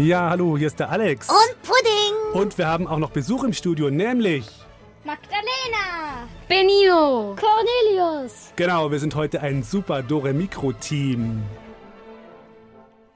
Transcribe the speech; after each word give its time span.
Ja, 0.00 0.30
hallo, 0.30 0.56
hier 0.56 0.68
ist 0.68 0.80
der 0.80 0.88
Alex. 0.88 1.28
Und 1.28 1.62
Pudding. 1.62 2.32
Und 2.32 2.56
wir 2.56 2.66
haben 2.66 2.88
auch 2.88 2.96
noch 2.96 3.10
Besuch 3.10 3.44
im 3.44 3.52
Studio, 3.52 3.90
nämlich. 3.90 4.46
Magdalena. 5.04 6.26
Benino. 6.48 7.36
Cornelius. 7.38 8.50
Genau, 8.56 8.90
wir 8.90 8.98
sind 8.98 9.14
heute 9.14 9.42
ein 9.42 9.62
super 9.62 10.02
Dore-Mikro-Team. 10.02 11.42
Oi, 11.42 11.42
oi, 11.42 11.69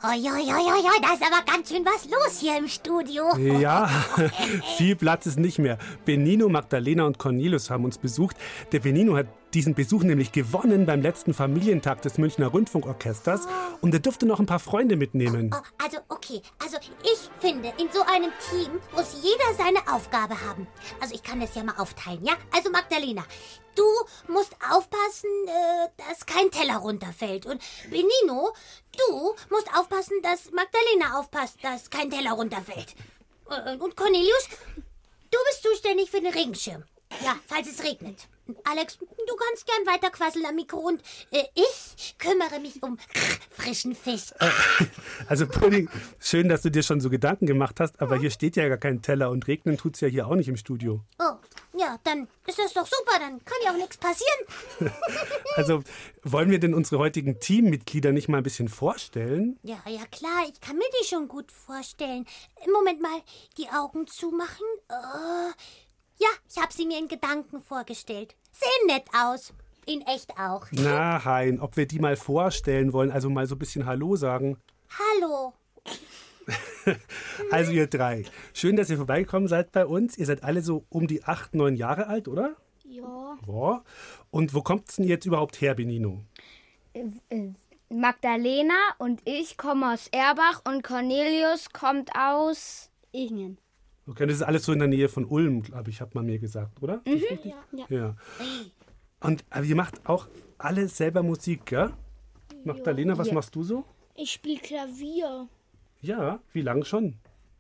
oi, 0.04 1.00
da 1.00 1.14
ist 1.14 1.22
aber 1.22 1.42
ganz 1.44 1.70
schön 1.70 1.84
was 1.84 2.04
los 2.04 2.40
hier 2.40 2.58
im 2.58 2.68
Studio. 2.68 3.34
Ja, 3.36 3.88
viel 4.76 4.96
Platz 4.96 5.26
ist 5.26 5.38
nicht 5.38 5.58
mehr. 5.58 5.78
Benino, 6.04 6.48
Magdalena 6.48 7.04
und 7.04 7.18
Cornelius 7.18 7.70
haben 7.70 7.84
uns 7.84 7.98
besucht. 7.98 8.36
Der 8.72 8.80
Benino 8.80 9.16
hat 9.16 9.26
diesen 9.54 9.74
Besuch 9.74 10.02
nämlich 10.02 10.32
gewonnen 10.32 10.84
beim 10.84 11.00
letzten 11.00 11.32
Familientag 11.32 12.02
des 12.02 12.18
Münchner 12.18 12.48
Rundfunkorchesters 12.48 13.46
und 13.80 13.94
er 13.94 14.00
durfte 14.00 14.26
noch 14.26 14.40
ein 14.40 14.46
paar 14.46 14.58
Freunde 14.58 14.96
mitnehmen. 14.96 15.50
Oh, 15.54 15.82
also, 15.82 15.98
okay. 16.08 16.42
Also, 16.62 16.76
ich 17.02 17.30
finde, 17.40 17.72
in 17.80 17.88
so 17.92 18.02
einem 18.02 18.32
Team 18.50 18.72
muss 18.94 19.22
jeder 19.22 19.54
seine 19.56 19.78
Aufgabe 19.94 20.34
haben. 20.46 20.66
Also, 21.00 21.14
ich 21.14 21.22
kann 21.22 21.40
das 21.40 21.54
ja 21.54 21.62
mal 21.62 21.76
aufteilen, 21.78 22.24
ja? 22.24 22.34
Also, 22.52 22.70
Magdalena, 22.70 23.22
du 23.74 24.32
musst 24.32 24.54
aufpassen, 24.70 25.30
äh, 25.46 25.88
dass 26.08 26.26
kein 26.26 26.50
Teller 26.50 26.76
runterfällt. 26.76 27.46
Und 27.46 27.62
Benino, 27.90 28.54
du 28.96 29.34
musst 29.50 29.68
aufpassen, 29.76 30.16
dass 30.22 30.50
Magdalena 30.50 31.18
aufpasst, 31.18 31.58
dass 31.62 31.90
kein 31.90 32.10
Teller 32.10 32.32
runterfällt. 32.32 32.94
Äh, 33.50 33.76
Und 33.76 33.96
Cornelius, 33.96 34.48
du 35.30 35.38
bist 35.50 35.62
zuständig 35.62 36.10
für 36.10 36.20
den 36.20 36.32
Regenschirm. 36.32 36.84
Ja, 37.22 37.36
falls 37.46 37.68
es 37.68 37.84
regnet. 37.84 38.28
Alex, 38.64 38.98
du 38.98 39.36
kannst 39.36 39.66
gern 39.66 39.86
weiter 39.86 40.10
quasseln 40.10 40.44
am 40.44 40.54
Mikro 40.54 40.78
und 40.78 41.00
äh, 41.30 41.44
ich 41.54 42.16
kümmere 42.18 42.60
mich 42.60 42.82
um 42.82 42.98
frischen 43.50 43.94
Fisch. 43.94 44.34
Also 45.28 45.46
Pudding, 45.46 45.88
schön, 46.18 46.48
dass 46.48 46.60
du 46.62 46.70
dir 46.70 46.82
schon 46.82 47.00
so 47.00 47.08
Gedanken 47.08 47.46
gemacht 47.46 47.80
hast, 47.80 48.00
aber 48.02 48.18
hier 48.18 48.30
steht 48.30 48.56
ja 48.56 48.68
gar 48.68 48.76
kein 48.76 49.00
Teller 49.00 49.30
und 49.30 49.46
regnen 49.46 49.78
tut's 49.78 50.00
ja 50.00 50.08
hier 50.08 50.26
auch 50.26 50.34
nicht 50.34 50.48
im 50.48 50.56
Studio. 50.58 51.00
Oh, 51.18 51.23
ja, 51.84 51.98
dann 52.04 52.28
ist 52.46 52.58
das 52.58 52.72
doch 52.72 52.86
super, 52.86 53.18
dann 53.18 53.44
kann 53.44 53.58
ja 53.64 53.72
auch 53.72 53.76
nichts 53.76 53.96
passieren. 53.96 54.40
Also 55.56 55.84
wollen 56.24 56.50
wir 56.50 56.58
denn 56.58 56.74
unsere 56.74 56.98
heutigen 56.98 57.38
Teammitglieder 57.38 58.10
nicht 58.10 58.28
mal 58.28 58.38
ein 58.38 58.42
bisschen 58.42 58.68
vorstellen? 58.68 59.56
Ja, 59.62 59.78
ja 59.86 60.04
klar, 60.10 60.44
ich 60.52 60.60
kann 60.60 60.76
mir 60.76 60.84
die 61.00 61.06
schon 61.06 61.28
gut 61.28 61.52
vorstellen. 61.52 62.26
Moment 62.72 63.00
mal, 63.00 63.22
die 63.56 63.68
Augen 63.68 64.08
zumachen. 64.08 64.66
Oh. 64.88 65.52
Ja, 66.18 66.28
ich 66.50 66.60
habe 66.60 66.72
sie 66.72 66.86
mir 66.86 66.98
in 66.98 67.06
Gedanken 67.06 67.62
vorgestellt. 67.62 68.34
Sehen 68.50 68.86
nett 68.88 69.04
aus. 69.16 69.52
In 69.86 70.00
echt 70.02 70.36
auch. 70.38 70.66
Na, 70.72 71.24
Hein, 71.24 71.60
ob 71.60 71.76
wir 71.76 71.86
die 71.86 72.00
mal 72.00 72.16
vorstellen 72.16 72.92
wollen, 72.92 73.12
also 73.12 73.30
mal 73.30 73.46
so 73.46 73.54
ein 73.54 73.58
bisschen 73.60 73.86
Hallo 73.86 74.16
sagen. 74.16 74.56
Hallo. 74.98 75.52
Also 77.50 77.72
ihr 77.72 77.86
drei, 77.86 78.24
schön, 78.52 78.76
dass 78.76 78.90
ihr 78.90 78.96
vorbeigekommen 78.96 79.48
seid 79.48 79.72
bei 79.72 79.86
uns. 79.86 80.18
Ihr 80.18 80.26
seid 80.26 80.42
alle 80.44 80.60
so 80.60 80.84
um 80.90 81.06
die 81.06 81.24
acht, 81.24 81.54
neun 81.54 81.76
Jahre 81.76 82.06
alt, 82.08 82.28
oder? 82.28 82.56
Ja. 82.84 83.36
Ja. 83.46 83.82
Und 84.30 84.54
wo 84.54 84.62
kommt's 84.62 84.96
denn 84.96 85.06
jetzt 85.06 85.24
überhaupt 85.26 85.60
her, 85.60 85.74
Benino? 85.74 86.20
Magdalena 87.88 88.74
und 88.98 89.20
ich 89.24 89.56
kommen 89.56 89.84
aus 89.84 90.08
Erbach 90.08 90.62
und 90.66 90.82
Cornelius 90.82 91.70
kommt 91.70 92.10
aus 92.16 92.90
Ingen. 93.12 93.58
Okay, 94.06 94.26
das 94.26 94.36
ist 94.36 94.42
alles 94.42 94.64
so 94.64 94.72
in 94.72 94.80
der 94.80 94.88
Nähe 94.88 95.08
von 95.08 95.24
Ulm, 95.24 95.62
glaube 95.62 95.90
ich, 95.90 96.00
hat 96.00 96.14
man 96.14 96.26
mir 96.26 96.38
gesagt, 96.38 96.82
oder? 96.82 97.00
Richtig? 97.06 97.54
Ja. 97.72 97.84
Ja. 97.88 98.16
Und 99.20 99.44
aber 99.50 99.64
ihr 99.64 99.76
macht 99.76 100.06
auch 100.06 100.28
alle 100.58 100.88
selber 100.88 101.22
Musik, 101.22 101.66
gell? 101.66 101.92
Magdalena, 102.64 103.16
was 103.16 103.28
Ja. 103.28 103.34
machst 103.34 103.54
du 103.54 103.62
so? 103.62 103.84
Ich 104.14 104.32
spiele 104.32 104.60
Klavier. 104.60 105.48
Ja, 106.04 106.38
wie 106.52 106.60
lange 106.60 106.84
schon? 106.84 107.16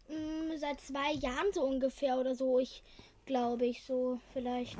Mm, 0.08 0.56
Seit 0.58 0.80
zwei 0.80 1.12
Jahren 1.14 1.46
so 1.52 1.62
ungefähr 1.62 2.18
oder 2.18 2.34
so. 2.34 2.58
Ich 2.58 2.82
glaube 3.24 3.64
ich 3.64 3.82
so 3.84 4.20
vielleicht. 4.34 4.76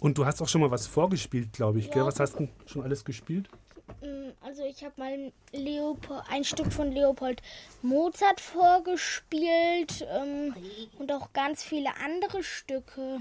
Und 0.00 0.18
du 0.18 0.26
hast 0.26 0.42
auch 0.42 0.48
schon 0.48 0.60
mal 0.60 0.70
was 0.70 0.86
vorgespielt, 0.86 1.52
glaube 1.54 1.78
ich, 1.78 1.90
gell? 1.90 2.02
Ja. 2.02 2.06
Was 2.06 2.20
hast 2.20 2.38
du 2.38 2.48
schon 2.66 2.82
alles 2.82 3.04
gespielt? 3.06 3.48
Mm, 4.02 4.32
Also 4.42 4.64
ich 4.64 4.84
habe 4.84 4.92
mal 4.98 5.32
Leopold, 5.52 6.22
ein 6.30 6.44
Stück 6.44 6.70
von 6.72 6.92
Leopold 6.92 7.40
Mozart 7.80 8.38
vorgespielt 8.40 10.06
ähm, 10.10 10.54
und 10.98 11.10
auch 11.10 11.32
ganz 11.32 11.62
viele 11.62 11.88
andere 12.04 12.42
Stücke. 12.42 13.20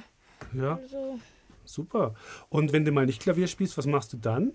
Ja, 0.53 0.75
Also 0.75 1.19
super. 1.63 2.15
Und 2.49 2.73
wenn 2.73 2.83
du 2.83 2.91
mal 2.91 3.05
nicht 3.05 3.21
Klavier 3.21 3.47
spielst, 3.47 3.77
was 3.77 3.85
machst 3.85 4.11
du 4.11 4.17
dann? 4.17 4.51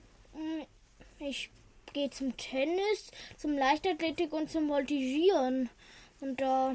ich 1.19 1.51
gehe 1.93 2.11
zum 2.11 2.37
Tennis, 2.37 3.11
zum 3.37 3.57
Leichtathletik 3.57 4.33
und 4.33 4.51
zum 4.51 4.69
Voltigieren. 4.69 5.69
Und 6.21 6.41
da 6.41 6.75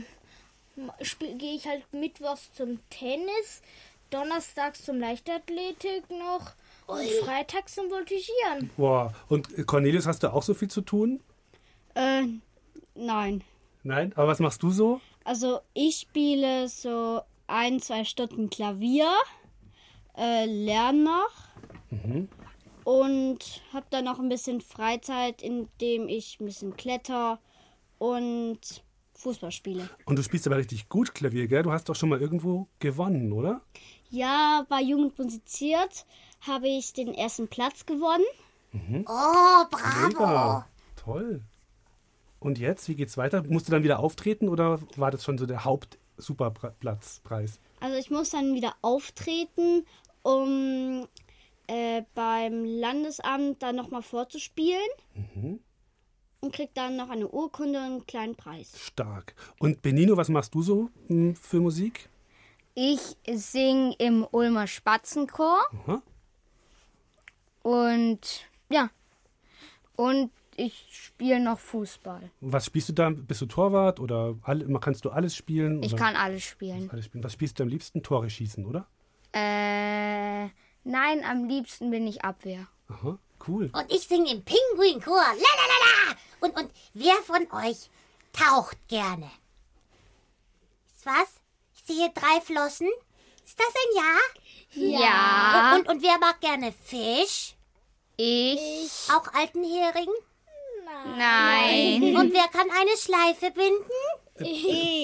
gehe 1.20 1.56
ich 1.56 1.68
halt 1.68 1.84
mittwochs 1.94 2.52
zum 2.54 2.80
Tennis, 2.90 3.62
donnerstags 4.10 4.84
zum 4.84 5.00
Leichtathletik 5.00 6.10
noch 6.10 6.54
und 6.88 7.08
freitags 7.24 7.76
zum 7.76 7.90
Voltigieren. 7.90 8.70
Boah, 8.78 9.14
und 9.30 9.66
Cornelius, 9.66 10.06
hast 10.06 10.24
du 10.24 10.34
auch 10.34 10.44
so 10.44 10.54
viel 10.54 10.70
zu 10.70 10.82
tun? 10.82 11.22
Äh, 11.96 12.24
nein. 12.96 13.44
Nein? 13.84 14.14
Aber 14.16 14.28
was 14.28 14.40
machst 14.40 14.64
du 14.64 14.72
so? 14.72 15.02
Also 15.24 15.60
ich 15.74 15.98
spiele 15.98 16.68
so 16.68 17.22
ein, 17.48 17.80
zwei 17.80 18.04
Stunden 18.04 18.50
Klavier, 18.50 19.12
äh, 20.18 20.46
lerne 20.46 21.04
noch 21.04 21.32
und 22.86 23.64
habe 23.74 23.88
dann 23.90 24.06
noch 24.06 24.20
ein 24.20 24.30
bisschen 24.30 24.62
Freizeit, 24.62 25.42
indem 25.42 26.08
ich 26.08 26.40
ein 26.40 26.46
bisschen 26.46 26.78
kletter 26.78 27.40
und 27.98 28.60
Fußball 29.16 29.52
spiele. 29.52 29.90
Und 30.06 30.18
du 30.18 30.24
spielst 30.24 30.46
aber 30.46 30.58
richtig 30.58 30.88
gut 30.88 31.16
Klavier, 31.16 31.48
gell? 31.48 31.64
Du 31.64 31.72
hast 31.72 31.90
doch 31.90 31.96
schon 31.96 32.10
mal 32.10 32.22
irgendwo 32.22 32.68
gewonnen, 32.80 33.34
oder? 33.34 33.62
Ja, 34.12 34.66
bei 34.70 34.82
Jugend 34.82 35.18
musiziert 35.18 36.06
habe 36.42 36.68
ich 36.68 36.94
den 36.94 37.14
ersten 37.14 37.48
Platz 37.48 37.86
gewonnen. 37.88 38.24
Oh, 39.08 39.66
bravo. 39.72 40.08
Mega. 40.08 40.68
Toll. 40.96 41.42
Und 42.40 42.60
jetzt, 42.60 42.88
wie 42.88 42.96
geht's 42.96 43.18
weiter? 43.18 43.42
Musst 43.48 43.68
du 43.68 43.72
dann 43.72 43.84
wieder 43.84 44.00
auftreten 44.00 44.48
oder 44.48 44.80
war 44.96 45.10
das 45.10 45.24
schon 45.24 45.40
so 45.40 45.48
der 45.48 45.66
Haupt-Superplatzpreis? 45.66 47.60
Also 47.80 47.98
ich 47.98 48.12
muss 48.12 48.30
dann 48.30 48.54
wieder 48.54 48.76
auftreten, 48.84 49.88
um 50.22 51.08
äh, 51.68 52.04
beim 52.14 52.66
Landesamt 52.66 53.62
dann 53.62 53.76
nochmal 53.76 54.02
vorzuspielen. 54.02 54.88
Und 56.42 56.54
krieg 56.54 56.70
dann 56.76 56.96
noch 56.96 57.10
eine 57.10 57.28
Urkunde 57.28 57.80
und 57.80 57.86
einen 57.86 58.06
kleinen 58.06 58.36
Preis. 58.36 58.80
Stark. 58.80 59.34
Und 59.60 59.82
Benino, 59.82 60.16
was 60.18 60.30
machst 60.30 60.54
du 60.54 60.62
so 60.62 60.90
hm, 61.08 61.36
für 61.36 61.60
Musik? 61.60 62.10
Ich 62.76 63.16
sing 63.32 63.94
im 63.98 64.28
Ulmer 64.32 64.68
Spatzenchor 64.68 65.64
Aha. 65.86 66.02
und 67.64 68.20
ja. 68.70 68.90
Und 69.96 70.30
ich 70.58 70.86
spiele 70.92 71.40
noch 71.40 71.60
Fußball. 71.60 72.30
Was 72.42 72.66
spielst 72.66 72.90
du 72.90 72.94
da? 72.94 73.10
Bist 73.10 73.42
du 73.42 73.46
Torwart 73.46 74.00
oder 74.00 74.36
alle, 74.44 74.68
kannst 74.80 75.06
du 75.06 75.10
alles 75.10 75.36
spielen? 75.36 75.82
Ich 75.84 75.94
oder? 75.94 76.04
kann 76.04 76.16
alles 76.16 76.44
spielen. 76.44 76.90
alles 76.92 77.06
spielen. 77.06 77.24
Was 77.24 77.34
spielst 77.34 77.60
du 77.60 77.64
am 77.64 77.70
liebsten? 77.70 78.04
Tore 78.04 78.30
schießen, 78.30 78.66
oder? 78.66 78.88
Äh, 79.32 80.50
nein, 80.86 81.26
am 81.26 81.46
liebsten 81.46 81.92
bin 81.92 82.08
ich 82.08 82.24
Abwehr. 82.24 82.68
Aha, 82.88 83.18
cool. 83.48 83.70
Und 83.74 83.92
ich 83.92 84.08
singe 84.08 84.32
im 84.32 84.44
Pinguinchor. 84.44 85.18
La 85.18 85.34
la 85.34 85.66
la 85.68 85.80
la. 86.12 86.16
Und, 86.40 86.58
und 86.58 86.72
wer 86.94 87.16
von 87.16 87.48
euch 87.52 87.90
taucht 88.32 88.78
gerne? 88.88 89.30
Ist 90.96 91.06
was? 91.06 91.42
Ich 91.76 91.84
sehe 91.84 92.10
drei 92.14 92.40
Flossen. 92.42 92.90
Ist 93.46 93.60
das 93.60 93.68
ein 93.68 93.98
Ja? 93.98 95.00
Ja. 95.00 95.76
Und, 95.76 95.88
und 95.90 96.02
wer 96.02 96.18
mag 96.20 96.40
gerne 96.42 96.72
Fisch? 96.72 97.56
Ich? 98.18 99.08
Auch 99.12 99.34
alten 99.34 99.64
Hering? 99.64 100.10
Nein. 101.18 102.16
Und 102.16 102.34
wer 102.34 102.48
kann 102.48 102.70
eine 102.72 102.98
Schleife 102.98 103.52
binden? 103.52 103.92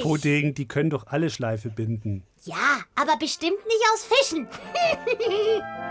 Pudding, 0.01 0.53
die 0.53 0.67
können 0.67 0.89
doch 0.89 1.07
alle 1.07 1.29
Schleife 1.29 1.69
binden. 1.69 2.23
Ja, 2.43 2.81
aber 2.95 3.17
bestimmt 3.17 3.65
nicht 3.65 3.83
aus 3.93 4.03
Fischen. 4.03 4.47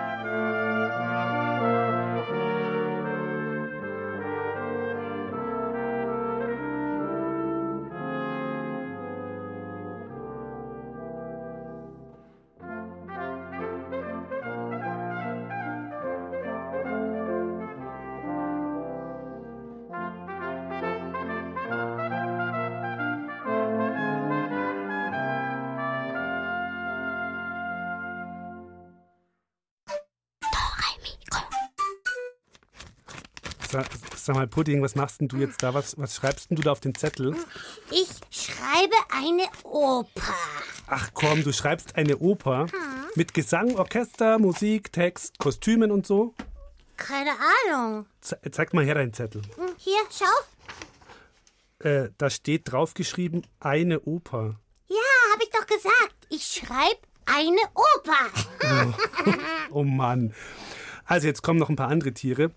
Sag, 34.31 34.37
mal, 34.37 34.47
Pudding, 34.47 34.81
was 34.81 34.95
machst 34.95 35.21
denn 35.21 35.27
du 35.27 35.39
jetzt 35.39 35.61
da? 35.61 35.75
Was, 35.75 35.99
was 35.99 36.15
schreibst 36.15 36.51
denn 36.51 36.57
du 36.57 36.63
da 36.63 36.71
auf 36.71 36.79
den 36.79 36.95
Zettel? 36.95 37.35
Ich 37.91 38.09
schreibe 38.31 38.95
eine 39.13 39.43
Oper. 39.65 40.35
Ach 40.87 41.11
komm, 41.15 41.43
du 41.43 41.53
schreibst 41.53 41.97
eine 41.97 42.17
Oper 42.19 42.67
mit 43.17 43.35
Gesang, 43.35 43.75
Orchester, 43.75 44.39
Musik, 44.39 44.93
Text, 44.93 45.41
Kostümen 45.41 45.91
und 45.91 46.07
so? 46.07 46.33
Keine 46.97 47.33
Ahnung. 47.67 48.07
Ze 48.21 48.39
zeig 48.53 48.73
mal 48.73 48.85
her 48.85 48.95
deinen 48.95 49.13
Zettel. 49.13 49.43
Hm, 49.57 49.75
Hier, 49.79 49.99
schau. 50.17 51.85
Äh, 51.89 52.11
da 52.17 52.31
steht 52.31 52.71
draufgeschrieben, 52.71 53.45
eine 53.59 53.99
Oper. 54.03 54.61
Ja, 54.87 54.97
hab 55.35 55.43
ich 55.43 55.51
doch 55.51 55.67
gesagt. 55.67 56.15
Ich 56.29 56.45
schreibe 56.45 57.01
eine 57.27 57.63
Oper. 57.75 58.95
Oh 59.73 59.83
Mann. 59.83 60.35
Also 61.05 61.27
jetzt 61.27 61.43
kommen 61.43 61.59
noch 61.59 61.69
ein 61.69 61.75
paar 61.75 61.89
andere 61.89 62.13
Tiere. 62.13 62.53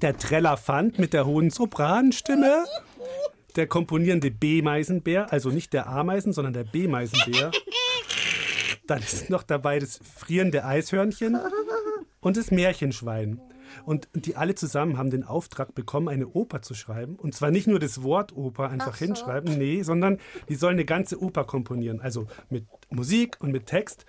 Der 0.00 0.16
Trellerfant 0.16 0.98
mit 0.98 1.12
der 1.12 1.26
hohen 1.26 1.50
Sopranstimme. 1.50 2.64
Der 3.56 3.66
komponierende 3.66 4.30
B-Meisenbär, 4.30 5.32
also 5.32 5.50
nicht 5.50 5.72
der 5.72 5.88
Ameisen, 5.88 6.32
sondern 6.32 6.52
der 6.54 6.64
B-Meisenbär. 6.64 7.50
Dann 8.86 9.00
ist 9.00 9.28
noch 9.28 9.42
dabei 9.42 9.78
das 9.78 10.00
frierende 10.02 10.64
Eishörnchen 10.64 11.38
und 12.20 12.36
das 12.36 12.50
Märchenschwein. 12.50 13.40
Und 13.84 14.08
die 14.14 14.36
alle 14.36 14.54
zusammen 14.54 14.98
haben 14.98 15.10
den 15.10 15.24
Auftrag 15.24 15.74
bekommen, 15.74 16.08
eine 16.08 16.28
Oper 16.28 16.62
zu 16.62 16.74
schreiben. 16.74 17.16
Und 17.16 17.34
zwar 17.34 17.50
nicht 17.50 17.66
nur 17.66 17.78
das 17.78 18.02
Wort 18.02 18.36
Oper 18.36 18.70
einfach 18.70 18.96
hinschreiben, 18.96 19.58
nee, 19.58 19.82
sondern 19.82 20.18
die 20.48 20.54
sollen 20.54 20.74
eine 20.74 20.84
ganze 20.84 21.20
Oper 21.20 21.44
komponieren. 21.44 22.00
Also 22.00 22.26
mit 22.48 22.66
Musik 22.90 23.36
und 23.40 23.52
mit 23.52 23.66
Text. 23.66 24.06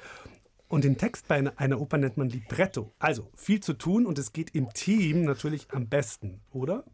Und 0.71 0.85
den 0.85 0.97
Text 0.97 1.27
bei 1.27 1.43
einer- 1.57 1.81
Oper 1.81 1.97
nennt 1.97 2.15
man 2.15 2.29
Libretto. 2.29 2.93
Also 2.97 3.29
viel 3.35 3.59
zu 3.59 3.73
tun 3.73 4.05
und 4.05 4.17
es 4.17 4.31
geht 4.31 4.55
im 4.55 4.69
Team 4.73 5.25
natürlich 5.25 5.67
am 5.73 5.89
besten, 5.89 6.39
oder? 6.51 6.85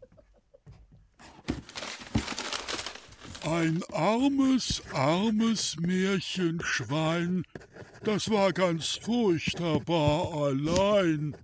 Ein 3.44 3.84
armes, 3.92 4.82
armes 4.92 5.76
Märchenschwein, 5.78 7.44
das 8.02 8.28
war 8.30 8.52
ganz 8.52 8.98
furchtbar 9.00 10.34
allein, 10.34 11.36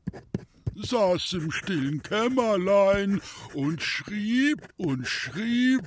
saß 0.77 1.35
im 1.35 1.51
stillen 1.51 2.03
Kämmerlein 2.03 3.21
und 3.55 3.83
schrieb 3.83 4.69
und 4.77 5.07
schrieb, 5.07 5.83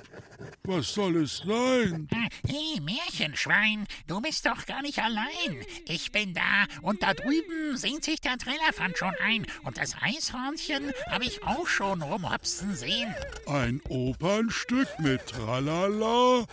was 0.64 0.94
soll 0.94 1.16
es 1.16 1.38
sein? 1.38 2.08
Hey, 2.46 2.80
Märchenschwein, 2.80 3.86
du 4.06 4.20
bist 4.20 4.46
doch 4.46 4.66
gar 4.66 4.82
nicht 4.82 4.98
allein. 4.98 5.64
Ich 5.86 6.12
bin 6.12 6.34
da 6.34 6.66
und 6.82 7.02
da 7.02 7.14
drüben 7.14 7.76
sehnt 7.76 8.04
sich 8.04 8.20
der 8.20 8.38
Trellerfand 8.38 8.96
schon 8.96 9.14
ein 9.22 9.46
und 9.64 9.78
das 9.78 9.94
Eishornchen 10.00 10.92
habe 11.10 11.24
ich 11.24 11.42
auch 11.42 11.66
schon 11.66 12.02
rumhopsen 12.02 12.74
sehen. 12.74 13.14
Ein 13.46 13.80
Opernstück 13.88 14.88
mit 14.98 15.26
Tralala, 15.26 16.46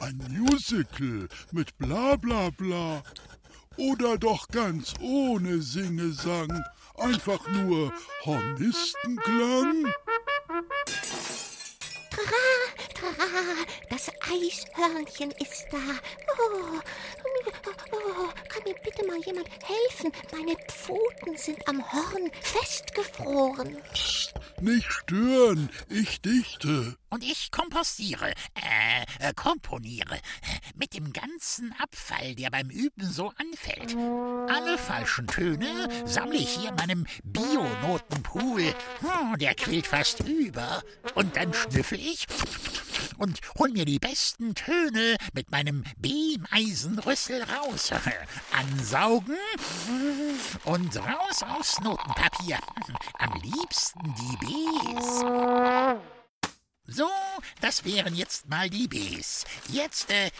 ein 0.00 0.18
Musical 0.30 1.28
mit 1.52 1.76
Bla 1.78 2.16
bla 2.16 2.50
bla. 2.50 3.02
Oder 3.76 4.18
doch 4.18 4.48
ganz 4.48 4.94
ohne 5.00 5.62
Singesang, 5.62 6.64
einfach 7.00 7.46
nur 7.48 7.92
Hornistenklang? 8.24 9.92
Trara, 12.94 13.64
das 13.90 14.10
Eishörnchen 14.22 15.30
ist 15.40 15.66
da. 15.70 15.78
Oh, 16.38 16.80
oh, 17.92 18.28
kann 18.48 18.62
mir 18.64 18.74
bitte 18.82 19.06
mal 19.06 19.18
jemand 19.24 19.48
helfen? 19.64 20.12
Meine 20.32 20.56
Pfoten 20.68 21.36
sind 21.36 21.66
am 21.68 21.80
Horn 21.92 22.30
festgefroren. 22.40 23.76
Nicht 24.60 24.92
stören, 24.92 25.70
ich 25.88 26.20
dichte. 26.20 26.96
Und 27.10 27.24
ich 27.24 27.50
kompostiere, 27.50 28.32
äh, 28.54 29.28
äh, 29.28 29.32
komponiere, 29.34 30.16
äh, 30.16 30.20
mit 30.74 30.94
dem 30.94 31.12
ganzen 31.12 31.74
Abfall, 31.78 32.34
der 32.34 32.50
beim 32.50 32.70
Üben 32.70 33.04
so 33.04 33.32
anfällt. 33.38 33.96
Alle 33.96 34.76
falschen 34.76 35.26
Töne 35.26 35.88
sammle 36.06 36.38
ich 36.38 36.50
hier 36.50 36.70
in 36.70 36.76
meinem 36.76 37.06
Bionotenpool. 37.24 38.74
Hm, 39.00 39.38
der 39.38 39.54
quillt 39.54 39.86
fast 39.86 40.20
über. 40.20 40.82
Und 41.14 41.36
dann 41.36 41.54
schnüffel 41.54 41.98
ich 41.98 42.26
und 43.18 43.40
hol 43.58 43.70
mir 43.70 43.84
die 43.84 43.98
besten 43.98 44.54
Töne 44.54 45.16
mit 45.32 45.50
meinem 45.50 45.84
B-Meisenrüssel 45.98 47.42
raus. 47.42 47.90
Ansaugen 48.52 49.36
und 50.64 50.96
raus 50.96 51.42
aufs 51.42 51.80
Notenpapier. 51.80 52.58
Am 53.18 53.40
liebsten 53.42 54.14
die 54.14 54.36
Bs. 54.46 55.24
So, 56.90 57.06
das 57.60 57.84
wären 57.84 58.14
jetzt 58.14 58.48
mal 58.48 58.70
die 58.70 58.88
Bs. 58.88 59.44
Jetzt, 59.70 60.10
äh, 60.10 60.30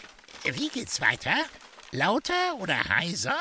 wie 0.43 0.69
geht's 0.69 0.99
weiter? 0.99 1.35
Lauter 1.91 2.55
oder 2.57 2.89
heiser? 2.89 3.37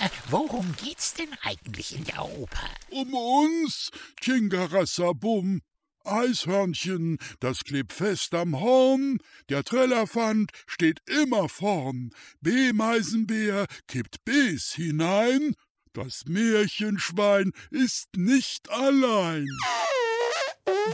Äh, 0.00 0.08
worum 0.30 0.74
geht's 0.82 1.12
denn 1.12 1.28
eigentlich 1.42 1.94
in 1.94 2.04
der 2.04 2.24
Oper? 2.24 2.70
Um 2.88 3.12
uns, 3.12 3.90
Chingarassabum. 4.22 5.60
Eishörnchen, 6.04 7.18
das 7.38 7.60
klebt 7.60 7.92
fest 7.92 8.34
am 8.34 8.58
Horn, 8.58 9.18
der 9.48 9.62
Trellerfand 9.62 10.50
steht 10.66 10.98
immer 11.06 11.48
vorn, 11.48 12.10
B-Meisenbär 12.40 13.66
kippt 13.86 14.24
Bs 14.24 14.72
hinein, 14.74 15.54
das 15.92 16.24
Märchenschwein 16.26 17.52
ist 17.70 18.08
nicht 18.16 18.68
allein. 18.68 19.46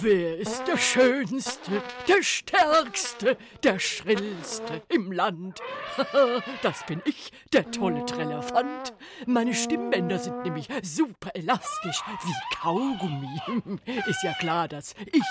Wer 0.01 0.39
ist 0.39 0.65
der 0.67 0.79
Schönste, 0.79 1.83
der 2.07 2.23
Stärkste, 2.23 3.37
der 3.63 3.79
Schrillste 3.79 4.83
im 4.89 5.13
Land? 5.13 5.61
Das 6.63 6.87
bin 6.87 7.03
ich, 7.05 7.33
der 7.53 7.71
tolle 7.71 8.05
Trellerfand. 8.07 8.95
Meine 9.27 9.55
Stimmbänder 9.55 10.19
sind 10.19 10.43
nämlich 10.45 10.69
super 10.83 11.31
elastisch 11.35 12.01
wie 12.25 12.57
Kaugummi. 12.57 13.81
Ist 14.07 14.23
ja 14.23 14.33
klar, 14.35 14.69
dass 14.69 14.95
ich 15.13 15.23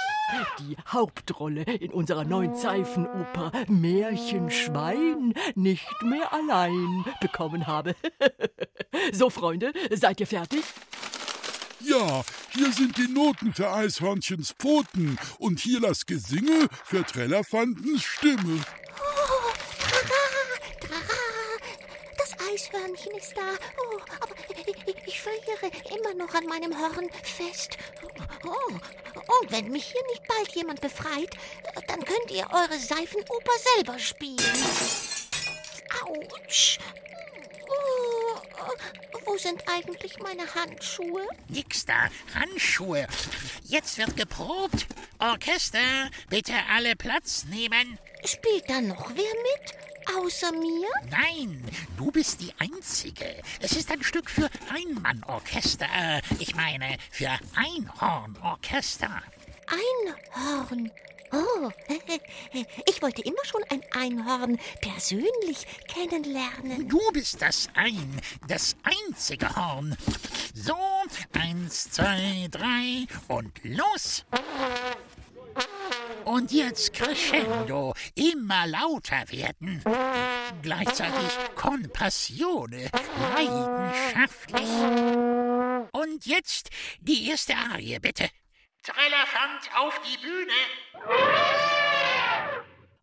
die 0.59 0.75
Hauptrolle 0.87 1.63
in 1.63 1.91
unserer 1.91 2.25
neuen 2.25 2.55
Seifenoper 2.55 3.51
Märchenschwein 3.67 5.33
nicht 5.55 6.03
mehr 6.03 6.31
allein 6.33 7.05
bekommen 7.21 7.65
habe. 7.67 7.95
So, 9.11 9.29
Freunde, 9.29 9.73
seid 9.91 10.19
ihr 10.19 10.27
fertig? 10.27 10.63
Ja, 11.79 12.23
hier 12.53 12.73
sind 12.73 12.97
die 12.97 13.07
Noten 13.07 13.53
für 13.53 13.71
Eishörnchens 13.71 14.55
Pfoten 14.57 15.19
und 15.37 15.59
hier 15.59 15.79
das 15.79 16.07
Gesinge 16.07 16.67
für 16.83 17.05
Trellerfandens 17.05 18.03
Stimme. 18.03 18.65
Oh, 18.99 19.51
trara, 19.79 20.79
trara, 20.79 21.59
das 22.17 22.31
Eishörnchen 22.49 23.15
ist 23.15 23.33
da. 23.35 23.51
Oh, 23.77 23.99
aber 24.19 24.35
ich, 25.05 25.21
friere 25.21 25.71
immer 25.95 26.15
noch 26.15 26.33
an 26.33 26.45
meinem 26.45 26.75
Horn 26.77 27.09
fest. 27.21 27.77
Oh, 28.43 28.73
und 29.41 29.51
wenn 29.51 29.69
mich 29.69 29.85
hier 29.85 30.03
nicht 30.11 30.27
bald 30.27 30.55
jemand 30.55 30.81
befreit, 30.81 31.37
dann 31.87 32.03
könnt 32.03 32.31
ihr 32.31 32.47
eure 32.51 32.79
Seifenoper 32.79 33.53
selber 33.75 33.99
spielen. 33.99 34.37
Autsch. 36.03 36.79
Oh, 37.69 38.39
wo 39.25 39.37
sind 39.37 39.61
eigentlich 39.67 40.17
meine 40.19 40.43
Handschuhe? 40.55 41.27
Nix 41.49 41.85
da, 41.85 42.09
Handschuhe. 42.33 43.07
Jetzt 43.63 43.97
wird 43.97 44.15
geprobt. 44.17 44.87
Orchester, 45.19 45.79
bitte 46.29 46.53
alle 46.73 46.95
Platz 46.95 47.45
nehmen. 47.45 47.97
Spielt 48.23 48.69
da 48.69 48.81
noch 48.81 49.09
wer 49.09 49.15
mit? 49.15 49.73
Außer 50.17 50.51
mir? 50.53 50.87
Nein, 51.09 51.63
du 51.97 52.11
bist 52.11 52.39
die 52.39 52.53
Einzige. 52.59 53.41
Es 53.59 53.73
ist 53.73 53.91
ein 53.91 54.03
Stück 54.03 54.29
für 54.29 54.49
Einmannorchester. 54.73 55.85
Äh, 55.93 56.21
Ich 56.39 56.55
meine, 56.55 56.97
für 57.11 57.29
Einhornorchester. 57.55 59.21
Einhorn. 59.67 60.91
Oh, 61.31 61.69
ich 62.85 63.01
wollte 63.01 63.21
immer 63.21 63.43
schon 63.43 63.63
ein 63.69 63.81
Einhorn 63.91 64.57
persönlich 64.81 65.67
kennenlernen. 65.87 66.87
Du 66.87 66.99
bist 67.11 67.41
das 67.41 67.67
Ein, 67.73 68.21
das 68.47 68.75
einzige 68.83 69.53
Horn. 69.55 69.97
So, 70.53 70.75
eins, 71.33 71.91
zwei, 71.91 72.47
drei 72.49 73.05
und 73.27 73.51
los. 73.63 74.25
Und 76.25 76.51
jetzt 76.51 76.93
crescendo, 76.93 77.93
immer 78.15 78.67
lauter 78.67 79.23
werden. 79.29 79.81
Gleichzeitig 80.61 81.31
con 81.55 81.89
passione, 81.91 82.89
leidenschaftlich. 83.35 84.69
Und 85.91 86.25
jetzt 86.25 86.69
die 86.99 87.29
erste 87.29 87.55
Arie, 87.55 87.97
bitte. 87.99 88.29
Trellerfand 88.83 89.69
auf 89.75 89.99
die 90.01 90.17
Bühne. 90.17 90.53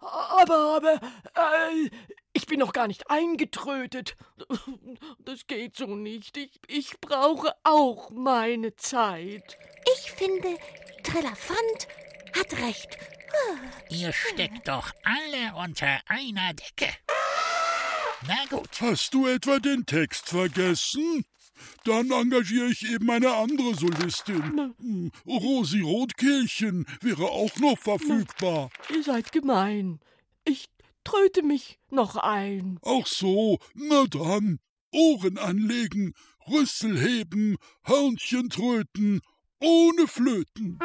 Aber, 0.00 0.76
aber, 0.76 1.00
äh, 1.35 1.90
ich 2.33 2.47
bin 2.47 2.59
noch 2.59 2.73
gar 2.73 2.87
nicht 2.87 3.11
eingetrötet. 3.11 4.16
Das 5.21 5.47
geht 5.47 5.76
so 5.76 5.87
nicht. 5.87 6.37
Ich, 6.37 6.61
ich 6.66 7.00
brauche 7.00 7.54
auch 7.62 8.11
meine 8.11 8.76
Zeit. 8.76 9.57
Ich 9.97 10.12
finde, 10.12 10.57
Trillafant 11.02 11.88
hat 12.37 12.52
recht. 12.61 12.99
Ihr 13.88 14.12
steckt 14.12 14.69
doch 14.69 14.90
alle 15.04 15.54
unter 15.57 16.00
einer 16.07 16.52
Decke. 16.54 16.93
Na 18.26 18.45
gut. 18.49 18.81
Hast 18.81 19.12
du 19.14 19.26
etwa 19.26 19.59
den 19.59 19.85
Text 19.87 20.28
vergessen? 20.28 21.25
Dann 21.85 22.11
engagiere 22.11 22.68
ich 22.68 22.90
eben 22.90 23.11
eine 23.11 23.35
andere 23.35 23.75
Solistin. 23.75 24.75
Hm, 24.78 25.11
Rosi 25.26 25.80
Rotkehlchen 25.80 26.87
wäre 27.00 27.25
auch 27.25 27.56
noch 27.56 27.78
verfügbar. 27.78 28.71
Ihr 28.94 29.02
seid 29.02 29.33
gemein. 29.33 30.00
Ich 30.44 30.68
tröte 31.04 31.42
mich 31.42 31.78
noch 31.90 32.16
ein. 32.16 32.78
Ach 32.83 33.06
so, 33.06 33.59
na 33.75 34.04
dann. 34.06 34.59
Ohren 34.92 35.38
anlegen, 35.38 36.14
Rüssel 36.49 37.00
heben, 37.00 37.56
Hörnchen 37.83 38.49
tröten, 38.49 39.21
ohne 39.61 40.06
Flöten. 40.06 40.78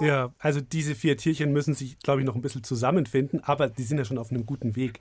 Ja, 0.00 0.34
also 0.38 0.60
diese 0.60 0.96
vier 0.96 1.16
Tierchen 1.16 1.52
müssen 1.52 1.74
sich, 1.74 1.98
glaube 2.00 2.20
ich, 2.20 2.26
noch 2.26 2.34
ein 2.34 2.42
bisschen 2.42 2.64
zusammenfinden, 2.64 3.40
aber 3.44 3.68
die 3.68 3.84
sind 3.84 3.98
ja 3.98 4.04
schon 4.04 4.18
auf 4.18 4.30
einem 4.30 4.46
guten 4.46 4.74
Weg. 4.74 4.98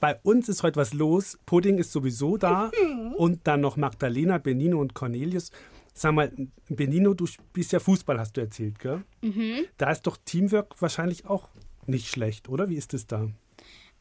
Bei 0.00 0.18
uns 0.22 0.48
ist 0.48 0.62
heute 0.62 0.76
was 0.76 0.92
los. 0.92 1.38
Pudding 1.46 1.78
ist 1.78 1.92
sowieso 1.92 2.36
da 2.36 2.70
und 3.16 3.46
dann 3.46 3.60
noch 3.60 3.76
Magdalena, 3.76 4.38
Benino 4.38 4.80
und 4.80 4.94
Cornelius. 4.94 5.50
Sag 5.94 6.12
mal, 6.12 6.32
Benino, 6.68 7.14
du 7.14 7.26
spielst 7.26 7.72
ja 7.72 7.80
Fußball, 7.80 8.18
hast 8.20 8.36
du 8.36 8.40
erzählt, 8.40 8.78
gell? 8.78 9.02
Mhm. 9.20 9.66
Da 9.78 9.90
ist 9.90 10.02
doch 10.02 10.16
Teamwork 10.24 10.80
wahrscheinlich 10.80 11.26
auch 11.26 11.48
nicht 11.86 12.08
schlecht, 12.08 12.48
oder? 12.48 12.68
Wie 12.68 12.76
ist 12.76 12.94
es 12.94 13.06
da? 13.06 13.28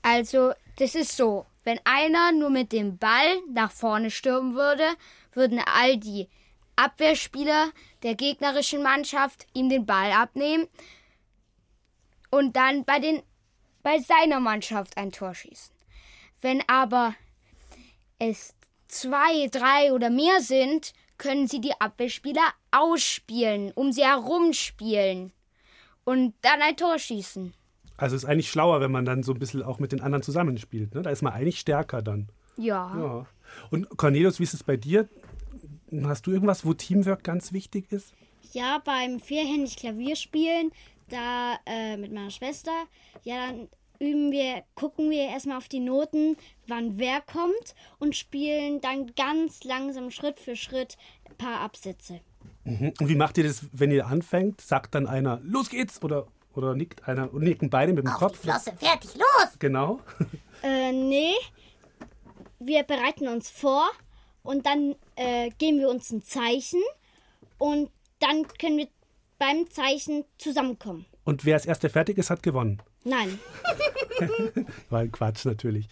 Also, 0.03 0.51
das 0.77 0.93
ist 0.93 1.17
so. 1.17 1.45
Wenn 1.63 1.79
einer 1.83 2.31
nur 2.31 2.49
mit 2.49 2.71
dem 2.71 2.97
Ball 2.97 3.39
nach 3.51 3.71
vorne 3.71 4.11
stürmen 4.11 4.53
würde, 4.53 4.83
würden 5.33 5.59
all 5.65 5.97
die 5.97 6.27
Abwehrspieler 6.75 7.71
der 8.03 8.15
gegnerischen 8.15 8.83
Mannschaft 8.83 9.47
ihm 9.53 9.67
den 9.67 9.85
Ball 9.85 10.11
abnehmen 10.11 10.67
und 12.29 12.55
dann 12.55 12.85
bei, 12.85 12.99
den, 12.99 13.23
bei 13.81 13.99
seiner 13.99 14.39
Mannschaft 14.39 14.95
ein 14.97 15.11
Tor 15.11 15.33
schießen. 15.33 15.76
Wenn 16.41 16.61
aber 16.67 17.15
es 18.19 18.53
zwei, 18.87 19.47
drei 19.51 19.93
oder 19.93 20.09
mehr 20.09 20.41
sind, 20.41 20.93
können 21.17 21.47
sie 21.47 21.61
die 21.61 21.79
Abwehrspieler 21.79 22.53
ausspielen, 22.71 23.71
um 23.73 23.91
sie 23.91 24.03
herumspielen 24.03 25.31
und 26.03 26.33
dann 26.41 26.61
ein 26.61 26.77
Tor 26.77 26.99
schießen. 26.99 27.53
Also 27.97 28.15
ist 28.15 28.25
eigentlich 28.25 28.51
schlauer, 28.51 28.79
wenn 28.79 28.91
man 28.91 29.05
dann 29.05 29.23
so 29.23 29.33
ein 29.33 29.39
bisschen 29.39 29.63
auch 29.63 29.79
mit 29.79 29.91
den 29.91 30.01
anderen 30.01 30.21
zusammenspielt. 30.21 30.93
Ne? 30.93 31.01
Da 31.01 31.09
ist 31.09 31.23
man 31.23 31.33
eigentlich 31.33 31.59
stärker 31.59 32.03
dann. 32.03 32.29
Ja. 32.55 32.95
Ja. 32.97 33.25
Und 33.71 33.89
Cornelius, 33.97 34.39
wie 34.39 34.43
ist 34.43 34.53
es 34.53 34.63
bei 34.63 34.77
dir? 34.77 35.09
Hast 36.03 36.27
du 36.27 36.31
irgendwas, 36.31 36.65
wo 36.65 36.73
Teamwork 36.73 37.23
ganz 37.23 37.53
wichtig 37.53 37.91
ist? 37.91 38.13
Ja, 38.53 38.81
beim 38.85 39.19
vierhändig 39.19 39.77
Klavierspielen, 39.77 40.71
da 41.09 41.57
äh, 41.65 41.97
mit 41.97 42.11
meiner 42.11 42.31
Schwester, 42.31 42.71
ja, 43.23 43.47
dann 43.47 43.67
üben 43.99 44.31
wir, 44.31 44.63
gucken 44.75 45.09
wir 45.09 45.23
erstmal 45.23 45.57
auf 45.57 45.67
die 45.67 45.79
Noten, 45.79 46.37
wann 46.67 46.97
wer 46.97 47.21
kommt 47.21 47.75
und 47.99 48.15
spielen 48.15 48.81
dann 48.81 49.13
ganz 49.15 49.63
langsam 49.63 50.11
Schritt 50.11 50.39
für 50.39 50.55
Schritt 50.55 50.97
ein 51.29 51.35
paar 51.35 51.61
Absätze. 51.61 52.21
Mhm. 52.63 52.93
Und 52.99 53.09
wie 53.09 53.15
macht 53.15 53.37
ihr 53.37 53.43
das, 53.43 53.65
wenn 53.71 53.91
ihr 53.91 54.07
anfängt? 54.07 54.61
Sagt 54.61 54.95
dann 54.95 55.07
einer, 55.07 55.39
los 55.43 55.69
geht's? 55.69 56.01
Oder, 56.03 56.27
oder 56.53 56.75
nickt 56.75 57.07
einer 57.07 57.33
und 57.33 57.43
nicken 57.43 57.69
beide 57.69 57.93
mit 57.93 58.05
dem 58.05 58.11
Auf 58.13 58.19
Kopf? 58.19 58.41
die 58.41 58.49
Flosse, 58.49 58.73
fertig, 58.77 59.15
los! 59.15 59.55
Genau. 59.59 59.99
Äh, 60.63 60.91
nee, 60.91 61.33
wir 62.59 62.83
bereiten 62.83 63.27
uns 63.27 63.49
vor 63.49 63.87
und 64.43 64.65
dann 64.65 64.95
äh, 65.15 65.51
geben 65.57 65.79
wir 65.79 65.89
uns 65.89 66.11
ein 66.11 66.23
Zeichen 66.23 66.81
und 67.57 67.91
dann 68.19 68.47
können 68.59 68.77
wir 68.77 68.87
beim 69.37 69.69
Zeichen 69.69 70.25
zusammenkommen. 70.37 71.05
Und 71.23 71.45
wer 71.45 71.55
als 71.55 71.65
erster 71.65 71.89
fertig 71.89 72.17
ist, 72.17 72.29
hat 72.29 72.41
gewonnen. 72.41 72.81
Nein, 73.07 73.39
Weil 74.89 75.09
Quatsch 75.09 75.45
natürlich. 75.45 75.87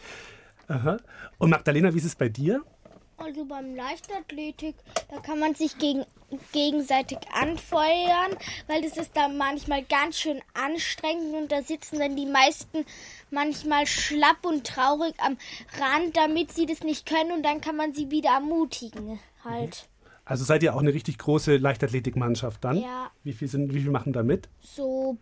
Aha. 0.68 0.98
Und 1.38 1.50
Magdalena, 1.50 1.94
wie 1.94 1.98
ist 1.98 2.06
es 2.06 2.16
bei 2.16 2.30
dir? 2.30 2.64
Also 3.18 3.46
beim 3.46 3.74
Leichtathletik, 3.76 4.76
da 5.10 5.22
kann 5.22 5.40
man 5.40 5.56
sich 5.56 5.78
gegen, 5.78 6.04
gegenseitig 6.52 7.20
anfeuern, 7.32 8.36
weil 8.68 8.82
das 8.82 8.98
ist 8.98 9.16
dann 9.16 9.38
manchmal 9.38 9.84
ganz 9.84 10.20
schön 10.20 10.42
anstrengend 10.54 11.34
und 11.36 11.52
da 11.52 11.62
sitzen 11.62 12.00
dann 12.00 12.18
die 12.18 12.26
meisten 12.26 12.86
manchmal 13.32 13.88
schlapp 13.88 14.44
und 14.44 14.68
traurig 14.68 15.14
am 15.20 15.38
Rand, 15.80 16.18
damit 16.18 16.52
sie 16.52 16.66
das 16.66 16.82
nicht 16.82 17.06
können 17.06 17.32
und 17.32 17.44
dann 17.44 17.62
kann 17.62 17.78
man 17.78 17.94
sie 17.94 18.12
wieder 18.12 18.32
ermutigen 18.32 19.20
halt. 19.46 19.88
Also 20.26 20.44
seid 20.44 20.64
ihr 20.64 20.76
auch 20.76 20.82
eine 20.82 20.94
richtig 20.94 21.18
große 21.18 21.56
Leichtathletikmannschaft 21.56 22.66
dann? 22.66 22.82
Ja. 22.82 23.12
Wie 23.24 23.32
viel, 23.32 23.48
sind, 23.48 23.74
wie 23.74 23.80
viel 23.80 23.92
machen 23.92 24.12
da 24.12 24.24
mit? 24.24 24.50
So 24.60 25.18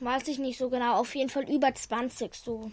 weiß 0.00 0.28
ich 0.28 0.38
nicht 0.38 0.58
so 0.58 0.68
genau, 0.70 0.96
auf 0.96 1.14
jeden 1.14 1.30
Fall 1.30 1.48
über 1.50 1.74
20 1.74 2.34
so. 2.34 2.70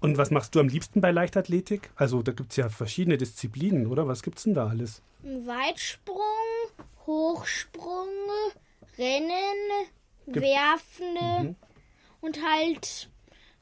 Und 0.00 0.18
was 0.18 0.30
machst 0.30 0.54
du 0.54 0.60
am 0.60 0.68
liebsten 0.68 1.00
bei 1.00 1.10
Leichtathletik? 1.10 1.90
Also 1.96 2.22
da 2.22 2.32
gibt 2.32 2.50
es 2.52 2.56
ja 2.56 2.68
verschiedene 2.68 3.16
Disziplinen, 3.16 3.86
oder? 3.86 4.06
Was 4.06 4.22
gibt's 4.22 4.42
denn 4.44 4.54
da 4.54 4.66
alles? 4.68 5.02
Weitsprung, 5.22 6.16
Hochsprung, 7.06 8.08
Rennen, 8.98 9.88
Gibt- 10.26 10.40
Werfen 10.40 11.56
und 12.20 12.38
halt 12.44 13.08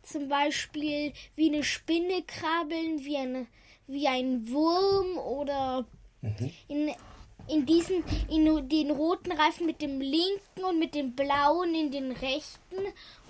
zum 0.03 0.29
Beispiel 0.29 1.13
wie 1.37 1.53
eine 1.53 1.65
Spinne 1.65 2.23
krabbeln, 2.27 3.05
wie 3.05 3.17
ein, 3.17 3.47
wie 3.87 4.07
ein 4.09 4.49
Wurm 4.51 5.17
oder 5.19 5.85
in, 6.69 6.91
in 7.49 7.67
diesen, 7.67 8.05
in 8.31 8.69
den 8.69 8.91
roten 8.91 9.33
Reifen 9.33 9.67
mit 9.67 9.83
dem 9.83 10.01
linken 10.01 10.65
und 10.69 10.79
mit 10.79 10.95
dem 10.95 11.13
blauen 11.15 11.75
in 11.75 11.91
den 11.91 12.13
rechten 12.13 12.77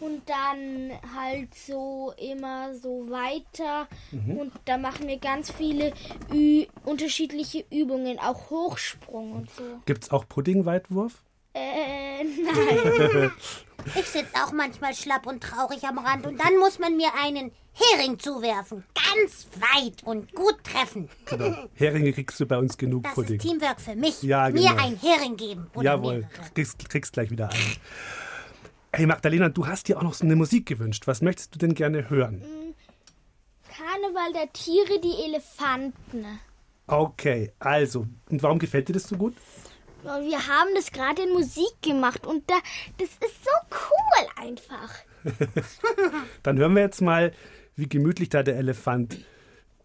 und 0.01 0.29
dann 0.29 0.91
halt 1.15 1.55
so 1.55 2.13
immer 2.17 2.75
so 2.75 3.09
weiter 3.11 3.89
und 4.13 4.53
da 4.65 4.77
machen 4.77 5.09
wir 5.09 5.19
ganz 5.19 5.51
viele 5.51 5.93
Ü 6.33 6.65
unterschiedliche 6.85 7.65
Übungen, 7.71 8.19
auch 8.19 8.51
Hochsprung 8.51 9.33
und 9.33 9.51
so. 9.51 9.63
Gibt's 9.87 10.11
auch 10.11 10.29
Puddingweitwurf? 10.29 11.23
Äh, 11.55 12.25
nein. 12.25 13.31
Ich 13.95 14.07
sitze 14.07 14.35
auch 14.45 14.53
manchmal 14.53 14.95
schlapp 14.95 15.27
und 15.27 15.43
traurig 15.43 15.85
am 15.85 15.99
Rand 15.99 16.27
und 16.27 16.39
dann 16.39 16.59
muss 16.59 16.79
man 16.79 16.97
mir 16.97 17.09
einen 17.23 17.53
Hering 17.73 18.19
zuwerfen. 18.19 18.85
Ganz 18.95 19.47
weit 19.61 20.03
und 20.05 20.33
gut 20.35 20.63
treffen. 20.65 21.09
Genau. 21.27 21.69
Heringe 21.75 22.13
kriegst 22.13 22.39
du 22.41 22.47
bei 22.47 22.57
uns 22.57 22.79
genug 22.79 23.03
Das 23.05 23.15
Pudding. 23.15 23.37
ist 23.37 23.43
Teamwork 23.43 23.81
für 23.81 23.95
mich. 23.97 24.23
Ja, 24.23 24.49
Mir 24.49 24.71
genau. 24.71 24.83
einen 24.83 24.99
Hering 24.99 25.37
geben. 25.37 25.67
Oder 25.75 25.85
Jawohl, 25.85 26.29
kriegst, 26.55 26.89
kriegst 26.89 27.13
gleich 27.13 27.31
wieder 27.31 27.51
einen. 27.51 27.77
Hey 28.93 29.07
Magdalena, 29.07 29.49
du 29.49 29.67
hast 29.67 29.89
dir 29.89 29.99
auch 29.99 30.03
noch 30.03 30.15
so 30.15 30.25
eine 30.25 30.37
Musik 30.37 30.67
gewünscht. 30.67 31.07
Was 31.07 31.21
möchtest 31.21 31.55
du 31.55 31.59
denn 31.59 31.75
gerne 31.75 32.09
hören? 32.09 32.43
Karneval 33.69 34.33
der 34.33 34.53
Tiere, 34.53 35.01
die 35.01 35.25
Elefanten. 35.27 36.25
Okay, 36.87 37.53
also, 37.59 38.07
und 38.31 38.43
warum 38.43 38.59
gefällt 38.61 38.89
dir 38.89 38.93
das 38.93 39.09
so 39.09 39.17
gut? 39.17 39.35
Wir 40.05 40.47
haben 40.47 40.75
das 40.75 40.93
gerade 40.93 41.23
in 41.23 41.33
Musik 41.33 41.81
gemacht 41.83 42.27
und 42.27 42.49
da, 42.51 42.57
das 42.99 43.09
ist 43.09 43.45
so 43.45 43.51
cool 43.71 44.29
einfach. 44.37 44.91
Dann 46.43 46.59
hören 46.59 46.75
wir 46.75 46.83
jetzt 46.83 47.01
mal, 47.01 47.33
wie 47.75 47.89
gemütlich 47.89 48.29
da 48.29 48.43
der 48.43 48.57
Elefant 48.57 49.19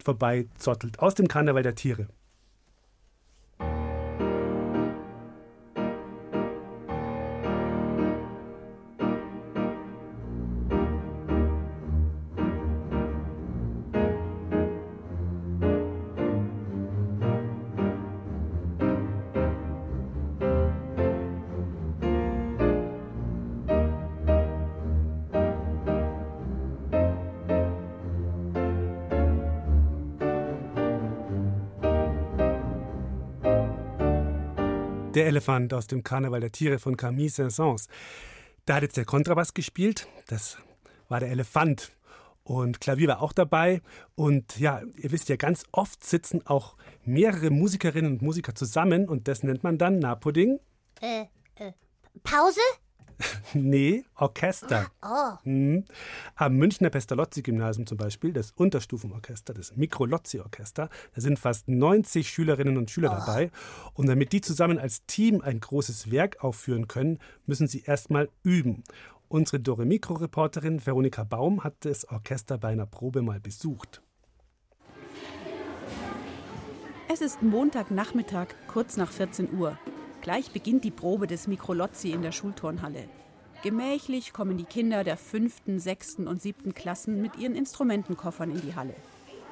vorbeizottelt. 0.04 0.98
Aus 0.98 1.14
dem 1.14 1.26
Karneval 1.26 1.62
der 1.62 1.74
Tiere. 1.74 2.08
Der 35.20 35.26
Elefant 35.26 35.74
aus 35.74 35.86
dem 35.86 36.02
Karneval 36.02 36.40
der 36.40 36.50
Tiere 36.50 36.78
von 36.78 36.96
Camille 36.96 37.28
Saint-Saëns. 37.28 37.88
Da 38.64 38.76
hat 38.76 38.82
jetzt 38.84 38.96
der 38.96 39.04
Kontrabass 39.04 39.52
gespielt. 39.52 40.08
Das 40.28 40.56
war 41.10 41.20
der 41.20 41.28
Elefant. 41.28 41.90
Und 42.42 42.80
Klavier 42.80 43.08
war 43.08 43.20
auch 43.20 43.34
dabei. 43.34 43.82
Und 44.14 44.58
ja, 44.58 44.80
ihr 44.96 45.12
wisst 45.12 45.28
ja, 45.28 45.36
ganz 45.36 45.64
oft 45.72 46.02
sitzen 46.04 46.46
auch 46.46 46.74
mehrere 47.04 47.50
Musikerinnen 47.50 48.12
und 48.12 48.22
Musiker 48.22 48.54
zusammen. 48.54 49.10
Und 49.10 49.28
das 49.28 49.42
nennt 49.42 49.62
man 49.62 49.76
dann 49.76 49.98
Napudding. 49.98 50.58
Äh, 51.02 51.26
äh, 51.56 51.72
Pause? 52.22 52.62
Nee, 53.54 54.04
Orchester. 54.16 54.90
Oh. 55.02 55.36
Hm. 55.44 55.84
Am 56.36 56.56
Münchner 56.56 56.90
Pestalozzi-Gymnasium 56.90 57.86
zum 57.86 57.98
Beispiel, 57.98 58.32
das 58.32 58.52
Unterstufenorchester, 58.52 59.54
das 59.54 59.76
Mikrolozzi-Orchester, 59.76 60.88
da 61.14 61.20
sind 61.20 61.38
fast 61.38 61.68
90 61.68 62.28
Schülerinnen 62.30 62.76
und 62.76 62.90
Schüler 62.90 63.10
dabei. 63.10 63.50
Und 63.94 64.08
damit 64.08 64.32
die 64.32 64.40
zusammen 64.40 64.78
als 64.78 65.04
Team 65.06 65.40
ein 65.40 65.60
großes 65.60 66.10
Werk 66.10 66.42
aufführen 66.42 66.88
können, 66.88 67.18
müssen 67.46 67.66
sie 67.66 67.82
erstmal 67.82 68.28
üben. 68.42 68.84
Unsere 69.28 69.60
Dore 69.60 69.84
Mikro-Reporterin 69.84 70.84
Veronika 70.84 71.24
Baum 71.24 71.62
hat 71.62 71.74
das 71.80 72.08
Orchester 72.08 72.58
bei 72.58 72.68
einer 72.68 72.86
Probe 72.86 73.22
mal 73.22 73.40
besucht. 73.40 74.02
Es 77.12 77.20
ist 77.20 77.42
Montagnachmittag, 77.42 78.48
kurz 78.68 78.96
nach 78.96 79.10
14 79.10 79.52
Uhr. 79.52 79.76
Gleich 80.20 80.50
beginnt 80.50 80.84
die 80.84 80.90
Probe 80.90 81.26
des 81.26 81.46
Mikrolozzi 81.46 82.10
in 82.10 82.22
der 82.22 82.32
Schulturnhalle. 82.32 83.08
Gemächlich 83.62 84.32
kommen 84.32 84.56
die 84.58 84.64
Kinder 84.64 85.02
der 85.04 85.16
fünften, 85.16 85.78
sechsten 85.78 86.26
und 86.26 86.42
siebten 86.42 86.74
Klassen 86.74 87.22
mit 87.22 87.36
ihren 87.36 87.54
Instrumentenkoffern 87.54 88.50
in 88.50 88.60
die 88.60 88.74
Halle. 88.74 88.94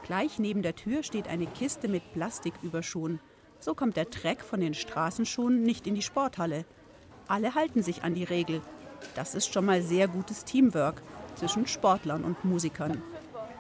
Gleich 0.05 0.39
neben 0.39 0.63
der 0.63 0.77
Tür 0.77 1.03
steht 1.03 1.29
eine 1.29 1.47
Kiste 1.47 1.89
mit 1.89 2.13
Plastiküberschuhen. 2.13 3.21
So 3.61 3.75
kommt 3.75 3.97
der 3.97 4.07
Dreck 4.07 4.43
von 4.43 4.61
den 4.61 4.75
Straßenschuhen 4.75 5.63
nicht 5.63 5.87
in 5.87 5.95
die 5.95 6.03
Sporthalle. 6.03 6.65
Alle 7.29 7.55
halten 7.55 7.83
sich 7.83 8.05
an 8.05 8.15
die 8.15 8.25
Regel. 8.25 8.63
Das 9.15 9.35
ist 9.35 9.53
schon 9.53 9.67
mal 9.67 9.83
sehr 9.83 10.09
gutes 10.09 10.45
Teamwork 10.45 11.03
zwischen 11.35 11.67
Sportlern 11.67 12.25
und 12.25 12.45
Musikern. 12.45 13.03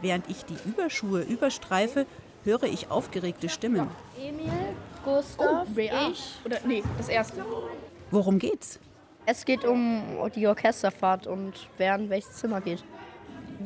Während 0.01 0.29
ich 0.31 0.45
die 0.45 0.57
Überschuhe 0.69 1.23
überstreife, 1.23 2.07
höre 2.45 2.65
ich 2.65 2.91
aufgeregte 2.91 3.49
Stimmen. 3.49 3.89
Emil, 4.19 4.68
Gustav, 5.05 5.67
BA. 5.69 6.09
ich. 6.11 6.35
Oder 6.45 6.59
nee, 6.67 6.83
das 6.97 7.09
erste. 7.09 7.45
Worum 8.11 8.39
geht's? 8.39 8.79
Es 9.27 9.45
geht 9.45 9.65
um 9.65 10.03
die 10.35 10.47
Orchesterfahrt 10.47 11.27
und 11.27 11.53
wer 11.77 11.95
in 11.97 12.09
welches 12.09 12.35
Zimmer 12.35 12.61
geht. 12.61 12.83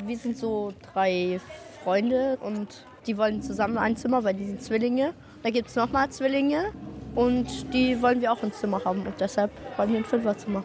Wir 0.05 0.17
sind 0.17 0.37
so 0.37 0.73
drei 0.93 1.39
Freunde 1.83 2.37
und 2.41 2.85
die 3.07 3.17
wollen 3.17 3.41
zusammen 3.41 3.77
ein 3.77 3.95
Zimmer, 3.95 4.23
weil 4.23 4.33
die 4.33 4.45
sind 4.45 4.61
Zwillinge. 4.61 5.13
Da 5.43 5.49
gibt 5.49 5.69
es 5.69 5.75
nochmal 5.75 6.09
Zwillinge 6.09 6.73
und 7.15 7.73
die 7.73 8.01
wollen 8.01 8.21
wir 8.21 8.31
auch 8.31 8.43
ein 8.43 8.51
Zimmer 8.51 8.83
haben 8.83 9.05
und 9.05 9.19
deshalb 9.19 9.51
wollen 9.77 9.91
wir 9.91 9.99
ein 9.99 10.05
Fünferzimmer. 10.05 10.63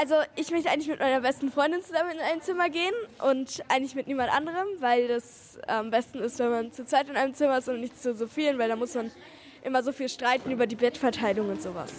Also 0.00 0.14
ich 0.36 0.50
möchte 0.52 0.70
eigentlich 0.70 0.86
mit 0.86 1.00
meiner 1.00 1.20
besten 1.20 1.50
Freundin 1.50 1.82
zusammen 1.82 2.12
in 2.12 2.20
ein 2.20 2.40
Zimmer 2.40 2.70
gehen 2.70 2.94
und 3.28 3.64
eigentlich 3.68 3.96
mit 3.96 4.06
niemand 4.06 4.32
anderem, 4.32 4.66
weil 4.78 5.08
das 5.08 5.58
am 5.66 5.90
besten 5.90 6.20
ist, 6.20 6.38
wenn 6.38 6.50
man 6.50 6.72
zu 6.72 6.86
zweit 6.86 7.08
in 7.08 7.16
einem 7.16 7.34
Zimmer 7.34 7.58
ist 7.58 7.68
und 7.68 7.80
nicht 7.80 8.00
zu 8.00 8.14
so 8.14 8.28
vielen, 8.28 8.58
weil 8.58 8.68
da 8.68 8.76
muss 8.76 8.94
man 8.94 9.10
immer 9.68 9.82
so 9.82 9.92
viel 9.92 10.08
streiten 10.08 10.50
über 10.50 10.66
die 10.66 10.76
Bettverteilung 10.76 11.50
und 11.50 11.62
sowas. 11.62 11.92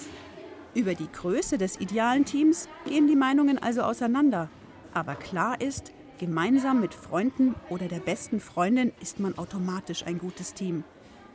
Über 0.74 0.96
die 0.96 1.10
Größe 1.12 1.58
des 1.58 1.80
idealen 1.80 2.26
Teams 2.26 2.68
gehen 2.86 3.08
die 3.08 3.16
Meinungen 3.16 3.58
also 3.58 3.82
auseinander. 3.82 4.50
Aber 4.94 5.16
klar 5.16 5.62
ist, 5.62 5.94
gemeinsam 6.20 6.82
mit 6.82 6.94
Freunden 6.94 7.56
oder 7.70 7.88
der 7.88 8.00
besten 8.00 8.40
Freundin 8.40 8.92
ist 9.02 9.20
man 9.20 9.38
automatisch 9.38 10.04
ein 10.06 10.18
gutes 10.18 10.54
Team. 10.54 10.84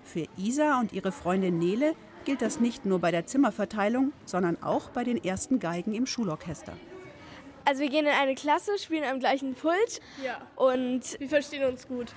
Für 0.02 0.26
Isa 0.36 0.80
und 0.80 0.92
ihre 0.92 1.12
Freundin 1.12 1.58
Nele 1.58 1.94
gilt 2.24 2.42
das 2.42 2.60
nicht 2.60 2.84
nur 2.84 2.98
bei 2.98 3.10
der 3.10 3.26
Zimmerverteilung, 3.26 4.12
sondern 4.24 4.62
auch 4.62 4.90
bei 4.90 5.04
den 5.04 5.22
ersten 5.22 5.58
Geigen 5.60 5.94
im 5.94 6.06
Schulorchester. 6.06 6.74
Also 7.64 7.80
wir 7.80 7.88
gehen 7.88 8.06
in 8.06 8.12
eine 8.12 8.34
Klasse, 8.34 8.72
spielen 8.78 9.04
am 9.04 9.20
gleichen 9.20 9.54
Pult 9.54 10.00
Ja. 10.22 10.36
und 10.56 11.18
Wir 11.18 11.28
verstehen 11.28 11.64
uns 11.64 11.88
gut. 11.88 12.12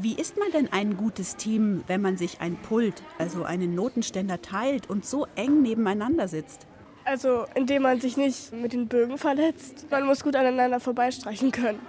Wie 0.00 0.14
ist 0.14 0.36
man 0.38 0.50
denn 0.52 0.72
ein 0.72 0.96
gutes 0.96 1.36
Team, 1.36 1.82
wenn 1.88 2.00
man 2.00 2.16
sich 2.16 2.40
ein 2.40 2.56
Pult, 2.56 3.02
also 3.18 3.44
einen 3.44 3.74
Notenständer 3.74 4.40
teilt 4.40 4.88
und 4.88 5.04
so 5.04 5.26
eng 5.34 5.62
nebeneinander 5.62 6.28
sitzt? 6.28 6.66
also 7.08 7.46
indem 7.54 7.82
man 7.82 8.00
sich 8.00 8.16
nicht 8.16 8.52
mit 8.52 8.72
den 8.72 8.86
Bögen 8.86 9.18
verletzt. 9.18 9.86
Man 9.90 10.06
muss 10.06 10.22
gut 10.22 10.36
aneinander 10.36 10.78
vorbeistreichen 10.78 11.50
können. 11.50 11.80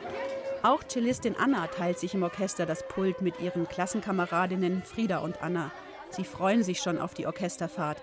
Auch 0.63 0.81
Cellistin 0.87 1.35
Anna 1.37 1.67
teilt 1.67 1.99
sich 1.99 2.13
im 2.13 2.23
Orchester 2.23 2.65
das 2.65 2.87
Pult 2.87 3.21
mit 3.21 3.39
ihren 3.39 3.67
Klassenkameradinnen 3.67 4.81
Frieda 4.81 5.19
und 5.19 5.41
Anna. 5.43 5.71
Sie 6.09 6.23
freuen 6.23 6.63
sich 6.63 6.79
schon 6.79 6.97
auf 6.97 7.13
die 7.13 7.27
Orchesterfahrt. 7.27 8.01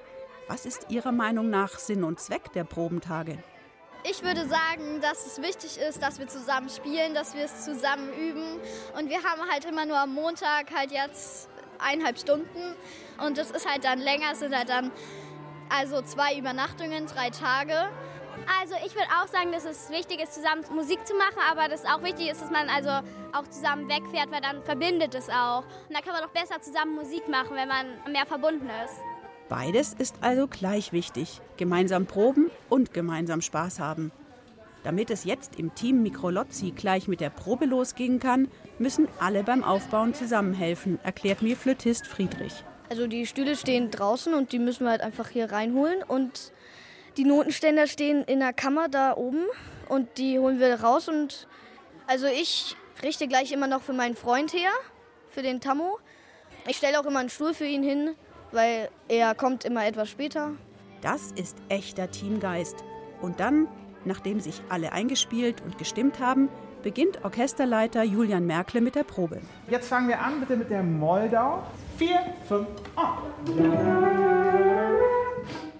Was 0.48 0.64
ist 0.64 0.86
Ihrer 0.90 1.10
Meinung 1.10 1.50
nach 1.50 1.78
Sinn 1.78 2.04
und 2.04 2.20
Zweck 2.20 2.52
der 2.52 2.64
Probentage? 2.64 3.38
Ich 4.08 4.22
würde 4.22 4.46
sagen, 4.46 5.00
dass 5.00 5.26
es 5.26 5.42
wichtig 5.42 5.78
ist, 5.78 6.00
dass 6.00 6.20
wir 6.20 6.28
zusammen 6.28 6.68
spielen, 6.68 7.12
dass 7.12 7.34
wir 7.34 7.44
es 7.44 7.64
zusammen 7.64 8.12
üben. 8.12 8.60
Und 8.96 9.10
wir 9.10 9.24
haben 9.24 9.42
halt 9.50 9.64
immer 9.64 9.84
nur 9.84 9.98
am 9.98 10.14
Montag 10.14 10.72
halt 10.72 10.92
jetzt 10.92 11.48
eineinhalb 11.80 12.16
Stunden. 12.16 12.76
Und 13.18 13.36
das 13.36 13.50
ist 13.50 13.68
halt 13.68 13.82
dann 13.82 13.98
länger, 13.98 14.26
es 14.32 14.38
sind 14.38 14.56
halt 14.56 14.68
dann 14.68 14.92
also 15.70 16.02
zwei 16.02 16.38
Übernachtungen, 16.38 17.08
drei 17.08 17.30
Tage. 17.30 17.88
Also 18.60 18.76
ich 18.86 18.94
würde 18.94 19.08
auch 19.20 19.26
sagen, 19.26 19.50
dass 19.50 19.64
es 19.64 19.90
wichtig 19.90 20.22
ist, 20.22 20.34
zusammen 20.34 20.62
Musik 20.72 21.04
zu 21.04 21.14
machen, 21.14 21.40
aber 21.50 21.68
dass 21.68 21.84
auch 21.84 22.04
wichtig 22.04 22.30
ist, 22.30 22.42
dass 22.42 22.50
man 22.50 22.68
also 22.68 22.90
auch 23.32 23.48
zusammen 23.48 23.88
wegfährt, 23.88 24.30
weil 24.30 24.40
dann 24.40 24.62
verbindet 24.62 25.16
es 25.16 25.28
auch. 25.28 25.64
Und 25.88 25.96
da 25.96 26.00
kann 26.00 26.12
man 26.12 26.22
doch 26.22 26.30
besser 26.30 26.60
zusammen 26.60 26.94
Musik 26.94 27.26
machen, 27.26 27.56
wenn 27.56 27.66
man 27.66 28.12
mehr 28.12 28.26
verbunden 28.26 28.70
ist. 28.84 29.00
Beides 29.48 29.94
ist 29.94 30.16
also 30.22 30.48
gleich 30.48 30.92
wichtig. 30.92 31.40
Gemeinsam 31.56 32.06
proben 32.06 32.50
und 32.68 32.92
gemeinsam 32.92 33.42
Spaß 33.42 33.78
haben. 33.78 34.10
Damit 34.82 35.10
es 35.10 35.24
jetzt 35.24 35.58
im 35.58 35.74
Team 35.74 36.02
Mikrolozzi 36.02 36.72
gleich 36.72 37.06
mit 37.08 37.20
der 37.20 37.30
Probe 37.30 37.64
losgehen 37.64 38.18
kann, 38.18 38.48
müssen 38.78 39.08
alle 39.20 39.44
beim 39.44 39.64
Aufbauen 39.64 40.14
zusammenhelfen, 40.14 40.98
erklärt 41.02 41.42
mir 41.42 41.56
Flötist 41.56 42.06
Friedrich. 42.06 42.64
Also 42.88 43.06
die 43.06 43.26
Stühle 43.26 43.56
stehen 43.56 43.90
draußen 43.90 44.34
und 44.34 44.52
die 44.52 44.58
müssen 44.58 44.84
wir 44.84 44.90
halt 44.90 45.00
einfach 45.00 45.28
hier 45.28 45.50
reinholen. 45.50 46.02
Und 46.02 46.52
die 47.16 47.24
Notenständer 47.24 47.86
stehen 47.86 48.22
in 48.24 48.40
der 48.40 48.52
Kammer 48.52 48.88
da 48.88 49.16
oben 49.16 49.44
und 49.88 50.18
die 50.18 50.38
holen 50.38 50.60
wir 50.60 50.80
raus. 50.80 51.08
Und 51.08 51.48
also 52.06 52.26
ich 52.26 52.76
richte 53.02 53.26
gleich 53.26 53.52
immer 53.52 53.66
noch 53.66 53.82
für 53.82 53.92
meinen 53.92 54.16
Freund 54.16 54.52
her, 54.52 54.70
für 55.30 55.42
den 55.42 55.60
Tammo. 55.60 55.98
Ich 56.68 56.76
stelle 56.76 57.00
auch 57.00 57.06
immer 57.06 57.20
einen 57.20 57.30
Stuhl 57.30 57.54
für 57.54 57.66
ihn 57.66 57.82
hin, 57.82 58.14
weil 58.56 58.88
er 59.08 59.34
kommt 59.34 59.64
immer 59.64 59.86
etwas 59.86 60.08
später. 60.08 60.52
Das 61.02 61.30
ist 61.32 61.56
echter 61.68 62.10
Teamgeist. 62.10 62.82
Und 63.20 63.38
dann, 63.38 63.68
nachdem 64.04 64.40
sich 64.40 64.60
alle 64.68 64.92
eingespielt 64.92 65.60
und 65.60 65.78
gestimmt 65.78 66.18
haben, 66.18 66.48
beginnt 66.82 67.24
Orchesterleiter 67.24 68.02
Julian 68.02 68.46
Merkle 68.46 68.80
mit 68.80 68.94
der 68.94 69.04
Probe. 69.04 69.40
Jetzt 69.68 69.88
fangen 69.88 70.08
wir 70.08 70.20
an 70.20 70.40
bitte 70.40 70.56
mit 70.56 70.70
der 70.70 70.82
Moldau. 70.82 71.62
Vier, 71.96 72.18
fünf, 72.48 72.66
ah. 72.96 73.18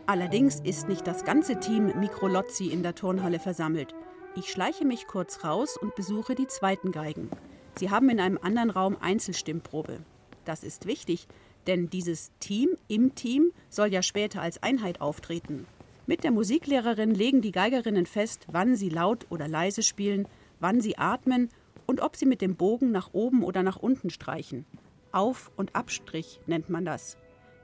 Allerdings 0.07 0.61
ist 0.61 0.89
nicht 0.89 1.07
das 1.07 1.25
ganze 1.25 1.59
Team 1.59 1.93
Mikrolozzi 1.99 2.67
in 2.67 2.83
der 2.83 2.95
Turnhalle 2.95 3.39
versammelt. 3.39 3.95
Ich 4.37 4.51
schleiche 4.51 4.85
mich 4.85 5.07
kurz 5.07 5.45
raus 5.45 5.77
und 5.77 5.95
besuche 5.95 6.35
die 6.35 6.47
zweiten 6.47 6.93
Geigen. 6.93 7.31
Sie 7.79 7.91
haben 7.91 8.09
in 8.11 8.21
einem 8.21 8.39
anderen 8.41 8.71
Raum 8.71 8.97
Einzelstimmprobe. 9.01 10.01
Das 10.45 10.63
ist 10.63 10.87
wichtig, 10.87 11.27
denn 11.67 11.91
dieses 11.91 12.31
Team 12.41 12.71
im 12.89 13.15
Team 13.15 13.53
soll 13.69 13.93
ja 13.93 14.03
später 14.03 14.43
als 14.43 14.63
Einheit 14.63 15.01
auftreten. 15.01 15.67
Mit 16.07 16.23
der 16.23 16.31
Musiklehrerin 16.31 17.13
legen 17.13 17.43
die 17.43 17.53
Geigerinnen 17.53 18.07
fest, 18.07 18.47
wann 18.51 18.77
sie 18.77 18.89
laut 18.89 19.27
oder 19.29 19.49
leise 19.49 19.83
spielen, 19.83 20.29
wann 20.61 20.81
sie 20.81 20.99
atmen 20.99 21.49
und 21.87 22.01
ob 22.01 22.17
sie 22.17 22.27
mit 22.27 22.41
dem 22.41 22.57
Bogen 22.57 22.93
nach 22.93 23.11
oben 23.13 23.43
oder 23.43 23.63
nach 23.63 23.77
unten 23.77 24.11
streichen. 24.11 24.67
Auf- 25.13 25.51
und 25.57 25.75
Abstrich 25.75 26.41
nennt 26.47 26.71
man 26.71 26.85
das. 26.85 27.17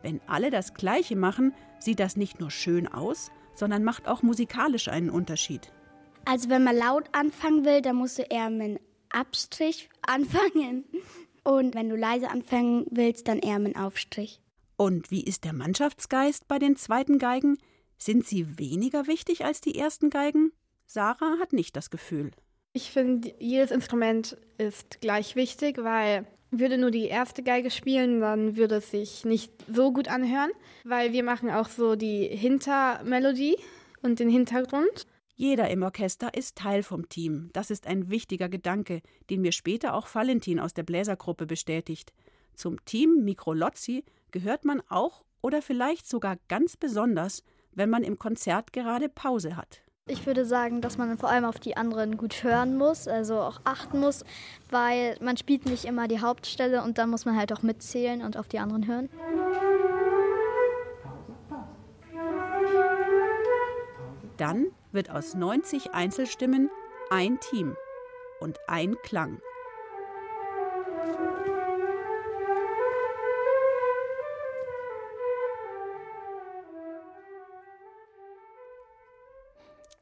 Wenn 0.02 0.20
alle 0.26 0.50
das 0.50 0.74
Gleiche 0.74 1.14
machen, 1.16 1.54
sieht 1.78 2.00
das 2.00 2.16
nicht 2.16 2.40
nur 2.40 2.50
schön 2.50 2.88
aus, 2.88 3.30
sondern 3.54 3.84
macht 3.84 4.08
auch 4.08 4.22
musikalisch 4.22 4.88
einen 4.88 5.10
Unterschied. 5.10 5.72
Also 6.24 6.48
wenn 6.48 6.64
man 6.64 6.76
laut 6.76 7.08
anfangen 7.12 7.64
will, 7.64 7.82
dann 7.82 7.96
musst 7.96 8.18
du 8.18 8.22
eher 8.22 8.50
mit 8.50 8.62
einem 8.62 8.78
Abstrich 9.10 9.88
anfangen. 10.02 10.84
Und 11.44 11.74
wenn 11.74 11.88
du 11.88 11.96
leise 11.96 12.30
anfangen 12.30 12.86
willst, 12.90 13.28
dann 13.28 13.38
eher 13.38 13.58
mit 13.58 13.76
einem 13.76 13.86
Aufstrich. 13.86 14.40
Und 14.76 15.10
wie 15.10 15.22
ist 15.22 15.44
der 15.44 15.52
Mannschaftsgeist 15.52 16.48
bei 16.48 16.58
den 16.58 16.76
zweiten 16.76 17.18
Geigen? 17.18 17.58
Sind 17.98 18.26
sie 18.26 18.58
weniger 18.58 19.06
wichtig 19.06 19.44
als 19.44 19.60
die 19.60 19.78
ersten 19.78 20.10
Geigen? 20.10 20.52
Sarah 20.86 21.38
hat 21.40 21.52
nicht 21.52 21.76
das 21.76 21.90
Gefühl. 21.90 22.32
Ich 22.72 22.90
finde, 22.90 23.34
jedes 23.38 23.70
Instrument 23.70 24.36
ist 24.58 25.00
gleich 25.00 25.36
wichtig, 25.36 25.78
weil 25.78 26.26
würde 26.50 26.78
nur 26.78 26.90
die 26.90 27.06
erste 27.06 27.42
Geige 27.42 27.70
spielen, 27.70 28.20
dann 28.20 28.56
würde 28.56 28.76
es 28.76 28.90
sich 28.90 29.24
nicht 29.24 29.52
so 29.68 29.92
gut 29.92 30.08
anhören, 30.08 30.50
weil 30.84 31.12
wir 31.12 31.24
machen 31.24 31.50
auch 31.50 31.68
so 31.68 31.96
die 31.96 32.26
Hintermelodie 32.26 33.56
und 34.02 34.20
den 34.20 34.28
Hintergrund. 34.28 35.06
Jeder 35.34 35.70
im 35.70 35.82
Orchester 35.82 36.34
ist 36.34 36.56
Teil 36.56 36.82
vom 36.82 37.08
Team. 37.08 37.48
Das 37.52 37.70
ist 37.70 37.86
ein 37.86 38.10
wichtiger 38.10 38.48
Gedanke, 38.48 39.00
den 39.30 39.40
mir 39.40 39.52
später 39.52 39.94
auch 39.94 40.06
Valentin 40.14 40.60
aus 40.60 40.74
der 40.74 40.82
Bläsergruppe 40.82 41.46
bestätigt. 41.46 42.12
Zum 42.54 42.84
Team 42.84 43.24
Mikrolozzi 43.24 44.04
gehört 44.30 44.64
man 44.64 44.82
auch 44.88 45.24
oder 45.40 45.62
vielleicht 45.62 46.06
sogar 46.06 46.36
ganz 46.48 46.76
besonders, 46.76 47.42
wenn 47.72 47.88
man 47.88 48.02
im 48.02 48.18
Konzert 48.18 48.72
gerade 48.72 49.08
Pause 49.08 49.56
hat. 49.56 49.80
Ich 50.06 50.26
würde 50.26 50.44
sagen, 50.44 50.80
dass 50.80 50.98
man 50.98 51.16
vor 51.16 51.30
allem 51.30 51.44
auf 51.44 51.60
die 51.60 51.76
anderen 51.76 52.16
gut 52.16 52.42
hören 52.42 52.76
muss, 52.76 53.08
also 53.08 53.38
auch 53.40 53.60
achten 53.64 54.00
muss, 54.00 54.24
weil 54.68 55.16
man 55.20 55.36
spielt 55.36 55.64
nicht 55.64 55.84
immer 55.84 56.08
die 56.08 56.20
Hauptstelle 56.20 56.82
und 56.82 56.98
dann 56.98 57.08
muss 57.08 57.24
man 57.24 57.36
halt 57.36 57.52
auch 57.52 57.62
mitzählen 57.62 58.22
und 58.22 58.36
auf 58.36 58.48
die 58.48 58.58
anderen 58.58 58.86
hören. 58.86 59.08
Dann 64.36 64.66
wird 64.92 65.10
aus 65.10 65.34
90 65.34 65.92
Einzelstimmen 65.92 66.70
ein 67.10 67.38
Team 67.40 67.76
und 68.40 68.58
ein 68.68 68.96
Klang. 69.02 69.40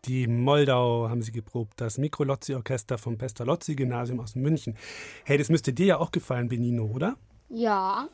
Die 0.06 0.26
Moldau 0.26 1.08
haben 1.08 1.22
sie 1.22 1.30
geprobt, 1.30 1.74
das 1.80 1.98
Mikrolozzi-Orchester 1.98 2.98
vom 2.98 3.18
Pestalozzi-Gymnasium 3.18 4.18
aus 4.18 4.34
München. 4.34 4.76
Hey, 5.24 5.38
das 5.38 5.50
müsste 5.50 5.72
dir 5.72 5.86
ja 5.86 5.98
auch 5.98 6.10
gefallen, 6.10 6.48
Benino, 6.48 6.86
oder? 6.86 7.16
Ja. 7.48 8.08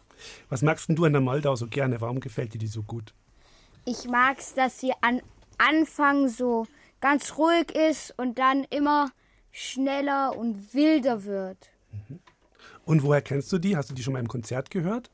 Was 0.49 0.63
magst 0.63 0.89
denn 0.89 0.97
du 0.97 1.05
an 1.05 1.13
der 1.13 1.23
Moldau 1.23 1.55
so 1.57 1.69
gerne? 1.69 2.01
Warum 2.01 2.21
gefällt 2.21 2.55
dir 2.55 2.59
die 2.59 2.67
so 2.67 2.83
gut? 2.83 3.15
Ich 3.85 4.09
mag's, 4.09 4.53
dass 4.53 4.81
sie 4.81 4.93
an 5.01 5.23
Anfang 5.59 6.29
so 6.29 6.67
ganz 7.01 7.37
ruhig 7.39 7.75
ist 7.75 8.15
und 8.17 8.39
dann 8.39 8.65
immer 8.65 9.11
schneller 9.53 10.37
und 10.37 10.75
wilder 10.75 11.25
wird. 11.25 11.71
Und 12.85 13.03
woher 13.03 13.23
kennst 13.23 13.53
du 13.53 13.59
die? 13.59 13.77
Hast 13.77 13.91
du 13.91 13.95
die 13.95 14.03
schon 14.03 14.13
mal 14.13 14.21
im 14.21 14.29
Konzert 14.29 14.71
gehört? 14.71 15.11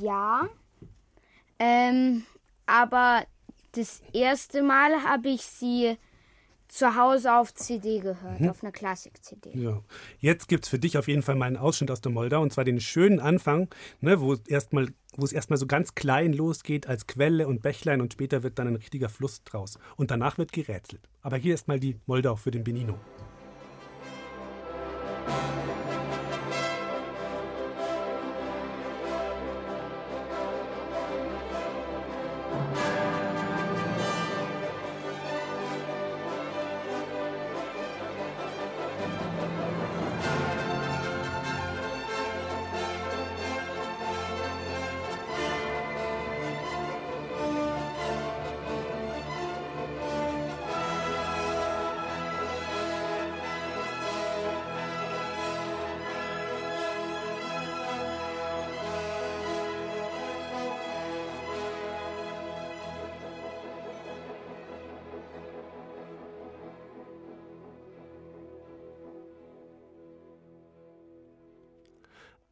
Ja. 0.00 0.48
Ähm, 1.58 2.24
aber 2.66 3.24
das 3.72 4.02
erste 4.12 4.62
Mal 4.62 5.02
habe 5.04 5.28
ich 5.28 5.42
sie 5.42 5.96
zu 6.68 6.96
Hause 6.96 7.34
auf 7.34 7.54
CD 7.54 8.00
gehört, 8.00 8.40
Mhm. 8.40 8.48
auf 8.50 8.62
einer 8.62 8.72
Klassik-CD. 8.72 9.50
Ja. 9.54 9.82
Jetzt 10.18 10.48
gibt 10.48 10.64
es 10.64 10.70
für 10.70 10.78
dich 10.78 10.98
auf 10.98 11.08
jeden 11.08 11.22
Fall 11.22 11.34
mal 11.34 11.46
einen 11.46 11.56
Ausschnitt 11.56 11.90
aus 11.90 12.00
der 12.00 12.12
Moldau 12.12 12.42
und 12.42 12.52
zwar 12.52 12.64
den 12.64 12.80
schönen 12.80 13.20
Anfang, 13.20 13.68
ne, 14.00 14.20
wo, 14.20 14.34
erstmal, 14.48 14.88
wo 15.16 15.24
es 15.24 15.32
erstmal 15.32 15.58
so 15.58 15.66
ganz 15.66 15.94
klein 15.94 16.32
losgeht 16.32 16.86
als 16.86 17.06
Quelle 17.06 17.46
und 17.46 17.62
Bächlein 17.62 18.00
und 18.00 18.12
später 18.12 18.42
wird 18.42 18.58
dann 18.58 18.68
ein 18.68 18.76
richtiger 18.76 19.08
Fluss 19.08 19.42
draus. 19.44 19.78
Und 19.96 20.10
danach 20.10 20.38
wird 20.38 20.52
gerätselt. 20.52 21.08
Aber 21.22 21.36
hier 21.36 21.52
erstmal 21.52 21.80
die 21.80 21.96
Moldau 22.06 22.36
für 22.36 22.50
den 22.50 22.64
Benino. 22.64 22.98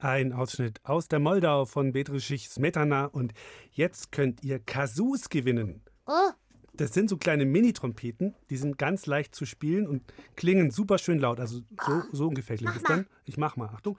Ein 0.04 0.34
Ausschnitt 0.34 0.80
aus 0.84 1.08
der 1.08 1.18
Moldau 1.18 1.64
von 1.64 1.92
Bedřich 1.92 2.50
Smetana 2.50 3.06
und 3.06 3.32
jetzt 3.72 4.12
könnt 4.12 4.44
ihr 4.44 4.58
Kasus 4.58 5.30
gewinnen. 5.30 5.80
Oh, 6.04 6.30
Das 6.74 6.92
sind 6.92 7.08
so 7.08 7.16
kleine 7.16 7.46
Mini-Trompeten, 7.46 8.34
die 8.50 8.58
sind 8.58 8.76
ganz 8.76 9.06
leicht 9.06 9.34
zu 9.34 9.46
spielen 9.46 9.86
und 9.88 10.02
klingen 10.36 10.70
super 10.70 10.98
schön 10.98 11.20
laut. 11.20 11.40
Also 11.40 11.60
so, 11.86 12.02
so 12.12 12.28
ungefähr 12.28 12.58
klingt 12.58 12.76
es 12.76 12.82
dann. 12.82 13.06
Ich 13.24 13.38
mach 13.38 13.56
mal, 13.56 13.70
Achtung. 13.70 13.98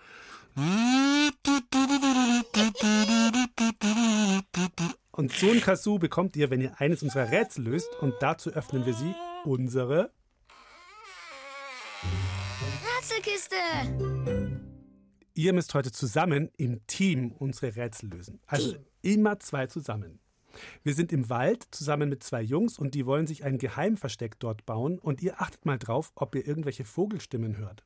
Und 5.11 5.31
so 5.31 5.49
ein 5.49 5.61
Kasu 5.61 5.97
bekommt 5.97 6.35
ihr, 6.35 6.51
wenn 6.51 6.61
ihr 6.61 6.79
eines 6.79 7.01
unserer 7.01 7.31
Rätsel 7.31 7.63
löst. 7.65 7.89
Und 7.99 8.13
dazu 8.19 8.51
öffnen 8.51 8.85
wir 8.85 8.93
sie, 8.93 9.15
unsere 9.43 10.11
Rätselkiste! 12.95 14.14
Ihr 15.37 15.51
müsst 15.51 15.73
heute 15.73 15.91
zusammen 15.91 16.49
im 16.55 16.87
Team 16.87 17.33
unsere 17.33 17.75
Rätsel 17.75 18.09
lösen. 18.09 18.39
Also 18.47 18.77
immer 19.01 19.37
zwei 19.41 19.67
zusammen. 19.67 20.21
Wir 20.81 20.93
sind 20.93 21.11
im 21.11 21.29
Wald 21.29 21.67
zusammen 21.71 22.07
mit 22.07 22.23
zwei 22.23 22.41
Jungs 22.41 22.79
und 22.79 22.95
die 22.95 23.05
wollen 23.05 23.27
sich 23.27 23.43
ein 23.43 23.57
Geheimversteck 23.57 24.39
dort 24.39 24.65
bauen 24.65 24.97
und 24.97 25.21
ihr 25.21 25.41
achtet 25.41 25.65
mal 25.65 25.77
drauf, 25.77 26.13
ob 26.15 26.35
ihr 26.35 26.47
irgendwelche 26.47 26.85
Vogelstimmen 26.85 27.57
hört. 27.57 27.83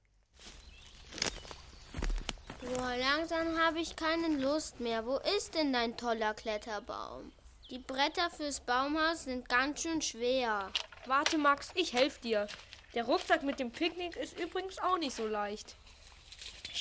Boah, 2.62 2.96
langsam 3.00 3.58
habe 3.58 3.80
ich 3.80 3.96
keine 3.96 4.40
Lust 4.40 4.80
mehr. 4.80 5.08
Wo 5.08 5.18
ist 5.36 5.56
denn 5.56 5.74
dein 5.74 5.98
toller 5.98 6.36
Kletterbaum? 6.36 7.32
Die 7.72 7.80
Bretter 7.80 8.30
fürs 8.30 8.60
Baumhaus 8.60 9.24
sind 9.24 9.50
ganz 9.50 9.82
schön 9.82 10.04
schwer. 10.04 10.72
Warte, 11.08 11.40
Max, 11.40 11.72
ich 11.74 11.94
helfe 11.94 12.22
dir. 12.22 12.48
Der 12.94 13.06
Rucksack 13.06 13.42
mit 13.42 13.60
dem 13.60 13.72
Picknick 13.72 14.18
ist 14.18 14.40
übrigens 14.40 14.78
auch 14.78 15.00
nicht 15.00 15.16
so 15.16 15.26
leicht. 15.26 15.78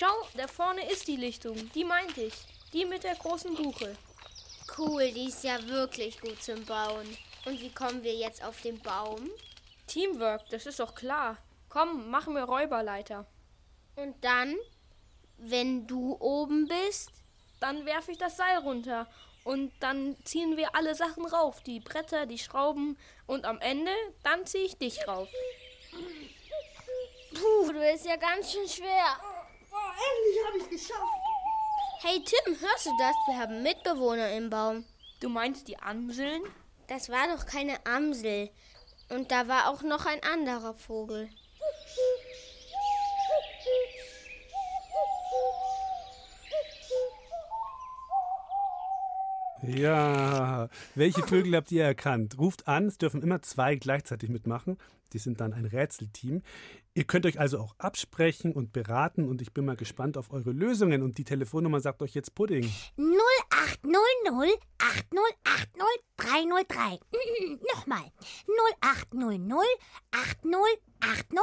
Schau, 0.01 0.29
da 0.37 0.47
vorne 0.47 0.89
ist 0.89 1.09
die 1.09 1.17
Lichtung. 1.17 1.57
Die 1.73 1.83
meinte 1.83 2.23
ich. 2.23 2.35
Die 2.73 2.85
mit 2.85 3.03
der 3.03 3.17
großen 3.17 3.53
Buche. 3.57 3.97
Cool, 4.77 5.11
die 5.11 5.27
ist 5.27 5.43
ja 5.43 5.61
wirklich 5.67 6.21
gut 6.21 6.41
zum 6.41 6.65
Bauen. 6.67 7.19
Und 7.47 7.61
wie 7.61 7.75
kommen 7.75 8.05
wir 8.05 8.15
jetzt 8.15 8.45
auf 8.45 8.63
den 8.63 8.79
Baum? 8.81 9.29
Teamwork, 9.89 10.49
das 10.51 10.67
ist 10.67 10.79
doch 10.79 10.95
klar. 10.95 11.37
Komm, 11.69 12.11
machen 12.11 12.37
wir 12.37 12.45
Räuberleiter. 12.45 13.27
Und 13.97 14.15
dann, 14.23 14.55
wenn 15.37 15.89
du 15.89 16.17
oben 16.21 16.69
bist? 16.69 17.11
Dann 17.59 17.85
werfe 17.85 18.13
ich 18.13 18.19
das 18.19 18.37
Seil 18.37 18.59
runter. 18.59 19.09
Und 19.43 19.73
dann 19.81 20.17
ziehen 20.23 20.57
wir 20.57 20.77
alle 20.77 20.95
Sachen 20.95 21.27
rauf. 21.27 21.61
Die 21.65 21.81
Bretter, 21.81 22.25
die 22.27 22.39
Schrauben. 22.39 22.97
Und 23.27 23.47
am 23.47 23.61
Ende, 23.61 23.91
dann 24.23 24.47
ziehe 24.47 24.67
ich 24.67 24.79
dich 24.79 25.09
rauf. 25.09 25.29
Puh, 27.35 27.73
du 27.73 27.81
bist 27.81 28.07
ja 28.07 28.15
ganz 28.15 28.53
schön 28.53 28.69
schwer. 28.69 29.38
Endlich 29.99 30.47
habe 30.47 30.59
ich 30.59 30.65
es 30.65 30.71
geschafft. 30.71 31.03
Hey 32.01 32.23
Tim, 32.25 32.61
hörst 32.61 32.87
du 32.87 32.91
das? 32.99 33.17
Wir 33.27 33.39
haben 33.39 33.63
Mitbewohner 33.63 34.31
im 34.33 34.51
Baum. 34.51 34.85
Du 35.21 35.29
meinst 35.29 35.67
die 35.69 35.79
Amseln? 35.79 36.43
Das 36.87 37.09
war 37.09 37.27
doch 37.35 37.45
keine 37.45 37.85
Amsel. 37.87 38.51
Und 39.11 39.31
da 39.33 39.49
war 39.49 39.69
auch 39.69 39.83
noch 39.83 40.07
ein 40.07 40.23
anderer 40.23 40.75
Vogel. 40.75 41.29
Ja, 49.63 50.69
welche 50.95 51.23
Vögel 51.27 51.57
habt 51.57 51.73
ihr 51.73 51.85
erkannt? 51.85 52.39
Ruft 52.39 52.69
an, 52.69 52.87
es 52.87 52.97
dürfen 52.97 53.23
immer 53.23 53.43
zwei 53.43 53.75
gleichzeitig 53.75 54.31
mitmachen. 54.31 54.79
Die 55.13 55.19
sind 55.19 55.41
dann 55.41 55.53
ein 55.53 55.65
Rätselteam. 55.65 56.43
Ihr 56.95 57.05
könnt 57.05 57.27
euch 57.27 57.39
also 57.39 57.59
auch 57.59 57.75
absprechen 57.79 58.53
und 58.53 58.73
beraten 58.73 59.29
und 59.29 59.41
ich 59.41 59.53
bin 59.53 59.65
mal 59.65 59.77
gespannt 59.77 60.17
auf 60.17 60.33
eure 60.33 60.51
Lösungen. 60.51 61.03
Und 61.03 61.19
die 61.19 61.25
Telefonnummer 61.25 61.81
sagt 61.81 62.03
euch 62.03 62.15
jetzt 62.15 62.35
Pudding. 62.35 62.69
0800 62.97 64.51
8080 64.79 65.85
303. 66.17 66.99
Nochmal. 67.75 68.11
0800 68.83 69.67
8080 70.11 71.39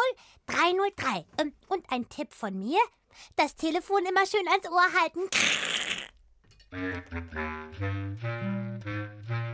303. 0.45 1.25
Ähm, 1.41 1.53
Und 1.69 1.85
ein 1.89 2.07
Tipp 2.09 2.33
von 2.33 2.57
mir. 2.57 2.79
Das 3.37 3.55
Telefon 3.55 4.05
immer 4.05 4.25
schön 4.25 4.47
ans 4.47 4.67
Ohr 4.69 4.87
halten. 5.01 5.21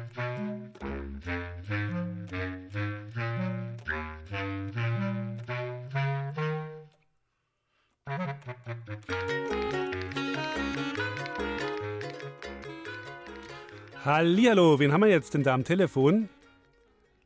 Hallihallo, 14.04 14.80
wen 14.80 14.92
haben 14.92 15.02
wir 15.02 15.10
jetzt 15.10 15.34
denn 15.34 15.44
da 15.44 15.54
am 15.54 15.64
Telefon? 15.64 16.30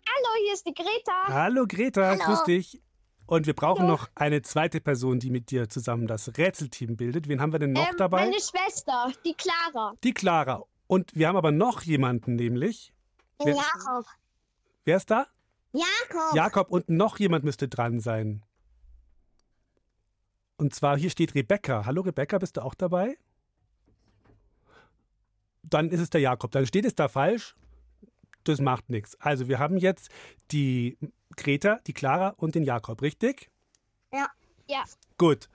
Hallo, 0.08 0.44
hier 0.44 0.54
ist 0.54 0.66
die 0.66 0.74
Greta. 0.74 1.28
Hallo 1.28 1.66
Greta, 1.68 2.02
Hallo. 2.06 2.20
grüß 2.24 2.44
dich. 2.44 2.82
Und 3.28 3.48
wir 3.48 3.54
brauchen 3.56 3.88
noch 3.88 4.08
eine 4.14 4.42
zweite 4.44 4.80
Person, 4.82 5.20
die 5.20 5.32
mit 5.32 5.50
dir 5.50 5.68
zusammen 5.68 6.06
das 6.06 6.38
Rätselteam 6.38 6.96
bildet. 6.96 7.28
Wen 7.28 7.42
haben 7.42 7.52
wir 7.54 7.60
denn 7.60 7.72
noch 7.72 7.88
Ähm, 7.90 7.96
dabei? 7.98 8.26
Meine 8.26 8.40
Schwester, 8.40 9.12
die 9.26 9.34
Clara. 9.34 9.94
Die 10.04 10.14
Clara. 10.14 10.64
Und 10.88 11.16
wir 11.16 11.28
haben 11.28 11.36
aber 11.38 11.52
noch 11.52 11.82
jemanden, 11.82 12.36
nämlich. 12.36 12.94
Den 13.44 13.56
Jakob. 13.56 14.06
wer 14.84 14.98
ist 14.98 15.10
da? 15.10 15.26
Jakob. 15.74 16.36
Jakob 16.36 16.70
und 16.70 16.88
noch 16.90 17.18
jemand 17.18 17.44
müsste 17.44 17.68
dran 17.68 18.00
sein. 18.00 18.44
Und 20.58 20.74
zwar 20.74 20.98
hier 20.98 21.10
steht 21.10 21.36
Rebecca. 21.36 21.86
Hallo 21.86 22.02
Rebecca, 22.02 22.38
bist 22.38 22.58
du 22.58 22.62
auch 22.64 22.76
dabei? 22.76 23.18
Dann 25.64 25.90
ist 25.90 26.00
es 26.00 26.10
der 26.10 26.22
Jakob. 26.22 26.52
Dann 26.52 26.66
steht 26.66 26.86
es 26.86 26.96
da 26.96 27.08
falsch. 27.08 27.56
Das 28.44 28.62
macht 28.62 28.90
nichts. 28.90 29.20
Also 29.20 29.48
wir 29.48 29.60
haben 29.60 29.78
jetzt 29.78 30.10
die 30.52 30.98
Greta, 31.36 31.80
die 31.88 31.94
Clara 31.94 32.30
und 32.38 32.56
den 32.56 32.64
Jakob, 32.64 33.02
richtig? 33.02 33.50
Ja. 34.14 34.30
Ja. 34.68 34.84
Gut. 35.18 35.50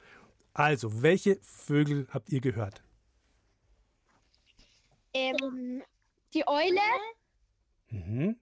Also, 0.53 1.03
welche 1.03 1.39
Vögel 1.43 2.09
habt 2.11 2.31
ihr 2.31 2.41
gehört? 2.41 2.83
Ähm, 5.15 5.83
die 6.35 6.47
Eule 6.47 6.81
Mhm. 7.91 8.37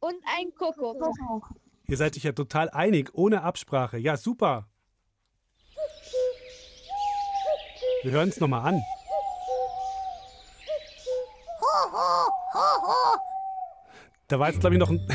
und 0.00 0.16
ein 0.38 0.54
Kuckuck. 0.54 1.50
Ihr 1.86 1.96
seid 1.96 2.16
euch 2.16 2.24
ja 2.24 2.32
total 2.32 2.70
einig, 2.70 3.10
ohne 3.14 3.42
Absprache. 3.42 3.98
Ja, 3.98 4.16
super. 4.16 4.68
Wir 8.02 8.12
hören 8.12 8.28
es 8.28 8.38
nochmal 8.40 8.66
an. 8.66 8.82
Ho, 11.60 11.92
ho, 11.92 12.26
ho, 12.54 12.82
ho. 12.86 13.18
Da 14.28 14.38
war 14.38 14.48
jetzt, 14.48 14.60
glaube 14.60 14.74
ich, 14.76 14.80
noch 14.80 14.90
ein. 14.90 14.98
Ja, 15.08 15.14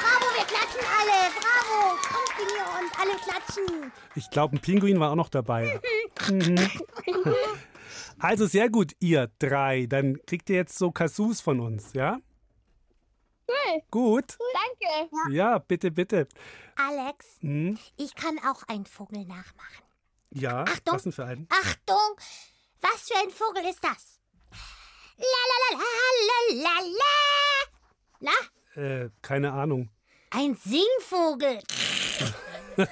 bravo, 0.00 0.26
wir 0.34 0.44
klatschen 0.46 0.84
alle. 0.98 1.30
Bravo. 1.38 1.96
Kommt 2.08 2.32
hier 2.36 2.66
und 2.78 2.90
alle 3.00 3.16
klatschen. 3.18 3.92
Ich 4.14 4.30
glaube, 4.30 4.56
ein 4.56 4.60
Pinguin 4.60 4.98
war 5.00 5.10
auch 5.12 5.16
noch 5.16 5.28
dabei. 5.28 5.80
Also 8.18 8.46
sehr 8.46 8.70
gut, 8.70 8.92
ihr 8.98 9.30
drei. 9.38 9.84
Dann 9.86 10.16
kriegt 10.26 10.48
ihr 10.48 10.56
jetzt 10.56 10.78
so 10.78 10.90
Kasus 10.90 11.42
von 11.42 11.60
uns, 11.60 11.92
ja? 11.92 12.16
Cool. 13.46 13.82
Gut. 13.90 14.38
Danke. 14.54 15.10
Ja, 15.34 15.58
bitte, 15.58 15.90
bitte. 15.90 16.26
Alex, 16.76 17.36
Hm? 17.42 17.78
ich 17.98 18.14
kann 18.14 18.38
auch 18.38 18.62
einen 18.68 18.86
Vogel 18.86 19.26
nachmachen. 19.26 19.84
Ja, 20.30 20.62
Achtung. 20.64 20.94
was 20.94 21.02
denn 21.04 21.12
für 21.12 21.24
einen? 21.24 21.48
Achtung, 21.50 22.16
was 22.80 23.08
für 23.08 23.16
ein 23.18 23.30
Vogel 23.30 23.64
ist 23.64 23.82
das? 23.82 24.18
La 25.18 25.24
la 25.24 25.78
la 25.78 25.84
la 26.28 26.62
la 26.62 26.80
la 26.80 26.80
la. 28.20 28.32
Na, 28.74 28.82
Äh, 28.82 29.10
keine 29.22 29.52
Ahnung. 29.52 29.88
ein 30.30 30.54
Singvogel. 30.56 31.60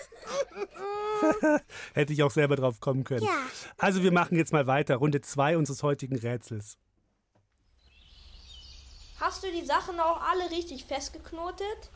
Hätte 1.95 2.13
ich 2.13 2.23
auch 2.23 2.31
selber 2.31 2.57
drauf 2.57 2.81
kommen 2.81 3.05
können. 3.05 3.25
Ja. 3.25 3.39
Also 3.77 4.03
wir 4.03 4.13
machen 4.13 4.37
jetzt 4.37 4.53
mal 4.53 4.67
weiter. 4.67 4.97
Runde 4.97 5.21
zwei 5.21 5.57
unseres 5.59 5.83
heutigen 5.83 6.17
Rätsels. 6.19 6.79
Hast 9.21 9.43
du 9.45 9.51
die 9.51 9.65
Sachen 9.65 10.01
auch 10.01 10.21
alle 10.23 10.51
richtig 10.51 10.85
festgeknotet? 10.87 11.91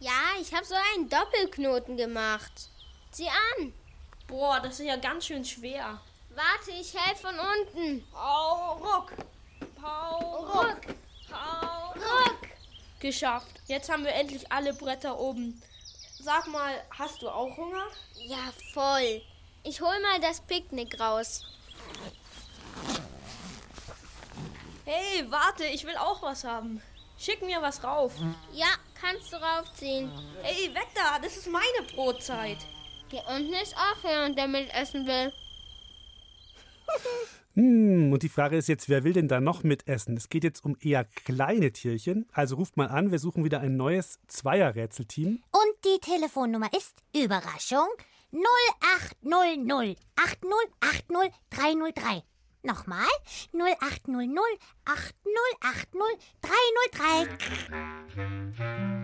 Ja, 0.00 0.12
ich 0.40 0.54
habe 0.54 0.64
so 0.64 0.74
einen 0.94 1.08
Doppelknoten 1.08 1.96
gemacht. 1.96 2.70
Sieh 3.12 3.28
an. 3.58 3.72
Boah, 4.26 4.60
das 4.60 4.80
ist 4.80 4.86
ja 4.86 4.96
ganz 4.96 5.26
schön 5.26 5.44
schwer. 5.44 6.00
Warte, 6.30 6.70
ich 6.72 6.94
helfe 6.94 7.28
von 7.28 7.34
unten. 7.38 8.06
Pau, 8.10 8.74
ruck. 8.74 9.12
Pau, 9.80 10.18
ruck. 10.40 10.80
Pau, 11.30 11.92
ruck. 11.92 12.38
Geschafft. 13.00 13.60
Jetzt 13.66 13.90
haben 13.90 14.04
wir 14.04 14.12
endlich 14.12 14.50
alle 14.50 14.74
Bretter 14.74 15.18
oben. 15.18 15.62
Sag 16.20 16.46
mal, 16.48 16.72
hast 16.90 17.22
du 17.22 17.28
auch 17.28 17.56
Hunger? 17.56 17.86
Ja, 18.16 18.52
voll. 18.72 19.22
Ich 19.62 19.80
hol 19.80 20.00
mal 20.00 20.20
das 20.20 20.40
Picknick 20.40 20.98
raus. 20.98 21.44
Hey, 24.86 25.24
warte, 25.30 25.64
ich 25.64 25.84
will 25.86 25.96
auch 25.96 26.22
was 26.22 26.44
haben. 26.44 26.82
Schick 27.18 27.42
mir 27.42 27.62
was 27.62 27.84
rauf. 27.84 28.12
Ja, 28.52 28.74
kannst 29.00 29.32
du 29.32 29.36
raufziehen. 29.36 30.10
Hey, 30.42 30.74
weg 30.74 30.88
da, 30.94 31.18
das 31.18 31.36
ist 31.36 31.46
meine 31.46 31.86
Brotzeit. 31.94 32.58
Hier 33.14 33.22
unten 33.32 33.52
ist 33.52 33.76
auch 33.76 34.02
jemand, 34.02 34.36
der 34.36 34.48
mitessen 34.48 35.06
will. 35.06 35.32
Hm, 37.54 38.12
und 38.12 38.24
die 38.24 38.28
Frage 38.28 38.56
ist 38.56 38.66
jetzt, 38.66 38.88
wer 38.88 39.04
will 39.04 39.12
denn 39.12 39.28
da 39.28 39.40
noch 39.40 39.62
mitessen? 39.62 40.16
Es 40.16 40.28
geht 40.28 40.42
jetzt 40.42 40.64
um 40.64 40.76
eher 40.80 41.04
kleine 41.04 41.70
Tierchen. 41.70 42.28
Also 42.32 42.56
ruft 42.56 42.76
mal 42.76 42.88
an, 42.88 43.12
wir 43.12 43.20
suchen 43.20 43.44
wieder 43.44 43.60
ein 43.60 43.76
neues 43.76 44.18
Zweier-Rätselteam. 44.26 45.44
Und 45.52 45.74
die 45.84 46.00
Telefonnummer 46.00 46.66
ist 46.76 46.96
Überraschung 47.14 47.86
0800 49.22 49.96
8080 50.16 51.32
303. 51.50 52.24
Nochmal 52.64 53.06
0800 53.52 54.44
8080 54.86 56.18
303. 58.58 59.03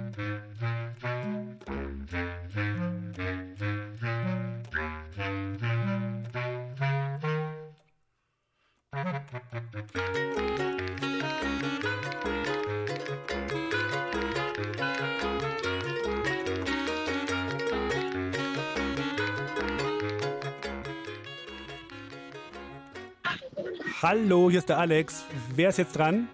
Hallo, 24.02 24.48
hier 24.50 24.60
ist 24.60 24.68
der 24.68 24.78
Alex. 24.78 25.24
Wer 25.54 25.68
ist 25.68 25.76
jetzt 25.76 25.96
dran? 25.96 26.26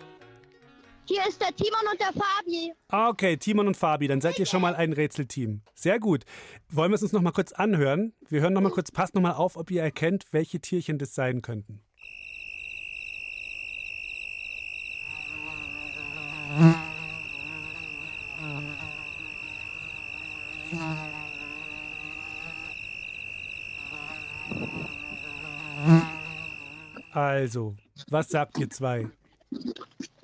Hier 1.08 1.24
ist 1.28 1.40
der 1.40 1.54
Timon 1.54 1.86
und 1.90 2.00
der 2.00 2.12
Fabi. 2.12 2.72
Ah, 2.88 3.08
Okay, 3.10 3.36
Timon 3.36 3.68
und 3.68 3.76
Fabi, 3.76 4.08
dann 4.08 4.20
seid 4.20 4.38
ihr 4.38 4.46
schon 4.46 4.60
mal 4.60 4.74
ein 4.74 4.92
Rätselteam. 4.92 5.62
Sehr 5.74 6.00
gut. 6.00 6.24
Wollen 6.68 6.90
wir 6.90 6.96
es 6.96 7.02
uns 7.02 7.12
noch 7.12 7.22
mal 7.22 7.30
kurz 7.32 7.52
anhören? 7.52 8.12
Wir 8.28 8.40
hören 8.40 8.52
noch 8.52 8.60
mal 8.60 8.70
kurz, 8.70 8.90
passt 8.90 9.14
noch 9.14 9.22
mal 9.22 9.32
auf, 9.32 9.56
ob 9.56 9.70
ihr 9.70 9.82
erkennt, 9.82 10.26
welche 10.32 10.60
Tierchen 10.60 10.98
das 10.98 11.14
sein 11.14 11.42
könnten. 11.42 11.80
Also, 27.12 27.74
was 28.08 28.28
sagt 28.28 28.58
ihr 28.58 28.68
zwei? 28.70 29.08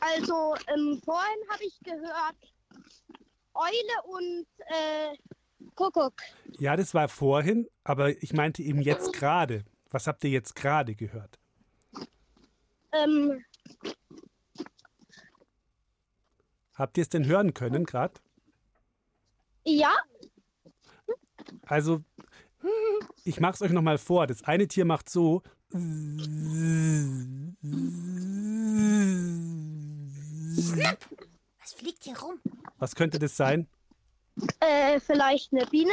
Also, 0.04 0.56
ähm, 0.66 1.00
vorhin 1.04 1.48
habe 1.48 1.62
ich 1.64 1.78
gehört 1.84 2.36
Eule 3.54 4.02
und 4.06 4.46
äh, 4.66 5.16
Kuckuck. 5.76 6.14
Ja, 6.58 6.76
das 6.76 6.92
war 6.92 7.08
vorhin, 7.08 7.68
aber 7.84 8.10
ich 8.20 8.32
meinte 8.32 8.62
eben 8.62 8.82
jetzt 8.82 9.12
gerade. 9.12 9.64
Was 9.90 10.08
habt 10.08 10.24
ihr 10.24 10.30
jetzt 10.30 10.56
gerade 10.56 10.96
gehört? 10.96 11.38
Ähm, 12.92 13.44
Habt 16.74 16.98
ihr 16.98 17.02
es 17.02 17.08
denn 17.08 17.26
hören 17.26 17.54
können 17.54 17.84
gerade? 17.84 18.14
ja, 19.64 19.94
Also, 21.66 22.02
ich 23.24 23.38
mache 23.38 23.54
es 23.54 23.62
euch 23.62 23.70
nochmal 23.70 23.98
vor. 23.98 24.26
Das 24.26 24.42
eine 24.42 24.66
Tier 24.66 24.84
macht 24.84 25.08
so. 25.08 25.42
Was 31.60 31.72
fliegt 31.74 32.04
hier 32.04 32.18
rum? 32.18 32.40
Was 32.78 32.94
könnte 32.94 33.18
das 33.18 33.36
sein? 33.36 33.68
äh, 34.60 34.98
vielleicht 35.00 35.52
eine 35.52 35.66
Biene 35.66 35.92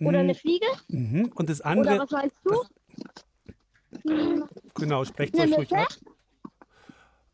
oder 0.00 0.20
eine 0.20 0.34
Fliege. 0.34 0.66
Mhm. 0.88 1.32
Und 1.34 1.48
das 1.50 1.60
Oder 1.60 1.70
andere. 1.70 1.98
was 2.00 2.10
meinst 2.10 2.36
du? 2.44 2.64
Hm, 4.08 4.48
Genau, 4.74 5.04
sprecht 5.04 5.34
euch 5.36 5.56
ruhig 5.56 5.72
ab. 5.74 5.88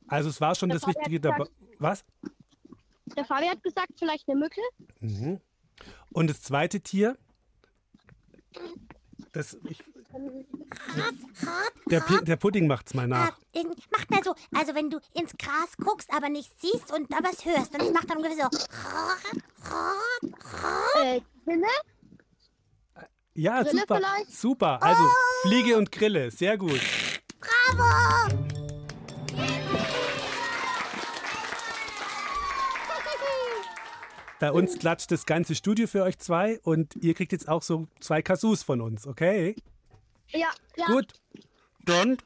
Also, 0.09 0.29
es 0.29 0.41
war 0.41 0.55
schon 0.55 0.69
Der 0.69 0.77
das 0.77 0.85
Fabi 0.85 0.99
Richtige 0.99 1.21
dabei. 1.21 1.45
Was? 1.79 2.05
Der 3.17 3.25
Fabi 3.25 3.47
hat 3.47 3.63
gesagt, 3.63 3.93
vielleicht 3.99 4.29
eine 4.29 4.39
Mücke. 4.39 4.61
Mhm. 5.01 5.41
Und 6.13 6.29
das 6.31 6.43
zweite 6.43 6.81
Tier? 6.81 7.17
Das, 9.33 9.57
ich, 9.69 9.83
der, 11.91 12.01
Pi- 12.01 12.25
der 12.25 12.37
Pudding 12.37 12.67
macht's 12.67 12.95
mal 12.95 13.07
nach. 13.09 13.37
Äh, 13.53 13.65
macht 13.91 14.11
mal 14.11 14.23
so, 14.25 14.35
also 14.55 14.75
wenn 14.75 14.91
du 14.91 14.99
ins 15.15 15.33
Gras 15.39 15.77
guckst, 15.79 16.13
aber 16.13 16.29
nichts 16.29 16.55
siehst 16.61 16.93
und 16.93 17.13
da 17.13 17.19
was 17.23 17.45
hörst, 17.45 17.75
und 17.75 17.83
es 17.83 17.93
macht 17.93 18.11
dann 18.11 18.19
ungefähr 18.19 18.49
so. 18.51 18.59
Äh, 21.03 21.21
Grille? 21.45 21.67
Ja, 23.35 23.63
Grille 23.63 23.81
super. 23.81 23.97
vielleicht? 23.97 24.33
Super. 24.33 24.83
Also, 24.83 25.03
Fliege 25.43 25.77
und 25.79 25.91
Grille. 25.91 26.31
Sehr 26.31 26.59
gut. 26.59 26.81
Bravo! 27.41 28.39
Bei 34.39 34.51
uns 34.51 34.77
klatscht 34.79 35.11
das 35.13 35.25
ganze 35.25 35.55
Studio 35.55 35.87
für 35.87 36.03
euch 36.03 36.19
zwei 36.19 36.59
und 36.65 36.97
ihr 36.97 37.15
kriegt 37.15 37.31
jetzt 37.31 37.49
auch 37.49 37.63
so 37.63 37.87
zwei 38.01 38.23
Kasus 38.23 38.65
von 38.65 38.81
uns, 38.81 39.07
okay? 39.07 39.55
Ja, 40.33 40.49
ja. 40.77 40.87
Gut. 40.87 41.13
Dann 41.85 42.19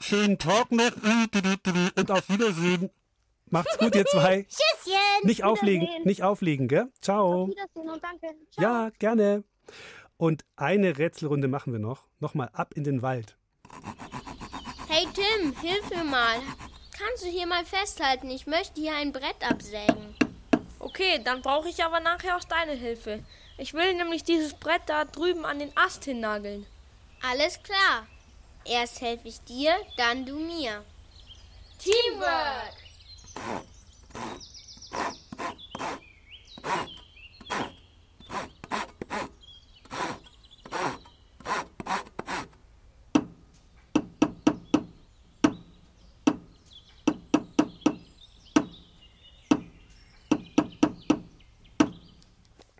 schönen 0.00 0.38
Tag 0.38 0.70
noch 0.70 0.92
und 1.96 2.10
auf 2.10 2.28
Wiedersehen. 2.28 2.90
Macht's 3.50 3.78
gut, 3.78 3.94
ihr 3.94 4.06
zwei. 4.06 4.42
Tschüsschen! 4.48 4.98
Nicht 5.26 5.44
auflegen, 5.44 5.88
nicht 6.04 6.22
auflegen, 6.22 6.68
gell? 6.68 6.88
Ciao. 7.00 7.48
Wiedersehen 7.48 7.90
und 7.90 8.02
danke. 8.02 8.34
Ciao. 8.50 8.62
Ja, 8.62 8.90
gerne. 8.98 9.44
Und 10.16 10.44
eine 10.56 10.98
Rätselrunde 10.98 11.48
machen 11.48 11.72
wir 11.72 11.80
noch. 11.80 12.04
Nochmal 12.20 12.50
ab 12.52 12.74
in 12.74 12.84
den 12.84 13.02
Wald. 13.02 13.36
Hey 14.88 15.06
Tim, 15.14 15.54
hilf 15.60 15.90
mir 15.90 16.04
mal. 16.04 16.38
kannst 16.98 17.24
du 17.24 17.28
hier 17.28 17.46
mal 17.46 17.64
festhalten. 17.64 18.30
Ich 18.30 18.46
möchte 18.46 18.80
hier 18.80 18.94
ein 18.94 19.12
Brett 19.12 19.48
absägen. 19.48 20.14
Okay, 20.80 21.20
dann 21.24 21.42
brauche 21.42 21.68
ich 21.68 21.84
aber 21.84 22.00
nachher 22.00 22.36
auch 22.36 22.44
deine 22.44 22.72
Hilfe. 22.72 23.22
Ich 23.58 23.74
will 23.74 23.94
nämlich 23.94 24.24
dieses 24.24 24.54
Brett 24.54 24.82
da 24.86 25.04
drüben 25.04 25.44
an 25.44 25.58
den 25.58 25.76
Ast 25.76 26.04
hinnageln. 26.04 26.66
Alles 27.22 27.62
klar. 27.62 28.06
Erst 28.64 29.00
helfe 29.00 29.28
ich 29.28 29.40
dir, 29.40 29.74
dann 29.96 30.24
du 30.24 30.38
mir. 30.38 30.84
Teamwork! 31.78 32.74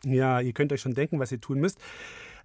Ja, 0.04 0.40
ihr 0.40 0.52
könnt 0.52 0.72
euch 0.72 0.80
schon 0.80 0.94
denken, 0.94 1.18
was 1.18 1.32
ihr 1.32 1.40
tun 1.40 1.60
müsst. 1.60 1.78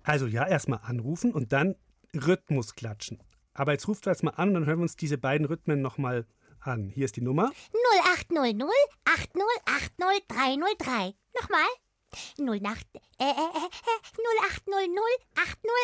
Also 0.03 0.27
ja, 0.27 0.45
erstmal 0.45 0.79
anrufen 0.83 1.31
und 1.31 1.53
dann 1.53 1.75
Rhythmus 2.15 2.75
klatschen. 2.75 3.19
Aber 3.53 3.71
jetzt 3.71 3.87
ruft 3.87 4.07
erstmal 4.07 4.33
an 4.37 4.49
und 4.49 4.55
dann 4.55 4.65
hören 4.65 4.79
wir 4.79 4.83
uns 4.83 4.95
diese 4.95 5.17
beiden 5.17 5.45
Rhythmen 5.45 5.81
nochmal 5.81 6.25
an. 6.59 6.89
Hier 6.89 7.05
ist 7.05 7.15
die 7.15 7.21
Nummer. 7.21 7.51
0800 8.17 8.71
8080 9.05 10.27
303. 10.27 11.13
Nochmal. 11.39 11.67
08, 12.37 12.85
äh, 13.19 13.23
äh, 13.23 13.29
äh, 13.29 13.69
0800 14.45 15.01
8080 15.35 15.83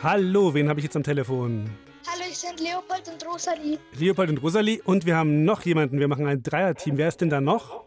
Hallo, 0.00 0.54
wen 0.54 0.68
habe 0.68 0.78
ich 0.78 0.84
jetzt 0.84 0.94
am 0.94 1.02
Telefon? 1.02 1.68
Hallo, 2.06 2.22
ich 2.30 2.38
sind 2.38 2.60
Leopold 2.60 3.08
und 3.08 3.26
Rosalie. 3.26 3.80
Leopold 3.98 4.30
und 4.30 4.42
Rosalie 4.42 4.80
und 4.84 5.06
wir 5.06 5.16
haben 5.16 5.44
noch 5.44 5.62
jemanden. 5.62 5.98
Wir 5.98 6.06
machen 6.06 6.24
ein 6.28 6.40
Dreierteam. 6.40 6.96
Wer 6.96 7.08
ist 7.08 7.20
denn 7.20 7.30
da 7.30 7.40
noch? 7.40 7.84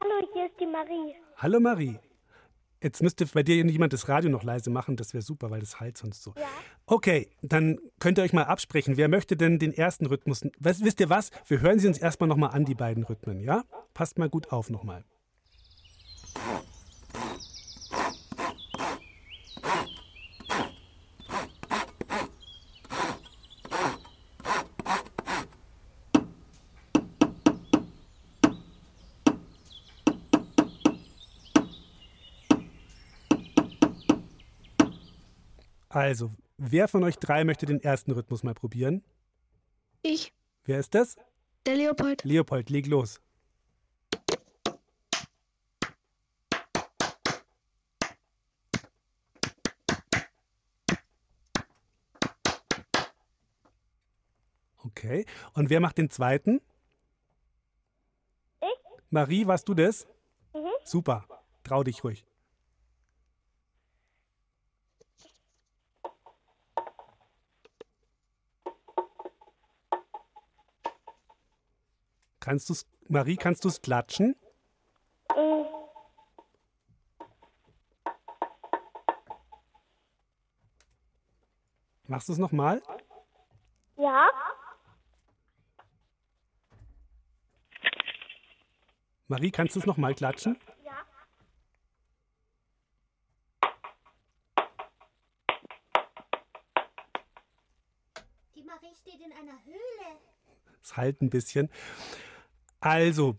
Hallo, 0.00 0.26
hier 0.32 0.46
ist 0.46 0.58
die 0.58 0.66
Marie. 0.66 1.16
Hallo 1.36 1.60
Marie. 1.60 1.98
Jetzt 2.82 3.02
müsste 3.02 3.26
bei 3.26 3.42
dir 3.42 3.56
jemand 3.56 3.92
das 3.92 4.08
Radio 4.08 4.30
noch 4.30 4.42
leise 4.42 4.70
machen. 4.70 4.96
Das 4.96 5.12
wäre 5.12 5.20
super, 5.20 5.50
weil 5.50 5.60
das 5.60 5.80
halt 5.80 5.98
sonst 5.98 6.22
so. 6.22 6.32
Ja. 6.38 6.48
Okay, 6.86 7.28
dann 7.42 7.78
könnt 7.98 8.16
ihr 8.16 8.24
euch 8.24 8.32
mal 8.32 8.44
absprechen. 8.44 8.96
Wer 8.96 9.08
möchte 9.08 9.36
denn 9.36 9.58
den 9.58 9.74
ersten 9.74 10.06
Rhythmus? 10.06 10.46
Was, 10.58 10.82
wisst 10.82 11.00
ihr 11.00 11.10
was? 11.10 11.30
Wir 11.46 11.60
hören 11.60 11.78
sie 11.78 11.88
uns 11.88 11.98
erstmal 11.98 12.28
nochmal 12.28 12.52
an, 12.52 12.64
die 12.64 12.74
beiden 12.74 13.04
Rhythmen, 13.04 13.40
ja? 13.40 13.64
Passt 13.92 14.18
mal 14.18 14.30
gut 14.30 14.50
auf 14.50 14.70
nochmal. 14.70 15.04
Also, 35.90 36.30
wer 36.56 36.86
von 36.86 37.02
euch 37.02 37.18
drei 37.18 37.42
möchte 37.42 37.66
den 37.66 37.82
ersten 37.82 38.12
Rhythmus 38.12 38.44
mal 38.44 38.54
probieren? 38.54 39.02
Ich. 40.02 40.32
Wer 40.64 40.78
ist 40.78 40.94
das? 40.94 41.16
Der 41.66 41.74
Leopold. 41.74 42.22
Leopold, 42.22 42.70
leg 42.70 42.86
los. 42.86 43.20
Okay. 54.84 55.26
Und 55.54 55.70
wer 55.70 55.80
macht 55.80 55.98
den 55.98 56.08
zweiten? 56.08 56.60
Ich. 58.60 58.68
Marie, 59.10 59.48
warst 59.48 59.68
du 59.68 59.74
das? 59.74 60.06
Mhm. 60.54 60.68
Super. 60.84 61.26
Trau 61.64 61.82
dich 61.82 62.04
ruhig. 62.04 62.24
Kannst 72.40 72.70
du's, 72.70 72.86
Marie, 73.08 73.36
kannst 73.36 73.64
du 73.64 73.68
es 73.68 73.82
klatschen? 73.82 74.34
Mhm. 75.36 75.66
Machst 82.08 82.28
du 82.28 82.32
es 82.32 82.38
nochmal? 82.38 82.82
Ja. 83.96 84.28
Marie, 89.28 89.52
kannst 89.52 89.76
du 89.76 89.80
es 89.80 89.86
nochmal 89.86 90.14
klatschen? 90.14 90.58
Ja. 90.82 91.06
Die 98.56 98.62
Marie 98.64 98.94
steht 98.96 99.20
in 99.20 99.32
einer 99.32 99.64
Höhle. 99.64 100.18
Es 100.82 100.96
halt 100.96 101.22
ein 101.22 101.30
bisschen. 101.30 101.70
Also, 102.80 103.36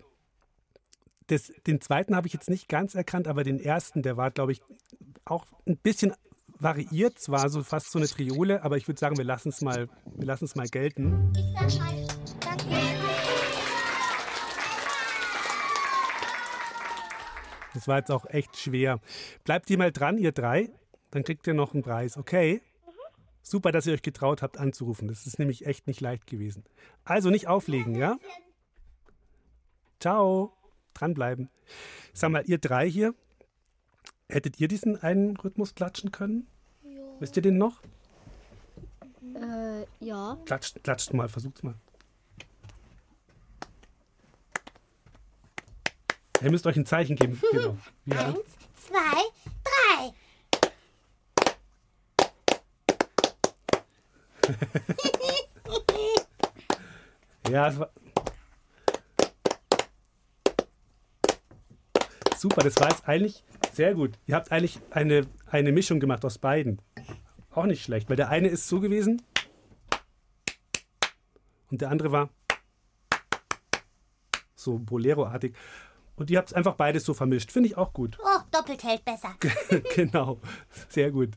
das, 1.27 1.51
den 1.67 1.81
zweiten 1.81 2.15
habe 2.15 2.27
ich 2.27 2.33
jetzt 2.33 2.49
nicht 2.49 2.69
ganz 2.69 2.95
erkannt, 2.95 3.27
aber 3.27 3.43
den 3.43 3.59
ersten, 3.59 4.01
der 4.01 4.17
war, 4.17 4.31
glaube 4.31 4.51
ich, 4.51 4.61
auch 5.25 5.45
ein 5.67 5.77
bisschen 5.77 6.13
variiert. 6.59 7.19
Zwar 7.19 7.49
so 7.49 7.63
fast 7.63 7.91
so 7.91 7.99
eine 7.99 8.07
Triole, 8.07 8.63
aber 8.63 8.77
ich 8.77 8.87
würde 8.87 8.99
sagen, 8.99 9.17
wir 9.17 9.25
lassen 9.25 9.49
es 9.49 9.61
mal, 9.61 9.89
wir 10.05 10.25
lassen 10.25 10.45
es 10.45 10.55
mal 10.55 10.67
gelten. 10.67 11.33
Ich 11.65 11.73
sag. 11.73 12.11
Das 17.73 17.87
war 17.87 17.97
jetzt 17.97 18.11
auch 18.11 18.25
echt 18.25 18.57
schwer. 18.57 18.99
Bleibt 19.43 19.69
ihr 19.69 19.77
mal 19.77 19.91
dran, 19.91 20.17
ihr 20.17 20.31
drei. 20.31 20.69
Dann 21.11 21.23
kriegt 21.23 21.47
ihr 21.47 21.53
noch 21.53 21.73
einen 21.73 21.83
Preis, 21.83 22.17
okay? 22.17 22.61
Super, 23.41 23.71
dass 23.71 23.87
ihr 23.87 23.93
euch 23.93 24.01
getraut 24.01 24.41
habt 24.41 24.57
anzurufen. 24.57 25.07
Das 25.07 25.25
ist 25.25 25.39
nämlich 25.39 25.65
echt 25.65 25.87
nicht 25.87 25.99
leicht 25.99 26.27
gewesen. 26.27 26.63
Also 27.03 27.29
nicht 27.29 27.47
auflegen, 27.47 27.95
ja? 27.95 28.17
Ciao. 30.01 30.51
Dranbleiben. 30.95 31.49
Sag 32.11 32.31
mal, 32.31 32.43
ihr 32.45 32.57
drei 32.57 32.89
hier, 32.89 33.13
hättet 34.27 34.59
ihr 34.59 34.67
diesen 34.67 35.01
einen 35.01 35.37
Rhythmus 35.37 35.75
klatschen 35.75 36.11
können? 36.11 36.47
Wisst 37.19 37.37
ihr 37.37 37.43
den 37.43 37.57
noch? 37.57 37.81
Äh, 39.35 39.85
ja. 40.03 40.37
Klatscht, 40.45 40.83
klatscht 40.83 41.13
mal, 41.13 41.29
versucht's 41.29 41.63
mal. 41.63 41.75
Ihr 46.41 46.49
müsst 46.49 46.65
euch 46.65 46.75
ein 46.75 46.85
Zeichen 46.85 47.15
geben. 47.15 47.39
Genau. 47.51 47.77
Ja. 48.05 48.27
Eins, 48.29 48.39
zwei, 48.75 49.21
drei. 49.63 50.13
Ja, 57.49 57.67
es 57.67 57.77
war. 57.79 57.91
Super, 62.41 62.63
das 62.63 62.79
war 62.79 62.89
jetzt 62.89 63.07
eigentlich 63.07 63.43
sehr 63.71 63.93
gut. 63.93 64.17
Ihr 64.25 64.33
habt 64.33 64.51
eigentlich 64.51 64.79
eine, 64.89 65.27
eine 65.45 65.71
Mischung 65.71 65.99
gemacht 65.99 66.25
aus 66.25 66.39
beiden. 66.39 66.81
Auch 67.51 67.67
nicht 67.67 67.83
schlecht, 67.83 68.09
weil 68.09 68.15
der 68.15 68.29
eine 68.29 68.47
ist 68.47 68.67
so 68.67 68.79
gewesen 68.79 69.21
und 71.69 71.81
der 71.81 71.91
andere 71.91 72.11
war 72.11 72.29
so 74.55 74.79
Bolero-artig. 74.79 75.55
Und 76.15 76.31
ihr 76.31 76.39
habt 76.39 76.49
es 76.49 76.55
einfach 76.55 76.73
beides 76.73 77.05
so 77.05 77.13
vermischt. 77.13 77.51
Finde 77.51 77.69
ich 77.69 77.77
auch 77.77 77.93
gut. 77.93 78.17
Oh, 78.19 78.39
doppelt 78.49 78.83
hält 78.85 79.05
besser. 79.05 79.35
genau, 79.95 80.39
sehr 80.89 81.11
gut. 81.11 81.35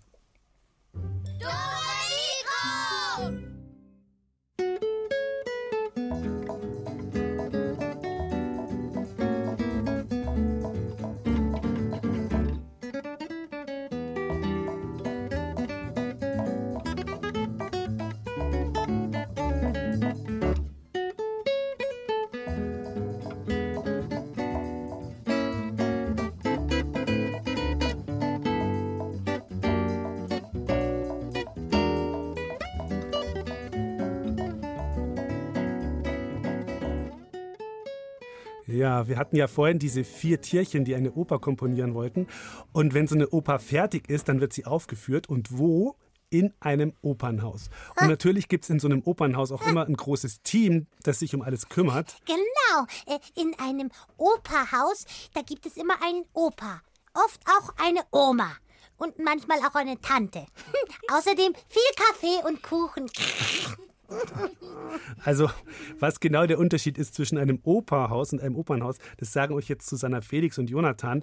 Wir 39.07 39.19
hatten 39.19 39.37
ja 39.37 39.47
vorhin 39.47 39.79
diese 39.79 40.05
vier 40.05 40.41
Tierchen, 40.41 40.85
die 40.85 40.95
eine 40.95 41.13
Oper 41.13 41.39
komponieren 41.39 41.95
wollten. 41.95 42.27
Und 42.73 42.95
wenn 42.95 43.07
so 43.07 43.15
eine 43.15 43.29
Oper 43.31 43.59
fertig 43.59 44.09
ist, 44.09 44.29
dann 44.29 44.41
wird 44.41 44.53
sie 44.53 44.65
aufgeführt. 44.65 45.29
Und 45.29 45.59
wo? 45.59 45.97
In 46.31 46.53
einem 46.59 46.95
Opernhaus. 47.01 47.71
Und 48.01 48.09
natürlich 48.09 48.49
gibt 48.49 48.65
es 48.65 48.71
in 48.71 48.81
so 48.81 48.89
einem 48.89 49.03
Opernhaus 49.03 49.53
auch 49.53 49.65
immer 49.69 49.87
ein 49.87 49.95
großes 49.95 50.43
Team, 50.43 50.89
das 51.05 51.21
sich 51.21 51.33
um 51.33 51.43
alles 51.43 51.69
kümmert. 51.69 52.17
Genau, 52.27 52.87
äh, 53.07 53.21
in 53.41 53.55
einem 53.61 53.91
Operhaus, 54.17 55.05
da 55.33 55.43
gibt 55.43 55.65
es 55.65 55.77
immer 55.77 55.95
einen 56.03 56.25
Opa. 56.33 56.81
Oft 57.15 57.41
auch 57.47 57.73
eine 57.77 58.01
Oma. 58.11 58.51
Und 58.97 59.19
manchmal 59.21 59.59
auch 59.61 59.77
eine 59.77 60.01
Tante. 60.01 60.47
Außerdem 61.13 61.53
viel 61.69 61.83
Kaffee 61.95 62.49
und 62.49 62.63
Kuchen. 62.63 63.07
Also, 65.25 65.51
was 65.99 66.21
genau 66.21 66.47
der 66.47 66.59
Unterschied 66.59 66.99
ist 66.99 67.15
zwischen 67.15 67.39
einem 67.39 67.59
Operhaus 67.63 68.33
und 68.33 68.41
einem 68.41 68.57
Opernhaus, 68.57 68.99
das 69.19 69.33
sagen 69.33 69.55
euch 69.55 69.69
jetzt 69.69 69.89
Susanna 69.89 70.21
Felix 70.21 70.59
und 70.59 70.71
Jonathan. 70.71 71.23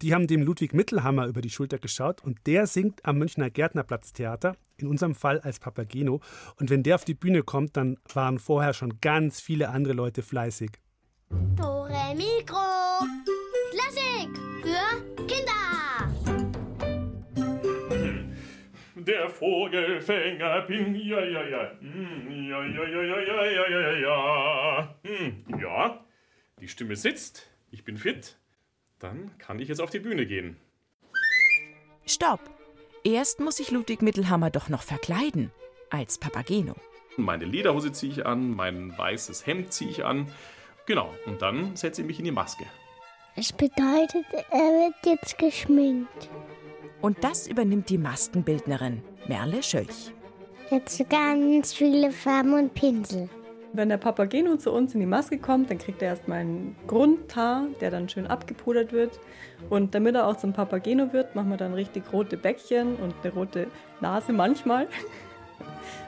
Die 0.00 0.14
haben 0.14 0.26
dem 0.26 0.42
Ludwig 0.42 0.72
Mittelhammer 0.72 1.26
über 1.26 1.40
die 1.40 1.50
Schulter 1.50 1.78
geschaut 1.78 2.22
und 2.22 2.38
der 2.46 2.66
singt 2.66 3.04
am 3.04 3.18
Münchner 3.18 3.50
Gärtnerplatztheater, 3.50 4.56
in 4.76 4.86
unserem 4.88 5.14
Fall 5.14 5.40
als 5.40 5.58
Papageno. 5.58 6.20
Und 6.58 6.70
wenn 6.70 6.82
der 6.82 6.94
auf 6.94 7.04
die 7.04 7.14
Bühne 7.14 7.42
kommt, 7.42 7.76
dann 7.76 7.98
waren 8.12 8.38
vorher 8.38 8.72
schon 8.72 9.00
ganz 9.00 9.40
viele 9.40 9.68
andere 9.68 9.94
Leute 9.94 10.22
fleißig. 10.22 10.70
Tore 11.56 12.14
Mikro. 12.16 12.58
Klassik 13.72 14.30
für 14.62 15.11
Der 19.04 19.28
Vogelfänger 19.30 20.62
bin, 20.62 20.94
ja, 20.94 21.20
ja, 21.24 21.42
ja. 21.44 21.70
Hm, 21.80 22.48
Ja, 22.48 22.64
ja, 22.64 22.84
ja, 22.86 23.02
ja, 23.02 23.20
ja, 23.20 23.44
ja, 23.44 23.68
ja, 23.68 23.80
ja, 23.80 23.96
ja. 23.98 24.94
Hm, 25.04 25.44
ja, 25.60 26.04
die 26.60 26.68
Stimme 26.68 26.94
sitzt, 26.96 27.50
ich 27.70 27.84
bin 27.84 27.96
fit. 27.96 28.36
Dann 29.00 29.36
kann 29.38 29.58
ich 29.58 29.68
jetzt 29.68 29.80
auf 29.80 29.90
die 29.90 29.98
Bühne 29.98 30.26
gehen. 30.26 30.56
Stopp! 32.06 32.40
Erst 33.04 33.40
muss 33.40 33.56
sich 33.56 33.72
Ludwig 33.72 34.00
Mittelhammer 34.02 34.50
doch 34.50 34.68
noch 34.68 34.82
verkleiden. 34.82 35.50
Als 35.90 36.18
Papageno. 36.18 36.76
Meine 37.16 37.44
Lederhose 37.44 37.90
ziehe 37.92 38.12
ich 38.12 38.24
an, 38.26 38.50
mein 38.50 38.96
weißes 38.96 39.44
Hemd 39.46 39.72
ziehe 39.72 39.90
ich 39.90 40.04
an. 40.04 40.32
Genau, 40.86 41.12
und 41.26 41.42
dann 41.42 41.74
setze 41.76 42.02
ich 42.02 42.06
mich 42.06 42.18
in 42.20 42.24
die 42.26 42.30
Maske. 42.30 42.64
Das 43.34 43.52
bedeutet, 43.52 44.24
er 44.50 44.58
wird 44.58 44.94
jetzt 45.04 45.38
geschminkt. 45.38 46.28
Und 47.02 47.24
das 47.24 47.48
übernimmt 47.48 47.90
die 47.90 47.98
Maskenbildnerin 47.98 49.02
Merle 49.26 49.62
Schölch. 49.62 50.12
Jetzt 50.70 51.04
ganz 51.10 51.74
viele 51.74 52.12
Farben 52.12 52.54
und 52.54 52.72
Pinsel. 52.74 53.28
Wenn 53.72 53.88
der 53.88 53.96
Papageno 53.96 54.56
zu 54.56 54.70
uns 54.70 54.94
in 54.94 55.00
die 55.00 55.06
Maske 55.06 55.38
kommt, 55.38 55.70
dann 55.70 55.78
kriegt 55.78 56.00
er 56.00 56.10
erstmal 56.10 56.38
einen 56.38 56.76
Grundtar, 56.86 57.66
der 57.80 57.90
dann 57.90 58.08
schön 58.08 58.26
abgepudert 58.26 58.92
wird. 58.92 59.18
Und 59.68 59.94
damit 59.94 60.14
er 60.14 60.28
auch 60.28 60.36
zum 60.36 60.52
Papageno 60.52 61.12
wird, 61.12 61.34
machen 61.34 61.50
wir 61.50 61.56
dann 61.56 61.74
richtig 61.74 62.04
rote 62.12 62.36
Bäckchen 62.36 62.94
und 62.96 63.14
eine 63.22 63.32
rote 63.32 63.66
Nase 64.00 64.32
manchmal. 64.32 64.86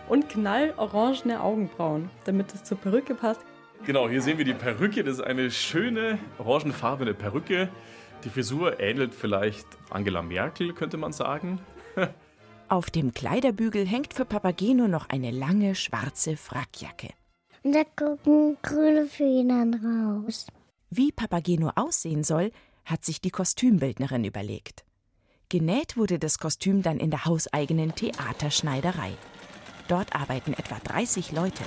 Und 0.09 0.28
knallorangene 0.28 1.40
Augenbrauen, 1.40 2.11
damit 2.26 2.53
es 2.53 2.62
zur 2.62 2.76
Perücke 2.76 3.14
passt. 3.14 3.40
Genau, 3.86 4.07
hier 4.07 4.20
sehen 4.20 4.36
wir 4.36 4.45
die 4.45 4.53
Perücke. 4.53 5.03
Das 5.03 5.14
ist 5.14 5.24
eine 5.24 5.51
schöne 5.51 6.18
orangenfarbene 6.38 7.14
Perücke. 7.14 7.70
Die 8.25 8.31
Frisur 8.31 8.81
ähnelt 8.81 9.14
vielleicht 9.14 9.66
Angela 9.91 10.22
Merkel, 10.22 10.72
könnte 10.72 10.97
man 10.97 11.12
sagen. 11.12 11.61
Auf 12.68 12.91
dem 12.91 13.12
Kleiderbügel 13.12 13.87
hängt 13.87 14.14
für 14.14 14.25
Papageno 14.25 14.89
noch 14.89 15.09
eine 15.11 15.31
lange 15.31 15.75
schwarze 15.75 16.37
Frackjacke. 16.37 17.11
Und 17.62 17.75
da 17.75 17.85
gucken 17.85 18.57
grüne 18.62 19.07
Federn 19.07 19.75
raus. 19.75 20.47
Wie 20.91 21.12
Papageno 21.12 21.70
aussehen 21.75 22.25
soll, 22.25 22.51
hat 22.85 23.05
sich 23.05 23.20
die 23.20 23.31
Kostümbildnerin 23.31 24.25
überlegt. 24.25 24.85
Genäht 25.51 25.97
wurde 25.97 26.18
das 26.18 26.39
Kostüm 26.39 26.83
dann 26.83 26.99
in 26.99 27.11
der 27.11 27.27
hauseigenen 27.27 27.95
Theaterschneiderei. 27.95 29.12
Dort 29.89 30.14
arbeiten 30.14 30.55
etwa 30.55 30.79
30 30.83 31.33
Leute. 31.33 31.62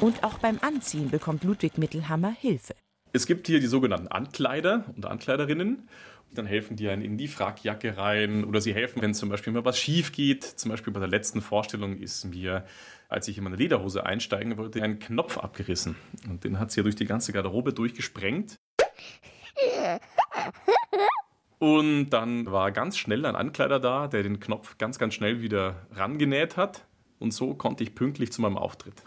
Und 0.00 0.24
auch 0.24 0.38
beim 0.38 0.58
Anziehen 0.60 1.10
bekommt 1.10 1.44
Ludwig 1.44 1.78
Mittelhammer 1.78 2.30
Hilfe. 2.30 2.74
Es 3.18 3.26
gibt 3.26 3.48
hier 3.48 3.58
die 3.58 3.66
sogenannten 3.66 4.06
Ankleider 4.06 4.84
und 4.94 5.04
Ankleiderinnen. 5.04 5.88
Dann 6.30 6.46
helfen 6.46 6.76
die 6.76 6.88
einen 6.88 7.02
in 7.02 7.18
die 7.18 7.26
Frackjacke 7.26 7.96
rein 7.96 8.44
oder 8.44 8.60
sie 8.60 8.72
helfen, 8.72 9.02
wenn 9.02 9.12
zum 9.12 9.28
Beispiel 9.28 9.52
mal 9.52 9.64
was 9.64 9.76
schief 9.76 10.12
geht. 10.12 10.44
Zum 10.44 10.70
Beispiel 10.70 10.92
bei 10.92 11.00
der 11.00 11.08
letzten 11.08 11.40
Vorstellung 11.40 11.96
ist 11.96 12.26
mir, 12.26 12.64
als 13.08 13.26
ich 13.26 13.36
in 13.36 13.42
meine 13.42 13.56
Lederhose 13.56 14.06
einsteigen 14.06 14.56
wollte, 14.56 14.84
ein 14.84 15.00
Knopf 15.00 15.36
abgerissen. 15.36 15.96
Und 16.30 16.44
den 16.44 16.60
hat 16.60 16.70
sie 16.70 16.78
ja 16.78 16.84
durch 16.84 16.94
die 16.94 17.06
ganze 17.06 17.32
Garderobe 17.32 17.72
durchgesprengt. 17.72 18.54
Und 21.58 22.10
dann 22.10 22.46
war 22.52 22.70
ganz 22.70 22.98
schnell 22.98 23.26
ein 23.26 23.34
Ankleider 23.34 23.80
da, 23.80 24.06
der 24.06 24.22
den 24.22 24.38
Knopf 24.38 24.78
ganz, 24.78 25.00
ganz 25.00 25.14
schnell 25.14 25.42
wieder 25.42 25.88
rangenäht 25.90 26.56
hat. 26.56 26.86
Und 27.18 27.32
so 27.32 27.54
konnte 27.54 27.82
ich 27.82 27.96
pünktlich 27.96 28.30
zu 28.30 28.42
meinem 28.42 28.56
Auftritt. 28.56 29.02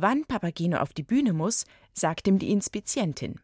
Wann 0.00 0.24
Papageno 0.26 0.78
auf 0.78 0.92
die 0.92 1.02
Bühne 1.02 1.32
muss, 1.32 1.64
sagt 1.98 2.26
ihm 2.26 2.38
die 2.38 2.50
Inspizientin. 2.50 3.40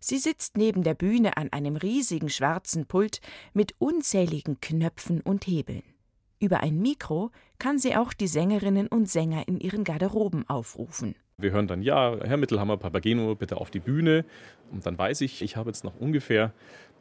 Sie 0.00 0.18
sitzt 0.18 0.56
neben 0.56 0.82
der 0.82 0.94
Bühne 0.94 1.36
an 1.36 1.52
einem 1.52 1.76
riesigen 1.76 2.28
schwarzen 2.28 2.86
Pult 2.86 3.20
mit 3.52 3.74
unzähligen 3.78 4.60
Knöpfen 4.60 5.20
und 5.20 5.46
Hebeln. 5.46 5.82
Über 6.38 6.60
ein 6.60 6.80
Mikro 6.80 7.30
kann 7.58 7.78
sie 7.78 7.96
auch 7.96 8.12
die 8.12 8.26
Sängerinnen 8.26 8.86
und 8.86 9.08
Sänger 9.08 9.48
in 9.48 9.60
ihren 9.60 9.84
Garderoben 9.84 10.48
aufrufen. 10.48 11.14
Wir 11.38 11.50
hören 11.50 11.66
dann, 11.66 11.82
ja, 11.82 12.16
Herr 12.22 12.36
Mittelhammer, 12.36 12.76
Papageno, 12.76 13.34
bitte 13.34 13.56
auf 13.56 13.70
die 13.70 13.80
Bühne. 13.80 14.24
Und 14.70 14.86
dann 14.86 14.96
weiß 14.96 15.22
ich, 15.22 15.42
ich 15.42 15.56
habe 15.56 15.70
jetzt 15.70 15.84
noch 15.84 15.98
ungefähr 15.98 16.52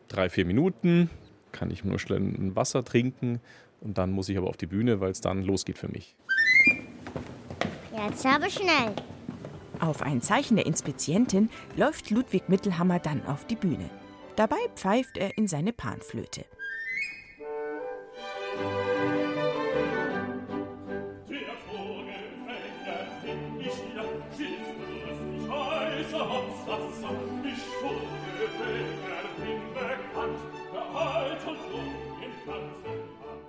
drei, 0.07 0.29
vier 0.29 0.45
Minuten, 0.45 1.09
kann 1.51 1.71
ich 1.71 1.83
nur 1.83 1.99
schnell 1.99 2.19
ein 2.19 2.55
Wasser 2.55 2.83
trinken 2.83 3.39
und 3.81 3.97
dann 3.97 4.11
muss 4.11 4.29
ich 4.29 4.37
aber 4.37 4.47
auf 4.47 4.57
die 4.57 4.65
Bühne, 4.65 5.01
weil 5.01 5.11
es 5.11 5.21
dann 5.21 5.43
losgeht 5.43 5.77
für 5.77 5.89
mich. 5.89 6.15
Jetzt 7.95 8.25
aber 8.25 8.49
schnell. 8.49 8.93
Auf 9.83 10.01
ein 10.01 10.21
Zeichen 10.21 10.55
der 10.55 10.65
Inspizientin 10.65 11.49
läuft 11.75 12.09
Ludwig 12.09 12.47
Mittelhammer 12.47 12.99
dann 12.99 13.25
auf 13.25 13.45
die 13.45 13.57
Bühne. 13.57 13.89
Dabei 14.37 14.55
pfeift 14.77 15.17
er 15.17 15.37
in 15.37 15.49
seine 15.49 15.73
Panflöte. 15.73 16.45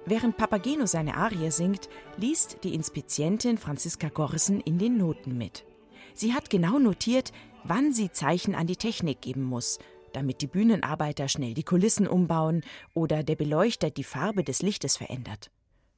Während 0.06 0.36
Papageno 0.36 0.86
seine 0.86 1.16
Arie 1.16 1.52
singt, 1.52 1.88
liest 2.16 2.64
die 2.64 2.74
Inspizientin 2.74 3.56
Franziska 3.56 4.08
Gorrissen 4.08 4.60
in 4.60 4.78
den 4.78 4.96
Noten 4.96 5.38
mit. 5.38 5.64
Sie 6.14 6.32
hat 6.32 6.48
genau 6.48 6.78
notiert, 6.78 7.32
wann 7.64 7.92
sie 7.92 8.10
Zeichen 8.12 8.54
an 8.54 8.68
die 8.68 8.76
Technik 8.76 9.20
geben 9.20 9.42
muss, 9.42 9.78
damit 10.12 10.42
die 10.42 10.46
Bühnenarbeiter 10.46 11.28
schnell 11.28 11.54
die 11.54 11.64
Kulissen 11.64 12.06
umbauen 12.06 12.62
oder 12.94 13.24
der 13.24 13.34
Beleuchter 13.34 13.90
die 13.90 14.04
Farbe 14.04 14.44
des 14.44 14.62
Lichtes 14.62 14.96
verändert. 14.96 15.50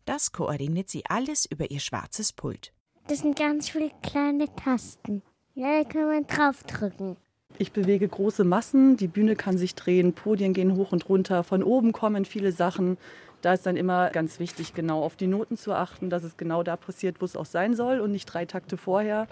Das 0.06 0.32
koordiniert 0.32 0.88
sie 0.88 1.04
alles 1.06 1.44
über 1.44 1.70
ihr 1.70 1.80
schwarzes 1.80 2.32
Pult. 2.32 2.72
Das 3.08 3.18
sind 3.18 3.38
ganz 3.38 3.68
viele 3.68 3.90
kleine 4.02 4.46
Tasten. 4.56 5.22
Ja, 5.54 5.82
da 5.82 5.88
kann 5.88 6.06
man 6.06 6.26
draufdrücken. 6.26 7.16
Ich 7.58 7.72
bewege 7.72 8.08
große 8.08 8.44
Massen, 8.44 8.96
die 8.96 9.08
Bühne 9.08 9.36
kann 9.36 9.58
sich 9.58 9.74
drehen, 9.74 10.12
Podien 10.12 10.52
gehen 10.52 10.76
hoch 10.76 10.92
und 10.92 11.08
runter, 11.08 11.42
von 11.42 11.62
oben 11.62 11.92
kommen 11.92 12.24
viele 12.24 12.52
Sachen. 12.52 12.98
Da 13.42 13.52
ist 13.52 13.66
dann 13.66 13.76
immer 13.76 14.10
ganz 14.10 14.38
wichtig, 14.38 14.74
genau 14.74 15.02
auf 15.02 15.16
die 15.16 15.26
Noten 15.26 15.56
zu 15.56 15.72
achten, 15.72 16.10
dass 16.10 16.24
es 16.24 16.36
genau 16.36 16.62
da 16.62 16.76
passiert, 16.76 17.20
wo 17.20 17.24
es 17.24 17.36
auch 17.36 17.46
sein 17.46 17.74
soll 17.74 18.00
und 18.00 18.12
nicht 18.12 18.26
drei 18.26 18.44
Takte 18.44 18.76
vorher. 18.76 19.26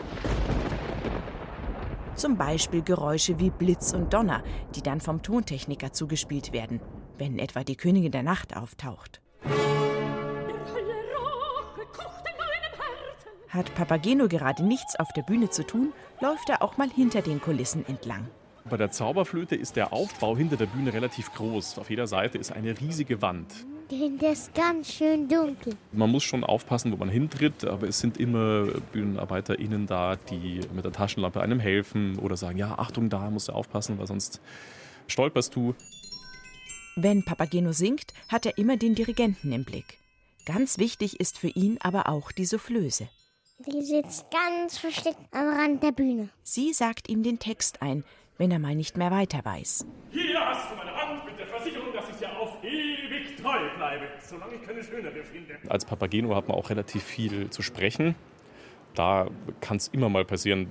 Zum 2.16 2.36
Beispiel 2.36 2.82
Geräusche 2.82 3.38
wie 3.40 3.50
Blitz 3.50 3.92
und 3.92 4.12
Donner, 4.12 4.42
die 4.74 4.82
dann 4.82 5.00
vom 5.00 5.22
Tontechniker 5.22 5.92
zugespielt 5.92 6.52
werden, 6.52 6.80
wenn 7.18 7.38
etwa 7.38 7.64
die 7.64 7.76
Königin 7.76 8.12
der 8.12 8.22
Nacht 8.22 8.56
auftaucht. 8.56 9.20
Hat 13.48 13.74
Papageno 13.74 14.26
gerade 14.26 14.64
nichts 14.64 14.98
auf 14.98 15.12
der 15.12 15.22
Bühne 15.22 15.48
zu 15.48 15.64
tun, 15.64 15.92
läuft 16.20 16.48
er 16.48 16.62
auch 16.62 16.76
mal 16.76 16.90
hinter 16.90 17.22
den 17.22 17.40
Kulissen 17.40 17.86
entlang. 17.86 18.28
Bei 18.68 18.76
der 18.76 18.90
Zauberflöte 18.90 19.54
ist 19.54 19.76
der 19.76 19.92
Aufbau 19.92 20.36
hinter 20.36 20.56
der 20.56 20.66
Bühne 20.66 20.92
relativ 20.92 21.32
groß. 21.34 21.78
Auf 21.78 21.90
jeder 21.90 22.06
Seite 22.06 22.38
ist 22.38 22.50
eine 22.50 22.80
riesige 22.80 23.20
Wand. 23.20 23.66
Der 23.91 24.32
ist 24.32 24.55
ganz 24.55 24.95
schön 24.95 25.28
dunkel. 25.28 25.74
Man 25.93 26.11
muss 26.11 26.22
schon 26.22 26.43
aufpassen, 26.43 26.91
wo 26.93 26.97
man 26.97 27.11
hintritt, 27.11 27.64
aber 27.64 27.87
es 27.87 27.99
sind 27.99 28.18
immer 28.18 28.66
BühnenarbeiterInnen 28.93 29.87
da, 29.87 30.16
die 30.16 30.61
mit 30.74 30.85
der 30.85 30.93
Taschenlampe 30.93 31.41
einem 31.41 31.61
helfen 31.61 32.18
oder 32.18 32.37
sagen, 32.37 32.57
ja, 32.57 32.78
Achtung, 32.78 33.11
da 33.11 33.30
musst 33.30 33.49
du 33.49 33.53
aufpassen, 33.53 33.99
weil 33.99 34.07
sonst 34.07 34.41
stolperst 35.07 35.55
du. 35.55 35.74
Wenn 36.97 37.24
Papageno 37.24 37.72
singt, 37.72 38.14
hat 38.28 38.47
er 38.47 38.57
immer 38.57 38.76
den 38.76 38.95
Dirigenten 38.95 39.53
im 39.53 39.64
Blick. 39.64 39.99
Ganz 40.47 40.78
wichtig 40.78 41.20
ist 41.20 41.39
für 41.39 41.49
ihn 41.49 41.78
aber 41.80 42.09
auch 42.09 42.32
die 42.32 42.47
Soufflöse. 42.47 43.09
Die 43.66 43.82
sitzt 43.82 44.26
ganz 44.30 44.78
versteckt 44.78 45.20
am 45.30 45.49
Rand 45.49 45.82
der 45.82 45.93
Bühne. 45.93 46.30
Sie 46.43 46.72
sagt 46.72 47.09
ihm 47.09 47.22
den 47.22 47.39
Text 47.39 47.82
ein, 47.82 48.05
wenn 48.39 48.51
er 48.51 48.59
mal 48.59 48.74
nicht 48.74 48.97
mehr 48.97 49.11
weiter 49.11 49.45
weiß. 49.45 49.87
Hier 50.11 50.41
hast 50.41 50.70
du 50.70 50.76
meine 50.76 50.93
treu 53.45 53.76
bleibe, 53.76 54.05
solange 54.20 54.55
ich 54.55 54.62
keine 54.62 54.82
schönere 54.82 55.22
finde. 55.22 55.59
Als 55.68 55.84
Papageno 55.84 56.34
hat 56.34 56.49
man 56.49 56.57
auch 56.57 56.70
relativ 56.70 57.03
viel 57.03 57.51
zu 57.51 57.62
sprechen. 57.62 58.14
Da 58.95 59.28
kann 59.61 59.76
es 59.76 59.88
immer 59.88 60.09
mal 60.09 60.24
passieren, 60.24 60.68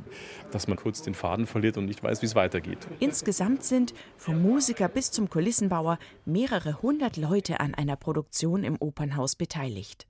dass 0.51 0.67
man 0.67 0.77
kurz 0.77 1.01
den 1.01 1.13
Faden 1.13 1.45
verliert 1.45 1.77
und 1.77 1.85
nicht 1.85 2.01
weiß, 2.01 2.21
wie 2.21 2.25
es 2.25 2.35
weitergeht. 2.35 2.77
Insgesamt 3.01 3.63
sind 3.63 3.93
vom 4.17 4.41
Musiker 4.41 4.87
bis 4.87 5.11
zum 5.11 5.29
Kulissenbauer 5.29 5.99
mehrere 6.25 6.81
hundert 6.81 7.17
Leute 7.17 7.59
an 7.59 7.75
einer 7.75 7.97
Produktion 7.97 8.63
im 8.63 8.77
Opernhaus 8.79 9.35
beteiligt. 9.35 10.07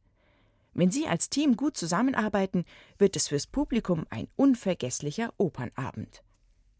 Wenn 0.75 0.91
sie 0.91 1.07
als 1.07 1.29
Team 1.29 1.55
gut 1.55 1.75
zusammenarbeiten, 1.75 2.65
wird 2.99 3.15
es 3.15 3.27
fürs 3.27 3.47
Publikum 3.47 4.05
ein 4.11 4.27
unvergesslicher 4.35 5.33
Opernabend. 5.37 6.23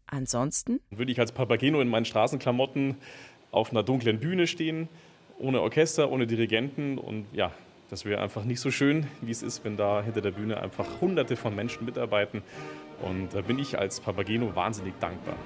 Ansonsten 0.06 0.80
würde 0.90 1.10
ich 1.10 1.18
als 1.18 1.32
Papageno 1.32 1.80
in 1.80 1.88
meinen 1.88 2.04
Straßenklamotten 2.04 2.96
auf 3.50 3.70
einer 3.70 3.82
dunklen 3.82 4.20
Bühne 4.20 4.46
stehen, 4.46 4.88
ohne 5.38 5.60
Orchester, 5.60 6.10
ohne 6.10 6.26
Dirigenten 6.26 6.98
und 6.98 7.26
ja, 7.32 7.52
das 7.90 8.04
wäre 8.04 8.20
einfach 8.20 8.44
nicht 8.44 8.60
so 8.60 8.70
schön, 8.70 9.06
wie 9.20 9.30
es 9.30 9.42
ist, 9.42 9.64
wenn 9.64 9.76
da 9.76 10.02
hinter 10.02 10.20
der 10.20 10.30
Bühne 10.30 10.60
einfach 10.60 10.86
hunderte 11.00 11.36
von 11.36 11.54
Menschen 11.54 11.84
mitarbeiten. 11.84 12.42
Und 13.02 13.34
da 13.34 13.42
bin 13.42 13.58
ich 13.58 13.78
als 13.78 14.00
Papageno 14.00 14.56
wahnsinnig 14.56 14.94
dankbar. 14.98 15.36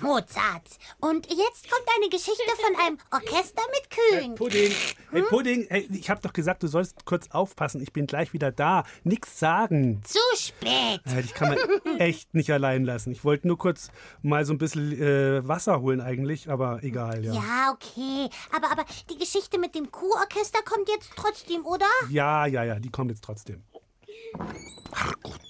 Mozart. 0.00 0.68
Und 1.00 1.26
jetzt 1.26 1.70
kommt 1.70 1.86
eine 1.96 2.08
Geschichte 2.08 2.42
von 2.56 2.74
einem 2.86 2.98
Orchester 3.12 3.62
mit 3.72 3.90
Kühen. 3.90 4.34
Pudding, 4.34 4.72
hey 5.10 5.22
Pudding, 5.22 5.66
hey, 5.68 5.88
ich 5.92 6.10
hab 6.10 6.22
doch 6.22 6.32
gesagt, 6.32 6.62
du 6.62 6.66
sollst 6.68 7.04
kurz 7.04 7.28
aufpassen. 7.30 7.80
Ich 7.82 7.92
bin 7.92 8.06
gleich 8.06 8.32
wieder 8.32 8.50
da. 8.52 8.84
Nix 9.04 9.38
sagen. 9.38 10.02
Zu 10.04 10.18
spät. 10.36 11.00
Äh, 11.06 11.20
Ich 11.20 11.34
kann 11.34 11.48
man 11.50 11.98
echt 11.98 12.34
nicht 12.34 12.50
allein 12.52 12.84
lassen. 12.84 13.10
Ich 13.12 13.24
wollte 13.24 13.46
nur 13.46 13.58
kurz 13.58 13.90
mal 14.22 14.44
so 14.44 14.52
ein 14.52 14.58
bisschen 14.58 14.92
äh, 15.00 15.46
Wasser 15.46 15.80
holen 15.80 16.00
eigentlich, 16.00 16.50
aber 16.50 16.82
egal, 16.82 17.24
ja. 17.24 17.32
Ja, 17.34 17.72
okay. 17.72 18.28
Aber, 18.54 18.70
aber 18.70 18.84
die 19.10 19.18
Geschichte 19.18 19.58
mit 19.58 19.74
dem 19.74 19.90
Kuhorchester 19.90 20.60
kommt 20.64 20.88
jetzt 20.88 21.10
trotzdem, 21.16 21.64
oder? 21.66 21.86
Ja, 22.10 22.46
ja, 22.46 22.64
ja, 22.64 22.78
die 22.78 22.90
kommt 22.90 23.10
jetzt 23.10 23.24
trotzdem. 23.24 23.62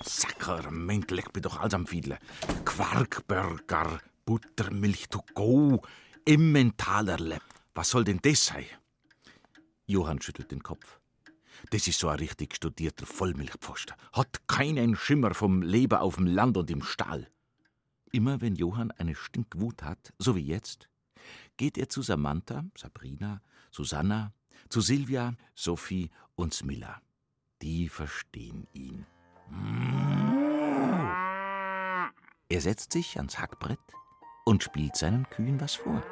Sakrament, 0.05 1.11
leck 1.11 1.35
mir 1.35 1.41
doch 1.43 1.61
alles 1.61 1.75
am 1.75 1.87
Fiedle. 1.87 2.19
Quarkburger, 2.65 4.01
Buttermilch 4.29 5.09
to 5.09 5.23
go, 5.33 5.81
Emmentalerle. 6.27 7.41
Was 7.75 7.89
soll 7.89 8.05
denn 8.05 8.19
das 8.21 8.45
sein? 8.45 8.67
Johann 9.87 10.21
schüttelt 10.21 10.51
den 10.51 10.63
Kopf. 10.63 11.01
Das 11.71 11.89
ist 11.89 11.99
so 11.99 12.09
ein 12.09 12.19
richtig 12.19 12.55
studierter 12.55 13.07
Vollmilchpfosten. 13.07 13.97
Hat 14.13 14.47
keinen 14.47 14.97
Schimmer 14.97 15.33
vom 15.33 15.63
Leben 15.63 15.99
auf 15.99 16.17
dem 16.17 16.27
Land 16.27 16.59
und 16.59 16.71
im 16.71 16.83
Stall. 16.83 17.27
Immer 18.13 18.43
wenn 18.43 18.55
Johann 18.55 18.91
eine 18.91 19.15
Stinkwut 19.15 19.83
hat, 19.83 20.13
so 20.19 20.37
wie 20.37 20.47
jetzt, 20.47 20.91
geht 21.57 21.79
er 21.79 21.89
zu 21.89 22.03
Samantha, 22.03 22.67
Sabrina, 22.77 23.41
Susanna, 23.71 24.35
zu 24.69 24.83
Silvia, 24.83 25.37
Sophie 25.55 26.11
und 26.35 26.53
Smilla. 26.53 27.01
Die 27.63 27.89
verstehen 27.89 28.67
ihn. 28.75 29.07
Er 32.51 32.61
setzt 32.61 32.93
sich 32.93 33.17
ans 33.17 33.39
Hackbrett 33.39 33.81
und 34.49 34.63
spielt 34.63 34.97
seinen 34.97 35.29
Kühen 35.29 35.61
was 35.61 35.75
vor. 35.75 36.03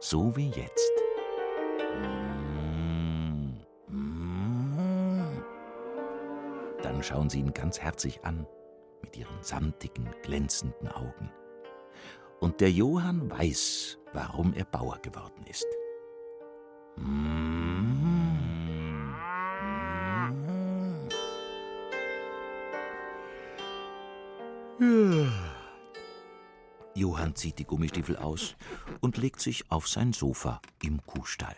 So 0.00 0.34
wie 0.34 0.48
jetzt. 0.48 0.90
Dann 6.82 7.02
schauen 7.02 7.28
sie 7.28 7.40
ihn 7.40 7.52
ganz 7.52 7.78
herzig 7.78 8.24
an, 8.24 8.46
mit 9.02 9.18
ihren 9.18 9.42
samtigen, 9.42 10.08
glänzenden 10.22 10.88
Augen. 10.88 11.30
Und 12.40 12.62
der 12.62 12.70
Johann 12.70 13.30
weiß, 13.30 13.98
warum 14.14 14.54
er 14.54 14.64
Bauer 14.64 14.98
geworden 15.02 15.44
ist. 15.46 15.66
Johann 26.98 27.36
zieht 27.36 27.60
die 27.60 27.64
Gummistiefel 27.64 28.16
aus 28.16 28.56
und 29.00 29.18
legt 29.18 29.40
sich 29.40 29.70
auf 29.70 29.86
sein 29.86 30.12
Sofa 30.12 30.60
im 30.82 31.00
Kuhstall. 31.06 31.54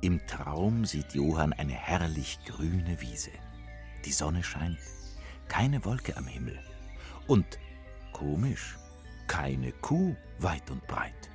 Im 0.00 0.26
Traum 0.28 0.84
sieht 0.84 1.14
Johann 1.14 1.52
eine 1.54 1.72
herrlich 1.72 2.38
grüne 2.46 3.00
Wiese. 3.00 3.30
Die 4.04 4.12
Sonne 4.12 4.44
scheint, 4.44 4.78
keine 5.48 5.84
Wolke 5.84 6.16
am 6.16 6.28
Himmel. 6.28 6.58
Und 7.26 7.58
komisch, 8.24 8.78
keine 9.26 9.70
Kuh 9.72 10.16
weit 10.38 10.70
und 10.70 10.86
breit. 10.86 11.30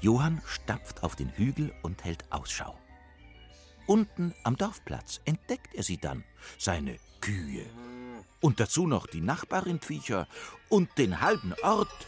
Johann 0.00 0.40
stapft 0.46 1.02
auf 1.02 1.16
den 1.16 1.28
Hügel 1.30 1.72
und 1.82 2.04
hält 2.04 2.24
Ausschau. 2.30 2.78
Unten 3.88 4.32
am 4.44 4.56
Dorfplatz 4.56 5.20
entdeckt 5.24 5.74
er 5.74 5.82
sie 5.82 5.98
dann, 5.98 6.22
seine 6.56 6.98
Kühe. 7.20 7.66
Und 8.40 8.60
dazu 8.60 8.86
noch 8.86 9.08
die 9.08 9.20
Nachbarinviecher 9.20 10.28
und 10.68 10.88
den 10.98 11.20
halben 11.20 11.52
Ort. 11.62 12.06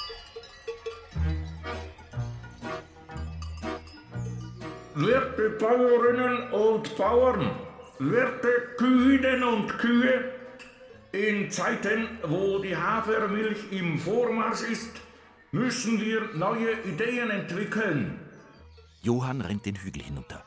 Werte 4.95 5.51
Bauerinnen 5.51 6.53
und 6.53 6.97
Bauern, 6.97 7.51
werte 7.99 8.53
Kühinnen 8.79 9.43
und 9.43 9.69
Kühe, 9.79 10.34
in 11.15 11.51
Zeiten, 11.51 12.19
wo 12.25 12.59
die 12.59 12.77
Hafermilch 12.77 13.71
im 13.71 13.99
Vormarsch 13.99 14.63
ist, 14.63 14.91
müssen 15.53 16.01
wir 16.01 16.35
neue 16.35 16.73
Ideen 16.83 17.31
entwickeln. 17.31 18.19
Johann 19.03 19.41
rennt 19.41 19.65
den 19.65 19.77
Hügel 19.77 20.03
hinunter. 20.03 20.45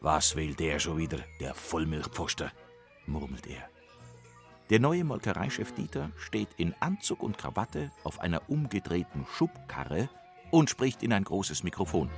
Was 0.00 0.36
will 0.36 0.54
der 0.54 0.78
schon 0.78 0.98
wieder, 0.98 1.18
der 1.40 1.54
Vollmilchpfoster? 1.54 2.52
murmelt 3.06 3.46
er. 3.46 3.68
Der 4.68 4.78
neue 4.78 5.04
Molkereichef 5.04 5.72
Dieter 5.72 6.10
steht 6.18 6.48
in 6.58 6.74
Anzug 6.80 7.22
und 7.22 7.38
Krawatte 7.38 7.90
auf 8.04 8.20
einer 8.20 8.42
umgedrehten 8.50 9.26
Schubkarre 9.32 10.10
und 10.50 10.68
spricht 10.68 11.02
in 11.02 11.14
ein 11.14 11.24
großes 11.24 11.62
Mikrofon. 11.64 12.10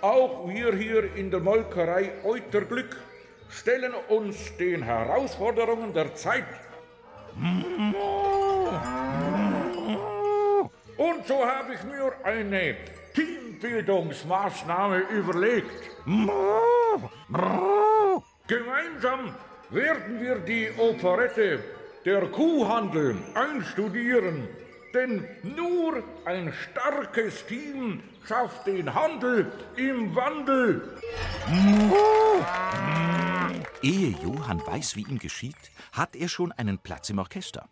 Auch 0.00 0.48
wir 0.48 0.74
hier 0.74 1.14
in 1.14 1.30
der 1.30 1.40
Molkerei 1.40 2.12
Euterglück 2.24 2.96
stellen 3.48 3.94
uns 4.08 4.56
den 4.56 4.82
Herausforderungen 4.82 5.92
der 5.92 6.14
Zeit. 6.14 6.44
Und 10.96 11.26
so 11.26 11.44
habe 11.44 11.74
ich 11.74 11.82
mir 11.84 12.12
eine 12.22 12.76
Teambildungsmaßnahme 13.14 14.98
überlegt. 15.10 15.90
Gemeinsam 18.46 19.34
werden 19.70 20.20
wir 20.20 20.36
die 20.36 20.70
Operette 20.78 21.60
Der 22.04 22.26
Kuhhandel 22.26 23.16
einstudieren. 23.34 24.48
Denn 24.92 25.26
nur 25.42 26.04
ein 26.24 26.52
starkes 26.52 27.44
Team 27.46 28.02
schafft 28.28 28.66
den 28.66 28.94
Handel 28.94 29.50
im 29.76 30.14
Wandel. 30.14 30.93
Ehe 33.82 34.14
Johann 34.22 34.66
weiß, 34.66 34.96
wie 34.96 35.02
ihm 35.02 35.18
geschieht, 35.18 35.70
hat 35.92 36.16
er 36.16 36.28
schon 36.28 36.52
einen 36.52 36.78
Platz 36.78 37.10
im 37.10 37.18
Orchester. 37.18 37.68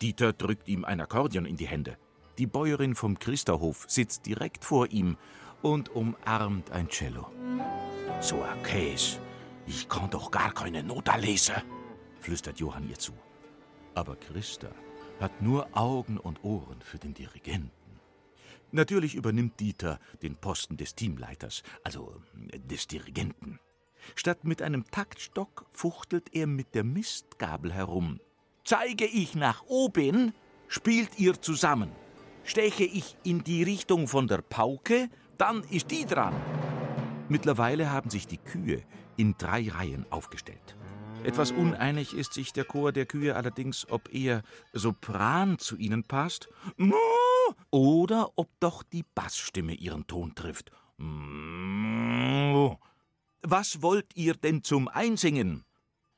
Dieter 0.00 0.32
drückt 0.32 0.68
ihm 0.68 0.84
ein 0.84 1.00
Akkordeon 1.00 1.44
in 1.44 1.56
die 1.56 1.66
Hände. 1.66 1.98
Die 2.38 2.46
Bäuerin 2.46 2.94
vom 2.94 3.18
Christerhof 3.18 3.84
sitzt 3.88 4.26
direkt 4.26 4.64
vor 4.64 4.90
ihm 4.92 5.16
und 5.62 5.88
umarmt 5.88 6.70
ein 6.70 6.88
Cello. 6.88 7.26
So 8.20 8.40
ein 8.42 8.62
Käse. 8.62 9.18
Ich 9.66 9.88
kann 9.88 10.08
doch 10.10 10.30
gar 10.30 10.52
keine 10.52 10.82
Nota 10.82 11.16
lesen, 11.16 11.56
flüstert 12.20 12.60
Johann 12.60 12.88
ihr 12.88 12.98
zu. 12.98 13.12
Aber 13.94 14.16
Christa 14.16 14.68
hat 15.20 15.42
nur 15.42 15.66
Augen 15.72 16.18
und 16.18 16.42
Ohren 16.44 16.80
für 16.80 16.98
den 16.98 17.14
Dirigenten. 17.14 17.77
Natürlich 18.70 19.14
übernimmt 19.14 19.58
Dieter 19.60 19.98
den 20.22 20.36
Posten 20.36 20.76
des 20.76 20.94
Teamleiters, 20.94 21.62
also 21.84 22.20
äh, 22.50 22.58
des 22.58 22.86
Dirigenten. 22.86 23.58
Statt 24.14 24.44
mit 24.44 24.62
einem 24.62 24.84
Taktstock 24.90 25.66
fuchtelt 25.70 26.34
er 26.34 26.46
mit 26.46 26.74
der 26.74 26.84
Mistgabel 26.84 27.72
herum. 27.72 28.20
Zeige 28.64 29.06
ich 29.06 29.34
nach 29.34 29.64
oben, 29.66 30.34
spielt 30.68 31.18
ihr 31.18 31.40
zusammen. 31.40 31.90
Steche 32.44 32.84
ich 32.84 33.16
in 33.24 33.44
die 33.44 33.62
Richtung 33.62 34.08
von 34.08 34.28
der 34.28 34.42
Pauke, 34.42 35.08
dann 35.36 35.62
ist 35.64 35.90
die 35.90 36.06
dran. 36.06 36.34
Mittlerweile 37.28 37.90
haben 37.90 38.10
sich 38.10 38.26
die 38.26 38.38
Kühe 38.38 38.82
in 39.16 39.34
drei 39.36 39.68
Reihen 39.68 40.06
aufgestellt. 40.10 40.76
Etwas 41.24 41.50
uneinig 41.50 42.14
ist 42.14 42.32
sich 42.32 42.52
der 42.52 42.64
Chor 42.64 42.92
der 42.92 43.04
Kühe 43.04 43.34
allerdings, 43.34 43.86
ob 43.90 44.14
eher 44.14 44.42
Sopran 44.72 45.58
zu 45.58 45.76
ihnen 45.76 46.04
passt 46.04 46.48
oder 47.70 48.30
ob 48.36 48.48
doch 48.60 48.82
die 48.82 49.04
Bassstimme 49.14 49.74
ihren 49.74 50.06
Ton 50.06 50.34
trifft. 50.34 50.72
Was 53.42 53.82
wollt 53.82 54.16
ihr 54.16 54.34
denn 54.34 54.62
zum 54.62 54.88
Einsingen? 54.88 55.64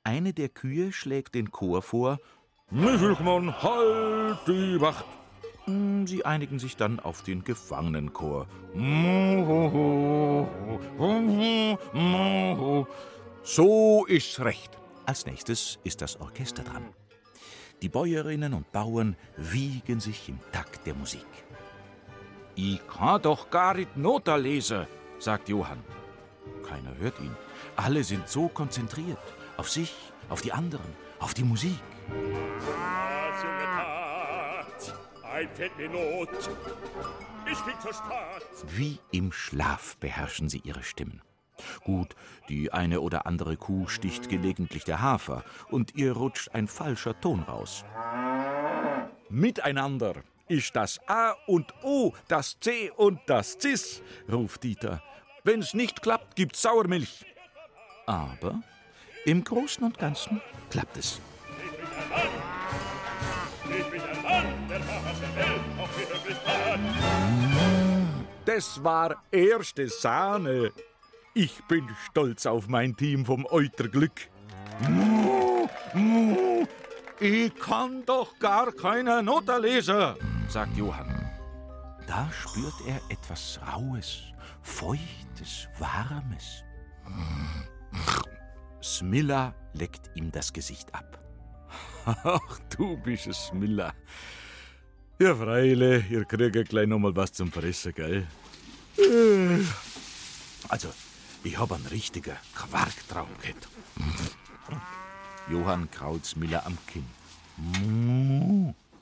Eine 0.02 0.32
der 0.32 0.48
Kühe 0.48 0.92
schlägt 0.92 1.34
den 1.34 1.50
Chor 1.50 1.82
vor. 1.82 2.18
Michelmann, 2.70 3.62
halt 3.62 4.38
die 4.46 4.80
Wacht! 4.80 5.04
Sie 6.06 6.24
einigen 6.24 6.58
sich 6.58 6.76
dann 6.76 6.98
auf 6.98 7.22
den 7.22 7.44
Gefangenenchor. 7.44 8.46
So 13.42 14.06
ist's 14.06 14.40
recht. 14.40 14.78
Als 15.06 15.26
nächstes 15.26 15.78
ist 15.84 16.00
das 16.02 16.20
Orchester 16.20 16.64
dran. 16.64 16.84
Die 17.82 17.88
Bäuerinnen 17.88 18.52
und 18.52 18.70
Bauern 18.72 19.16
wiegen 19.36 20.00
sich 20.00 20.28
im 20.28 20.38
Takt 20.52 20.86
der 20.86 20.94
Musik. 20.94 21.26
Ich 22.54 22.80
kann 22.86 23.22
doch 23.22 23.48
gar 23.50 23.74
nicht 23.74 23.96
Nota 23.96 24.36
lesen, 24.36 24.86
sagt 25.18 25.48
Johann. 25.48 25.82
Keiner 26.66 26.94
hört 26.98 27.18
ihn. 27.20 27.34
Alle 27.76 28.04
sind 28.04 28.28
so 28.28 28.48
konzentriert. 28.48 29.18
Auf 29.56 29.70
sich, 29.70 29.94
auf 30.28 30.42
die 30.42 30.52
anderen, 30.52 30.92
auf 31.18 31.32
die 31.32 31.44
Musik. 31.44 31.80
Ein 35.32 35.48
fällt 35.54 35.76
mir 35.78 35.88
Not. 35.88 36.28
Ich 37.50 37.58
flieg 37.58 37.80
zur 37.80 37.94
Stadt. 37.94 38.44
Wie 38.66 38.98
im 39.10 39.32
Schlaf 39.32 39.96
beherrschen 39.96 40.48
sie 40.48 40.60
ihre 40.64 40.82
Stimmen. 40.82 41.22
Gut, 41.84 42.14
die 42.48 42.72
eine 42.72 43.00
oder 43.00 43.26
andere 43.26 43.56
Kuh 43.56 43.86
sticht 43.88 44.28
gelegentlich 44.28 44.84
der 44.84 45.00
Hafer 45.00 45.44
und 45.70 45.94
ihr 45.96 46.12
rutscht 46.12 46.50
ein 46.52 46.68
falscher 46.68 47.18
Ton 47.20 47.42
raus. 47.42 47.84
Miteinander 49.28 50.14
ist 50.48 50.74
das 50.74 51.00
A 51.06 51.34
und 51.46 51.72
O, 51.82 52.12
das 52.26 52.58
C 52.60 52.90
und 52.96 53.20
das 53.26 53.56
Cis, 53.60 54.02
ruft 54.30 54.64
Dieter. 54.64 55.02
Wenn's 55.44 55.74
nicht 55.74 56.02
klappt, 56.02 56.36
gibt's 56.36 56.62
Sauermilch. 56.62 57.24
Aber 58.06 58.60
im 59.24 59.44
Großen 59.44 59.84
und 59.84 59.98
Ganzen 59.98 60.40
klappt 60.70 60.96
es. 60.96 61.20
Das 68.44 68.82
war 68.82 69.22
erste 69.30 69.88
Sahne. 69.88 70.72
Ich 71.34 71.62
bin 71.68 71.88
stolz 72.08 72.44
auf 72.46 72.66
mein 72.66 72.96
Team 72.96 73.24
vom 73.24 73.46
Euterglück. 73.46 74.28
Ich 77.20 77.54
kann 77.54 78.04
doch 78.04 78.38
gar 78.40 78.72
keine 78.72 79.22
Nota 79.22 79.56
lesen, 79.56 80.14
sagt 80.48 80.76
Johann. 80.76 81.30
Da 82.08 82.28
spürt 82.32 82.74
er 82.86 83.00
etwas 83.08 83.60
Raues, 83.64 84.22
Feuchtes, 84.62 85.68
Warmes. 85.78 86.64
Smilla 88.82 89.54
leckt 89.74 90.10
ihm 90.16 90.32
das 90.32 90.52
Gesicht 90.52 90.92
ab. 90.92 91.20
Ach, 92.06 92.58
du 92.76 92.96
bist 92.96 93.28
es, 93.28 93.46
Smilla. 93.46 93.94
Ja, 95.20 95.36
Freile, 95.36 96.00
ihr 96.10 96.24
kriegt 96.24 96.70
gleich 96.70 96.88
noch 96.88 96.98
mal 96.98 97.14
was 97.14 97.32
zum 97.32 97.52
Fressen, 97.52 97.94
gell? 97.94 98.26
Also, 100.68 100.88
ich 101.44 101.58
hab 101.58 101.72
einen 101.72 101.86
richtigen 101.86 102.36
Quarktraum 102.54 103.28
gehabt. 103.42 103.68
Johann 105.50 105.90
kraut 105.90 106.24
Smilla 106.24 106.64
am 106.64 106.78
Kinn. 106.86 107.06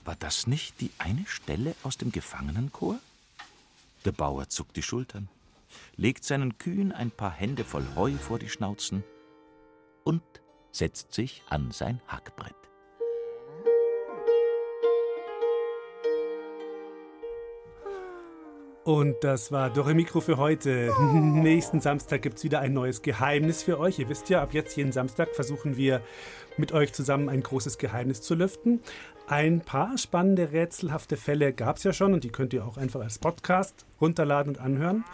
War 0.05 0.17
das 0.17 0.47
nicht 0.47 0.81
die 0.81 0.91
eine 0.99 1.27
Stelle 1.27 1.75
aus 1.83 1.97
dem 1.99 2.11
Gefangenenchor? 2.13 2.99
Der 4.05 4.13
Bauer 4.13 4.49
zuckt 4.49 4.77
die 4.77 4.83
Schultern, 4.83 5.29
legt 5.97 6.25
seinen 6.25 6.59
Kühen 6.59 6.93
ein 6.93 7.11
paar 7.11 7.33
Hände 7.33 7.65
voll 7.65 7.87
Heu 7.95 8.15
vor 8.17 8.39
die 8.39 8.49
Schnauzen 8.49 9.05
und 10.05 10.23
setzt 10.73 11.13
sich 11.13 11.43
an 11.49 11.73
sein 11.73 12.01
Hackbrett. 12.07 12.58
Und 18.89 19.23
das 19.23 19.53
war 19.53 19.69
Dore 19.69 19.93
Mikro 19.93 20.23
für 20.23 20.39
heute. 20.39 20.91
Nächsten 21.13 21.83
Samstag 21.83 22.23
gibt 22.23 22.39
es 22.39 22.45
wieder 22.45 22.61
ein 22.61 22.73
neues 22.73 23.03
Geheimnis 23.03 23.63
für 23.63 23.79
euch. 23.79 23.99
Ihr 23.99 24.09
wisst 24.09 24.31
ja, 24.31 24.41
ab 24.41 24.55
jetzt 24.55 24.79
jeden 24.79 24.93
Samstag 24.93 25.35
versuchen 25.35 25.77
wir 25.77 26.01
mit 26.57 26.73
euch 26.73 26.95
zusammen 26.95 27.29
ein 27.29 27.43
großes 27.43 27.77
Geheimnis 27.77 28.23
zu 28.23 28.35
lüften. 28.35 28.81
Ein 29.27 29.61
paar 29.61 29.99
spannende, 29.99 30.53
rätselhafte 30.53 31.19
Fälle 31.19 31.53
gab 31.53 31.77
es 31.77 31.85
ja 31.85 31.93
schon 31.93 32.15
und 32.15 32.25
die 32.25 32.31
könnt 32.31 32.55
ihr 32.55 32.65
auch 32.65 32.79
einfach 32.79 33.03
als 33.03 33.19
Podcast 33.19 33.85
runterladen 34.01 34.57
und 34.57 34.59
anhören. 34.63 35.05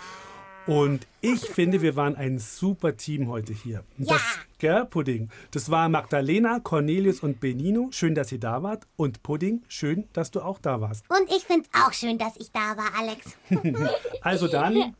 Und 0.66 1.06
ich 1.20 1.40
finde, 1.40 1.82
wir 1.82 1.94
waren 1.94 2.16
ein 2.16 2.38
super 2.38 2.96
Team 2.96 3.28
heute 3.28 3.52
hier. 3.52 3.84
Ja. 3.98 4.14
Das, 4.14 4.22
gell, 4.58 4.84
Pudding. 4.86 5.28
Das 5.50 5.70
war 5.70 5.88
Magdalena, 5.90 6.60
Cornelius 6.60 7.20
und 7.20 7.40
Benino. 7.40 7.88
Schön, 7.90 8.14
dass 8.14 8.32
ihr 8.32 8.40
da 8.40 8.62
wart. 8.62 8.86
Und 8.96 9.22
Pudding, 9.22 9.62
schön, 9.68 10.08
dass 10.14 10.30
du 10.30 10.40
auch 10.40 10.58
da 10.58 10.80
warst. 10.80 11.04
Und 11.10 11.30
ich 11.30 11.44
find's 11.44 11.68
auch 11.74 11.92
schön, 11.92 12.16
dass 12.16 12.36
ich 12.38 12.50
da 12.50 12.76
war, 12.76 12.90
Alex. 12.98 13.36
Also 14.22 14.48
dann, 14.48 14.94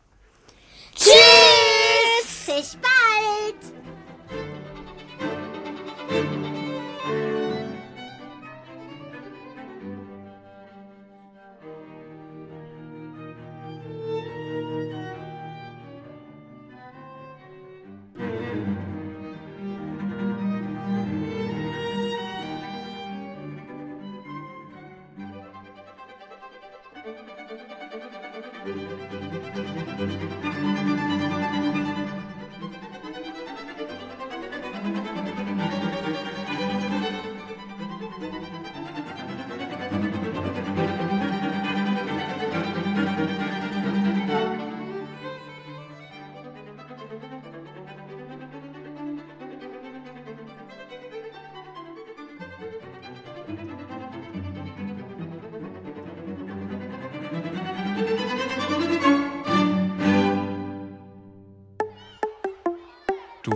Tschüss! 0.94 2.46
Bis 2.46 2.76
bald! 2.76 3.74